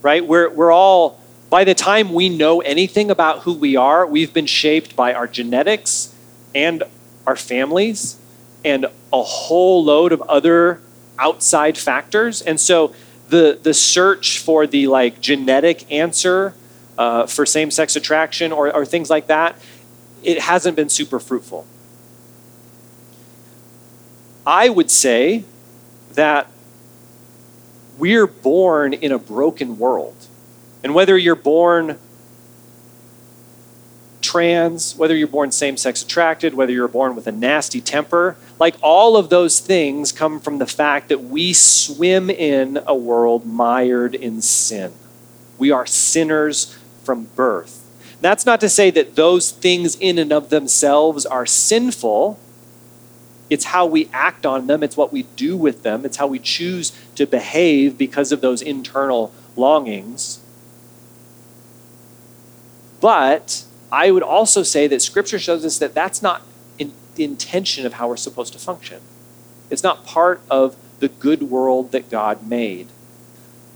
Right? 0.01 0.25
We're, 0.25 0.49
we're 0.49 0.71
all, 0.71 1.19
by 1.49 1.63
the 1.63 1.73
time 1.73 2.13
we 2.13 2.29
know 2.29 2.61
anything 2.61 3.09
about 3.09 3.39
who 3.39 3.53
we 3.53 3.75
are, 3.75 4.05
we've 4.05 4.33
been 4.33 4.45
shaped 4.45 4.95
by 4.95 5.13
our 5.13 5.27
genetics 5.27 6.15
and 6.53 6.83
our 7.25 7.35
families 7.35 8.17
and 8.63 8.85
a 9.13 9.23
whole 9.23 9.83
load 9.83 10.11
of 10.11 10.21
other 10.23 10.81
outside 11.17 11.77
factors. 11.77 12.41
And 12.41 12.59
so 12.59 12.93
the, 13.29 13.59
the 13.61 13.73
search 13.73 14.39
for 14.39 14.67
the 14.67 14.87
like 14.87 15.21
genetic 15.21 15.91
answer 15.91 16.53
uh, 17.01 17.25
for 17.25 17.47
same 17.47 17.71
sex 17.71 17.95
attraction 17.95 18.51
or, 18.51 18.71
or 18.75 18.85
things 18.85 19.09
like 19.09 19.25
that, 19.25 19.59
it 20.21 20.39
hasn't 20.39 20.75
been 20.75 20.87
super 20.87 21.19
fruitful. 21.19 21.65
I 24.45 24.69
would 24.69 24.91
say 24.91 25.43
that 26.13 26.47
we're 27.97 28.27
born 28.27 28.93
in 28.93 29.11
a 29.11 29.17
broken 29.17 29.79
world. 29.79 30.15
And 30.83 30.93
whether 30.93 31.17
you're 31.17 31.35
born 31.35 31.97
trans, 34.21 34.95
whether 34.95 35.15
you're 35.15 35.27
born 35.27 35.51
same 35.51 35.77
sex 35.77 36.03
attracted, 36.03 36.53
whether 36.53 36.71
you're 36.71 36.87
born 36.87 37.15
with 37.15 37.25
a 37.25 37.31
nasty 37.31 37.81
temper, 37.81 38.37
like 38.59 38.75
all 38.83 39.17
of 39.17 39.29
those 39.29 39.59
things 39.59 40.11
come 40.11 40.39
from 40.39 40.59
the 40.59 40.67
fact 40.67 41.09
that 41.09 41.23
we 41.23 41.51
swim 41.51 42.29
in 42.29 42.79
a 42.85 42.95
world 42.95 43.43
mired 43.47 44.13
in 44.13 44.39
sin. 44.39 44.93
We 45.57 45.71
are 45.71 45.87
sinners 45.87 46.77
from 47.03 47.25
birth. 47.35 47.87
That's 48.21 48.45
not 48.45 48.61
to 48.61 48.69
say 48.69 48.91
that 48.91 49.15
those 49.15 49.51
things 49.51 49.95
in 49.95 50.19
and 50.19 50.31
of 50.31 50.49
themselves 50.49 51.25
are 51.25 51.45
sinful. 51.45 52.39
It's 53.49 53.65
how 53.65 53.85
we 53.85 54.09
act 54.13 54.45
on 54.45 54.67
them, 54.67 54.83
it's 54.83 54.95
what 54.95 55.11
we 55.11 55.23
do 55.35 55.57
with 55.57 55.83
them, 55.83 56.05
it's 56.05 56.17
how 56.17 56.27
we 56.27 56.39
choose 56.39 56.97
to 57.15 57.25
behave 57.25 57.97
because 57.97 58.31
of 58.31 58.41
those 58.41 58.61
internal 58.61 59.33
longings. 59.55 60.39
But 63.01 63.65
I 63.91 64.11
would 64.11 64.23
also 64.23 64.63
say 64.63 64.87
that 64.87 65.01
Scripture 65.01 65.39
shows 65.39 65.65
us 65.65 65.79
that 65.79 65.93
that's 65.93 66.21
not 66.21 66.43
in 66.77 66.93
the 67.15 67.23
intention 67.23 67.85
of 67.85 67.93
how 67.93 68.07
we're 68.07 68.15
supposed 68.15 68.53
to 68.53 68.59
function. 68.59 69.01
It's 69.69 69.83
not 69.83 70.05
part 70.05 70.41
of 70.49 70.77
the 70.99 71.09
good 71.09 71.43
world 71.43 71.91
that 71.91 72.09
God 72.09 72.47
made. 72.47 72.87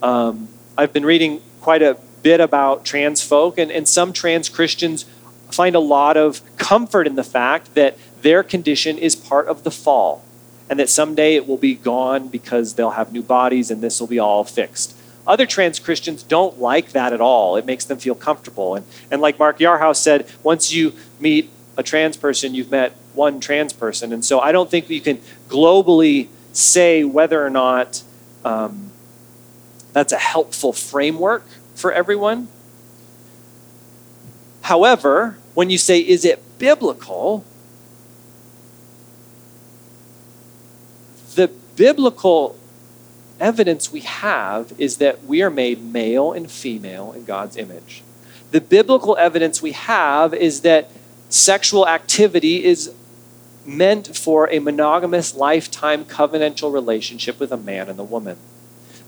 Um, 0.01 0.47
I've 0.77 0.93
been 0.93 1.05
reading 1.05 1.41
quite 1.59 1.81
a 1.81 1.97
bit 2.25 2.41
about 2.41 2.83
trans 2.83 3.21
folk, 3.21 3.55
and, 3.59 3.71
and 3.71 3.87
some 3.87 4.11
trans 4.11 4.49
Christians 4.49 5.05
find 5.51 5.75
a 5.75 5.79
lot 5.79 6.17
of 6.17 6.41
comfort 6.57 7.05
in 7.05 7.13
the 7.13 7.23
fact 7.23 7.75
that 7.75 7.99
their 8.23 8.41
condition 8.41 8.97
is 8.97 9.15
part 9.15 9.47
of 9.47 9.63
the 9.63 9.69
fall, 9.69 10.25
and 10.67 10.79
that 10.79 10.89
someday 10.89 11.35
it 11.35 11.47
will 11.47 11.59
be 11.59 11.75
gone 11.75 12.27
because 12.27 12.73
they'll 12.73 12.97
have 12.97 13.13
new 13.13 13.21
bodies 13.21 13.69
and 13.69 13.79
this 13.79 13.99
will 13.99 14.07
be 14.07 14.17
all 14.17 14.43
fixed. 14.43 14.97
Other 15.27 15.45
trans 15.45 15.77
Christians 15.77 16.23
don't 16.23 16.59
like 16.59 16.93
that 16.93 17.13
at 17.13 17.21
all. 17.21 17.57
It 17.57 17.65
makes 17.67 17.85
them 17.85 17.99
feel 17.99 18.15
comfortable. 18.15 18.73
And, 18.73 18.87
and 19.11 19.21
like 19.21 19.37
Mark 19.37 19.59
Yarhouse 19.59 19.97
said, 19.97 20.27
once 20.41 20.73
you 20.73 20.93
meet 21.19 21.51
a 21.77 21.83
trans 21.83 22.17
person, 22.17 22.55
you've 22.55 22.71
met 22.71 22.93
one 23.13 23.39
trans 23.39 23.71
person. 23.71 24.11
And 24.11 24.25
so 24.25 24.39
I 24.39 24.51
don't 24.51 24.71
think 24.71 24.89
you 24.89 25.01
can 25.01 25.19
globally 25.47 26.29
say 26.53 27.03
whether 27.03 27.45
or 27.45 27.51
not 27.51 28.01
um, 28.43 28.89
that's 29.93 30.11
a 30.11 30.17
helpful 30.17 30.73
framework 30.73 31.45
for 31.75 31.91
everyone. 31.91 32.47
However, 34.61 35.37
when 35.53 35.69
you 35.69 35.77
say, 35.77 35.99
is 35.99 36.25
it 36.25 36.41
biblical? 36.57 37.45
The 41.35 41.49
biblical 41.75 42.57
evidence 43.39 43.91
we 43.91 43.99
have 43.99 44.73
is 44.77 44.97
that 44.97 45.23
we 45.25 45.41
are 45.41 45.49
made 45.49 45.83
male 45.83 46.31
and 46.31 46.49
female 46.49 47.11
in 47.11 47.25
God's 47.25 47.57
image. 47.57 48.01
The 48.51 48.61
biblical 48.61 49.17
evidence 49.17 49.61
we 49.61 49.73
have 49.73 50.33
is 50.33 50.61
that 50.61 50.89
sexual 51.29 51.87
activity 51.87 52.63
is 52.63 52.93
meant 53.65 54.15
for 54.15 54.49
a 54.51 54.59
monogamous 54.59 55.35
lifetime 55.35 56.05
covenantal 56.05 56.71
relationship 56.71 57.39
with 57.39 57.51
a 57.51 57.57
man 57.57 57.89
and 57.89 57.99
a 57.99 58.03
woman. 58.03 58.37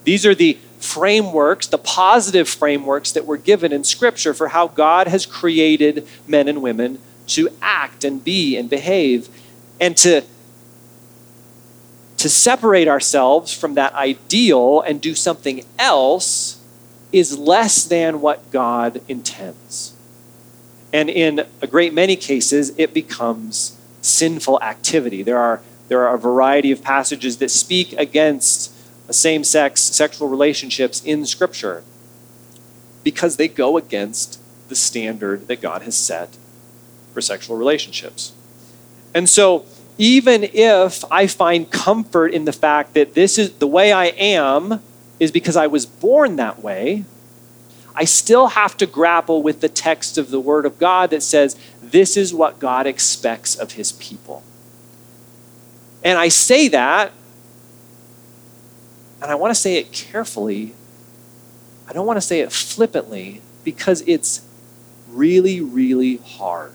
These 0.04 0.26
are 0.26 0.36
the 0.36 0.58
frameworks, 0.80 1.68
the 1.68 1.78
positive 1.78 2.48
frameworks 2.48 3.12
that 3.12 3.26
were 3.26 3.38
given 3.38 3.72
in 3.72 3.84
Scripture 3.84 4.34
for 4.34 4.50
how 4.50 4.68
God 4.68 5.08
has 5.08 5.26
created 5.26 6.08
men 6.28 6.48
and 6.48 6.62
women 6.62 7.00
to 7.28 7.50
act 7.62 8.04
and 8.04 8.24
be 8.24 8.56
and 8.56 8.70
behave 8.70 9.30
and 9.80 9.98
to 9.98 10.24
to 12.18 12.30
separate 12.30 12.88
ourselves 12.88 13.54
from 13.54 13.76
that 13.76 13.94
ideal 13.94 14.82
and 14.82 15.00
do 15.00 15.14
something 15.14 15.64
else 15.78 16.60
is 17.12 17.38
less 17.38 17.86
than 17.86 18.22
what 18.22 18.52
God 18.52 19.02
intends. 19.08 19.94
And 20.92 21.10
in 21.10 21.46
a 21.62 21.68
great 21.68 21.94
many 21.94 22.16
cases, 22.16 22.74
it 22.78 22.94
becomes 22.94 23.78
sinful 24.02 24.62
activity. 24.62 25.22
There 25.22 25.38
are, 25.38 25.62
there 25.90 26.08
are 26.08 26.16
a 26.16 26.20
variety 26.20 26.72
of 26.72 26.82
passages 26.82 27.38
that 27.38 27.50
speak 27.50 27.94
against 27.94 28.74
same 29.14 29.44
sex 29.44 29.82
sexual 29.82 30.28
relationships 30.28 31.02
in 31.04 31.26
Scripture 31.26 31.84
because 33.04 33.38
they 33.38 33.48
go 33.48 33.78
against 33.78 34.40
the 34.70 34.76
standard 34.76 35.48
that 35.48 35.62
God 35.62 35.82
has 35.84 35.96
set 35.96 36.38
for 37.14 37.22
sexual 37.22 37.56
relationships. 37.56 38.34
And 39.14 39.30
so, 39.30 39.66
even 39.98 40.44
if 40.54 41.04
I 41.10 41.26
find 41.26 41.72
comfort 41.72 42.34
in 42.34 42.46
the 42.46 42.54
fact 42.54 42.94
that 42.94 43.16
this 43.16 43.40
is 43.40 43.54
the 43.54 43.66
way 43.66 43.92
I 43.92 44.08
am 44.08 44.82
is 45.20 45.32
because 45.32 45.56
I 45.56 45.68
was 45.68 45.86
born 45.86 46.36
that 46.36 46.62
way, 46.62 47.06
I 47.96 48.04
still 48.06 48.48
have 48.48 48.78
to 48.78 48.86
grapple 48.86 49.42
with 49.42 49.62
the 49.62 49.70
text 49.70 50.20
of 50.20 50.30
the 50.30 50.40
Word 50.40 50.68
of 50.68 50.78
God 50.78 51.10
that 51.10 51.24
says, 51.24 51.58
this 51.82 52.16
is 52.16 52.32
what 52.32 52.60
God 52.60 52.86
expects 52.86 53.56
of 53.56 53.72
His 53.72 53.92
people. 53.94 54.44
And 56.04 56.20
I 56.20 56.28
say 56.28 56.68
that, 56.68 57.12
and 59.22 59.32
I 59.32 59.36
want 59.36 59.52
to 59.52 59.60
say 59.60 59.78
it 59.78 59.92
carefully. 59.92 60.74
I 61.88 61.94
don't 61.94 62.06
want 62.06 62.18
to 62.18 62.22
say 62.22 62.42
it 62.42 62.52
flippantly 62.52 63.42
because 63.64 64.02
it's 64.08 64.46
really, 65.10 65.62
really 65.62 66.18
hard. 66.18 66.74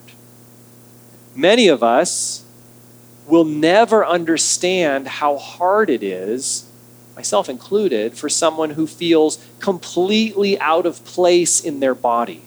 Many 1.34 1.68
of 1.68 1.82
us 1.82 2.45
will 3.26 3.45
never 3.45 4.05
understand 4.05 5.07
how 5.07 5.36
hard 5.36 5.88
it 5.88 6.03
is, 6.03 6.68
myself 7.14 7.49
included, 7.49 8.14
for 8.14 8.28
someone 8.28 8.70
who 8.70 8.86
feels 8.86 9.45
completely 9.61 10.59
out 10.59 10.86
of 10.86 11.05
place 11.05 11.61
in 11.61 11.80
their 11.80 11.95
body. 11.95 12.43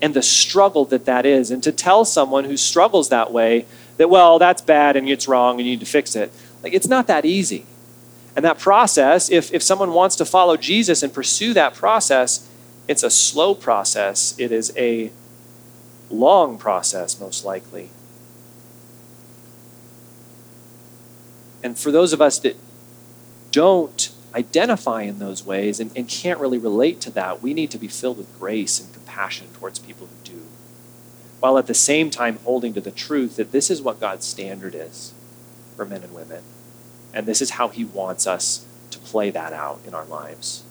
And 0.00 0.14
the 0.14 0.22
struggle 0.22 0.84
that 0.86 1.04
that 1.06 1.26
is. 1.26 1.50
And 1.50 1.62
to 1.62 1.72
tell 1.72 2.04
someone 2.04 2.44
who 2.44 2.56
struggles 2.56 3.08
that 3.08 3.32
way 3.32 3.66
that, 3.96 4.08
well, 4.08 4.38
that's 4.38 4.62
bad 4.62 4.96
and 4.96 5.08
it's 5.08 5.28
wrong 5.28 5.58
and 5.58 5.66
you 5.66 5.74
need 5.74 5.80
to 5.80 5.86
fix 5.86 6.16
it, 6.16 6.32
like, 6.62 6.72
it's 6.72 6.88
not 6.88 7.08
that 7.08 7.24
easy. 7.24 7.66
And 8.34 8.44
that 8.44 8.58
process, 8.58 9.30
if, 9.30 9.52
if 9.52 9.62
someone 9.62 9.92
wants 9.92 10.16
to 10.16 10.24
follow 10.24 10.56
Jesus 10.56 11.02
and 11.02 11.12
pursue 11.12 11.52
that 11.54 11.74
process, 11.74 12.48
it's 12.88 13.02
a 13.02 13.10
slow 13.10 13.54
process. 13.54 14.34
It 14.38 14.52
is 14.52 14.72
a 14.76 15.10
long 16.10 16.58
process, 16.58 17.20
most 17.20 17.44
likely. 17.44 17.90
And 21.62 21.78
for 21.78 21.92
those 21.92 22.12
of 22.12 22.20
us 22.20 22.38
that 22.40 22.56
don't 23.50 24.10
identify 24.34 25.02
in 25.02 25.18
those 25.18 25.44
ways 25.44 25.78
and, 25.78 25.90
and 25.96 26.08
can't 26.08 26.40
really 26.40 26.58
relate 26.58 27.00
to 27.02 27.10
that, 27.10 27.42
we 27.42 27.54
need 27.54 27.70
to 27.70 27.78
be 27.78 27.88
filled 27.88 28.18
with 28.18 28.38
grace 28.38 28.80
and 28.80 28.92
compassion 28.92 29.48
towards 29.54 29.78
people 29.78 30.06
who 30.06 30.16
do. 30.24 30.42
While 31.40 31.58
at 31.58 31.66
the 31.66 31.74
same 31.74 32.08
time 32.08 32.38
holding 32.44 32.72
to 32.74 32.80
the 32.80 32.90
truth 32.90 33.36
that 33.36 33.52
this 33.52 33.70
is 33.70 33.82
what 33.82 34.00
God's 34.00 34.24
standard 34.24 34.74
is 34.74 35.12
for 35.76 35.84
men 35.84 36.02
and 36.02 36.14
women. 36.14 36.42
And 37.14 37.26
this 37.26 37.42
is 37.42 37.50
how 37.50 37.68
He 37.68 37.84
wants 37.84 38.26
us 38.26 38.66
to 38.90 38.98
play 38.98 39.30
that 39.30 39.52
out 39.52 39.80
in 39.86 39.94
our 39.94 40.04
lives. 40.04 40.64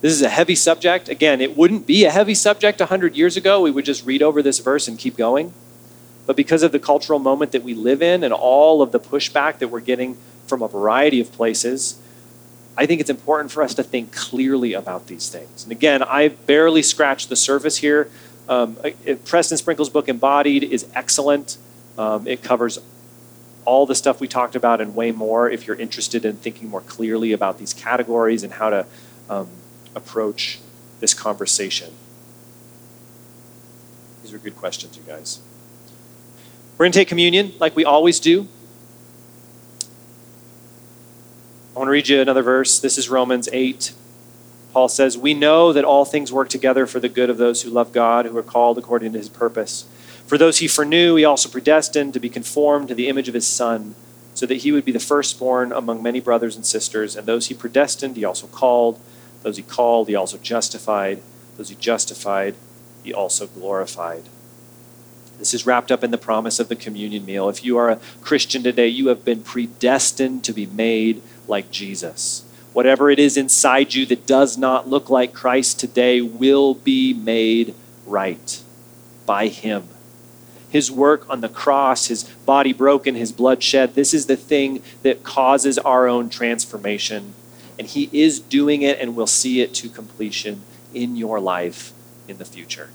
This 0.00 0.12
is 0.12 0.22
a 0.22 0.28
heavy 0.28 0.56
subject. 0.56 1.08
Again, 1.08 1.40
it 1.40 1.56
wouldn't 1.56 1.86
be 1.86 2.04
a 2.04 2.10
heavy 2.10 2.34
subject 2.34 2.80
100 2.80 3.16
years 3.16 3.36
ago. 3.36 3.60
We 3.60 3.70
would 3.70 3.84
just 3.84 4.04
read 4.04 4.20
over 4.20 4.42
this 4.42 4.58
verse 4.58 4.88
and 4.88 4.98
keep 4.98 5.16
going. 5.16 5.54
But 6.26 6.36
because 6.36 6.64
of 6.64 6.72
the 6.72 6.80
cultural 6.80 7.20
moment 7.20 7.52
that 7.52 7.62
we 7.62 7.74
live 7.74 8.02
in 8.02 8.24
and 8.24 8.32
all 8.32 8.82
of 8.82 8.90
the 8.90 8.98
pushback 8.98 9.58
that 9.58 9.68
we're 9.68 9.80
getting 9.80 10.18
from 10.48 10.60
a 10.60 10.68
variety 10.68 11.20
of 11.20 11.30
places, 11.32 12.00
I 12.76 12.86
think 12.86 13.00
it's 13.00 13.10
important 13.10 13.52
for 13.52 13.62
us 13.62 13.74
to 13.74 13.82
think 13.82 14.12
clearly 14.12 14.72
about 14.72 15.06
these 15.06 15.28
things. 15.28 15.62
And 15.62 15.70
again, 15.70 16.02
I 16.02 16.28
barely 16.28 16.82
scratched 16.82 17.28
the 17.28 17.36
surface 17.36 17.76
here. 17.76 18.10
Um, 18.48 18.76
Preston 19.24 19.56
Sprinkle's 19.56 19.90
book, 19.90 20.08
Embodied, 20.08 20.64
is 20.64 20.86
excellent. 20.94 21.58
Um, 21.96 22.26
it 22.26 22.42
covers 22.42 22.78
all 23.64 23.86
the 23.86 23.94
stuff 23.94 24.20
we 24.20 24.28
talked 24.28 24.56
about 24.56 24.80
and 24.80 24.94
way 24.94 25.12
more 25.12 25.48
if 25.48 25.66
you're 25.66 25.76
interested 25.76 26.24
in 26.24 26.36
thinking 26.36 26.68
more 26.68 26.80
clearly 26.80 27.32
about 27.32 27.58
these 27.58 27.72
categories 27.72 28.42
and 28.42 28.54
how 28.54 28.70
to 28.70 28.86
um, 29.30 29.48
approach 29.94 30.58
this 31.00 31.14
conversation. 31.14 31.92
These 34.22 34.32
are 34.32 34.38
good 34.38 34.56
questions, 34.56 34.96
you 34.96 35.02
guys. 35.02 35.40
We're 36.78 36.84
going 36.84 36.92
to 36.92 36.98
take 36.98 37.08
communion 37.08 37.52
like 37.60 37.76
we 37.76 37.84
always 37.84 38.18
do. 38.18 38.48
I 41.74 41.78
want 41.78 41.88
to 41.88 41.92
read 41.92 42.08
you 42.08 42.20
another 42.20 42.42
verse. 42.42 42.80
This 42.80 42.98
is 42.98 43.08
Romans 43.08 43.48
8. 43.52 43.92
Paul 44.72 44.88
says, 44.88 45.16
We 45.16 45.34
know 45.34 45.72
that 45.72 45.84
all 45.84 46.04
things 46.04 46.32
work 46.32 46.48
together 46.48 46.86
for 46.86 47.00
the 47.00 47.08
good 47.08 47.30
of 47.30 47.38
those 47.38 47.62
who 47.62 47.70
love 47.70 47.92
God, 47.92 48.26
who 48.26 48.36
are 48.36 48.42
called 48.42 48.78
according 48.78 49.12
to 49.12 49.18
his 49.18 49.28
purpose. 49.28 49.86
For 50.32 50.38
those 50.38 50.60
he 50.60 50.66
foreknew, 50.66 51.16
he 51.16 51.26
also 51.26 51.50
predestined 51.50 52.14
to 52.14 52.18
be 52.18 52.30
conformed 52.30 52.88
to 52.88 52.94
the 52.94 53.08
image 53.08 53.28
of 53.28 53.34
his 53.34 53.46
Son, 53.46 53.94
so 54.32 54.46
that 54.46 54.62
he 54.62 54.72
would 54.72 54.82
be 54.82 54.90
the 54.90 54.98
firstborn 54.98 55.72
among 55.72 56.02
many 56.02 56.20
brothers 56.20 56.56
and 56.56 56.64
sisters. 56.64 57.14
And 57.14 57.26
those 57.26 57.48
he 57.48 57.54
predestined, 57.54 58.16
he 58.16 58.24
also 58.24 58.46
called. 58.46 58.98
Those 59.42 59.58
he 59.58 59.62
called, 59.62 60.08
he 60.08 60.14
also 60.14 60.38
justified. 60.38 61.20
Those 61.58 61.68
he 61.68 61.74
justified, 61.74 62.54
he 63.04 63.12
also 63.12 63.46
glorified. 63.46 64.22
This 65.38 65.52
is 65.52 65.66
wrapped 65.66 65.92
up 65.92 66.02
in 66.02 66.12
the 66.12 66.16
promise 66.16 66.58
of 66.58 66.70
the 66.70 66.76
communion 66.76 67.26
meal. 67.26 67.50
If 67.50 67.62
you 67.62 67.76
are 67.76 67.90
a 67.90 68.00
Christian 68.22 68.62
today, 68.62 68.88
you 68.88 69.08
have 69.08 69.26
been 69.26 69.42
predestined 69.42 70.44
to 70.44 70.54
be 70.54 70.64
made 70.64 71.20
like 71.46 71.70
Jesus. 71.70 72.42
Whatever 72.72 73.10
it 73.10 73.18
is 73.18 73.36
inside 73.36 73.92
you 73.92 74.06
that 74.06 74.26
does 74.26 74.56
not 74.56 74.88
look 74.88 75.10
like 75.10 75.34
Christ 75.34 75.78
today 75.78 76.22
will 76.22 76.72
be 76.72 77.12
made 77.12 77.74
right 78.06 78.62
by 79.26 79.48
Him. 79.48 79.90
His 80.72 80.90
work 80.90 81.28
on 81.28 81.42
the 81.42 81.50
cross, 81.50 82.06
His 82.06 82.24
body 82.24 82.72
broken, 82.72 83.14
His 83.14 83.30
blood 83.30 83.62
shed, 83.62 83.94
this 83.94 84.14
is 84.14 84.24
the 84.24 84.36
thing 84.36 84.82
that 85.02 85.22
causes 85.22 85.76
our 85.76 86.08
own 86.08 86.30
transformation. 86.30 87.34
And 87.78 87.86
He 87.86 88.08
is 88.10 88.40
doing 88.40 88.80
it 88.80 88.98
and 88.98 89.14
will 89.14 89.26
see 89.26 89.60
it 89.60 89.74
to 89.74 89.90
completion 89.90 90.62
in 90.94 91.14
your 91.14 91.40
life 91.40 91.92
in 92.26 92.38
the 92.38 92.46
future. 92.46 92.88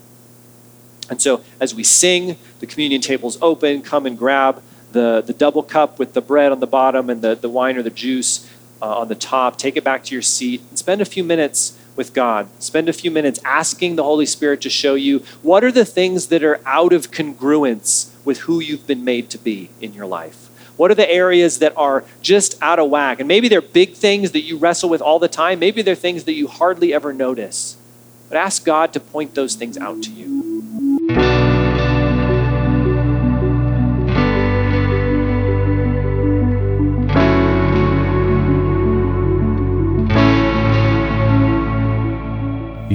And 1.07 1.21
so, 1.21 1.43
as 1.59 1.75
we 1.75 1.83
sing, 1.83 2.37
the 2.61 2.65
communion 2.65 2.99
table's 2.99 3.37
open. 3.43 3.83
Come 3.83 4.07
and 4.07 4.17
grab 4.17 4.63
the, 4.93 5.21
the 5.21 5.33
double 5.33 5.61
cup 5.61 5.99
with 5.99 6.13
the 6.13 6.21
bread 6.21 6.51
on 6.51 6.59
the 6.59 6.67
bottom 6.67 7.11
and 7.11 7.21
the, 7.21 7.35
the 7.35 7.47
wine 7.47 7.77
or 7.77 7.83
the 7.83 7.91
juice 7.91 8.51
uh, 8.81 8.97
on 9.01 9.07
the 9.07 9.15
top. 9.15 9.59
Take 9.59 9.77
it 9.77 9.83
back 9.83 10.03
to 10.05 10.15
your 10.15 10.23
seat 10.23 10.63
and 10.69 10.79
spend 10.79 10.99
a 10.99 11.05
few 11.05 11.23
minutes 11.23 11.79
with 11.97 12.13
God. 12.13 12.47
Spend 12.59 12.87
a 12.87 12.93
few 12.93 13.11
minutes 13.11 13.39
asking 13.43 13.95
the 13.95 14.03
Holy 14.03 14.25
Spirit 14.25 14.61
to 14.61 14.69
show 14.69 14.95
you 14.95 15.19
what 15.41 15.63
are 15.63 15.71
the 15.71 15.83
things 15.83 16.27
that 16.27 16.43
are 16.43 16.61
out 16.65 16.93
of 16.93 17.11
congruence 17.11 18.11
with 18.23 18.39
who 18.39 18.59
you've 18.59 18.87
been 18.87 19.03
made 19.03 19.29
to 19.31 19.37
be 19.37 19.69
in 19.81 19.93
your 19.93 20.05
life. 20.05 20.49
What 20.77 20.91
are 20.91 20.95
the 20.95 21.09
areas 21.09 21.57
that 21.59 21.75
are 21.75 22.05
just 22.21 22.61
out 22.61 22.77
of 22.77 22.89
whack? 22.89 23.19
And 23.19 23.27
maybe 23.27 23.47
they're 23.49 23.61
big 23.61 23.93
things 23.93 24.31
that 24.31 24.41
you 24.41 24.57
wrestle 24.57 24.89
with 24.89 25.01
all 25.01 25.17
the 25.17 25.27
time. 25.27 25.57
Maybe 25.59 25.81
they're 25.81 25.95
things 25.95 26.25
that 26.25 26.33
you 26.33 26.47
hardly 26.47 26.93
ever 26.93 27.11
notice. 27.11 27.77
But 28.29 28.37
ask 28.37 28.63
God 28.63 28.93
to 28.93 28.99
point 28.99 29.33
those 29.33 29.55
things 29.55 29.77
out 29.77 30.03
to 30.03 30.11
you. 30.11 30.36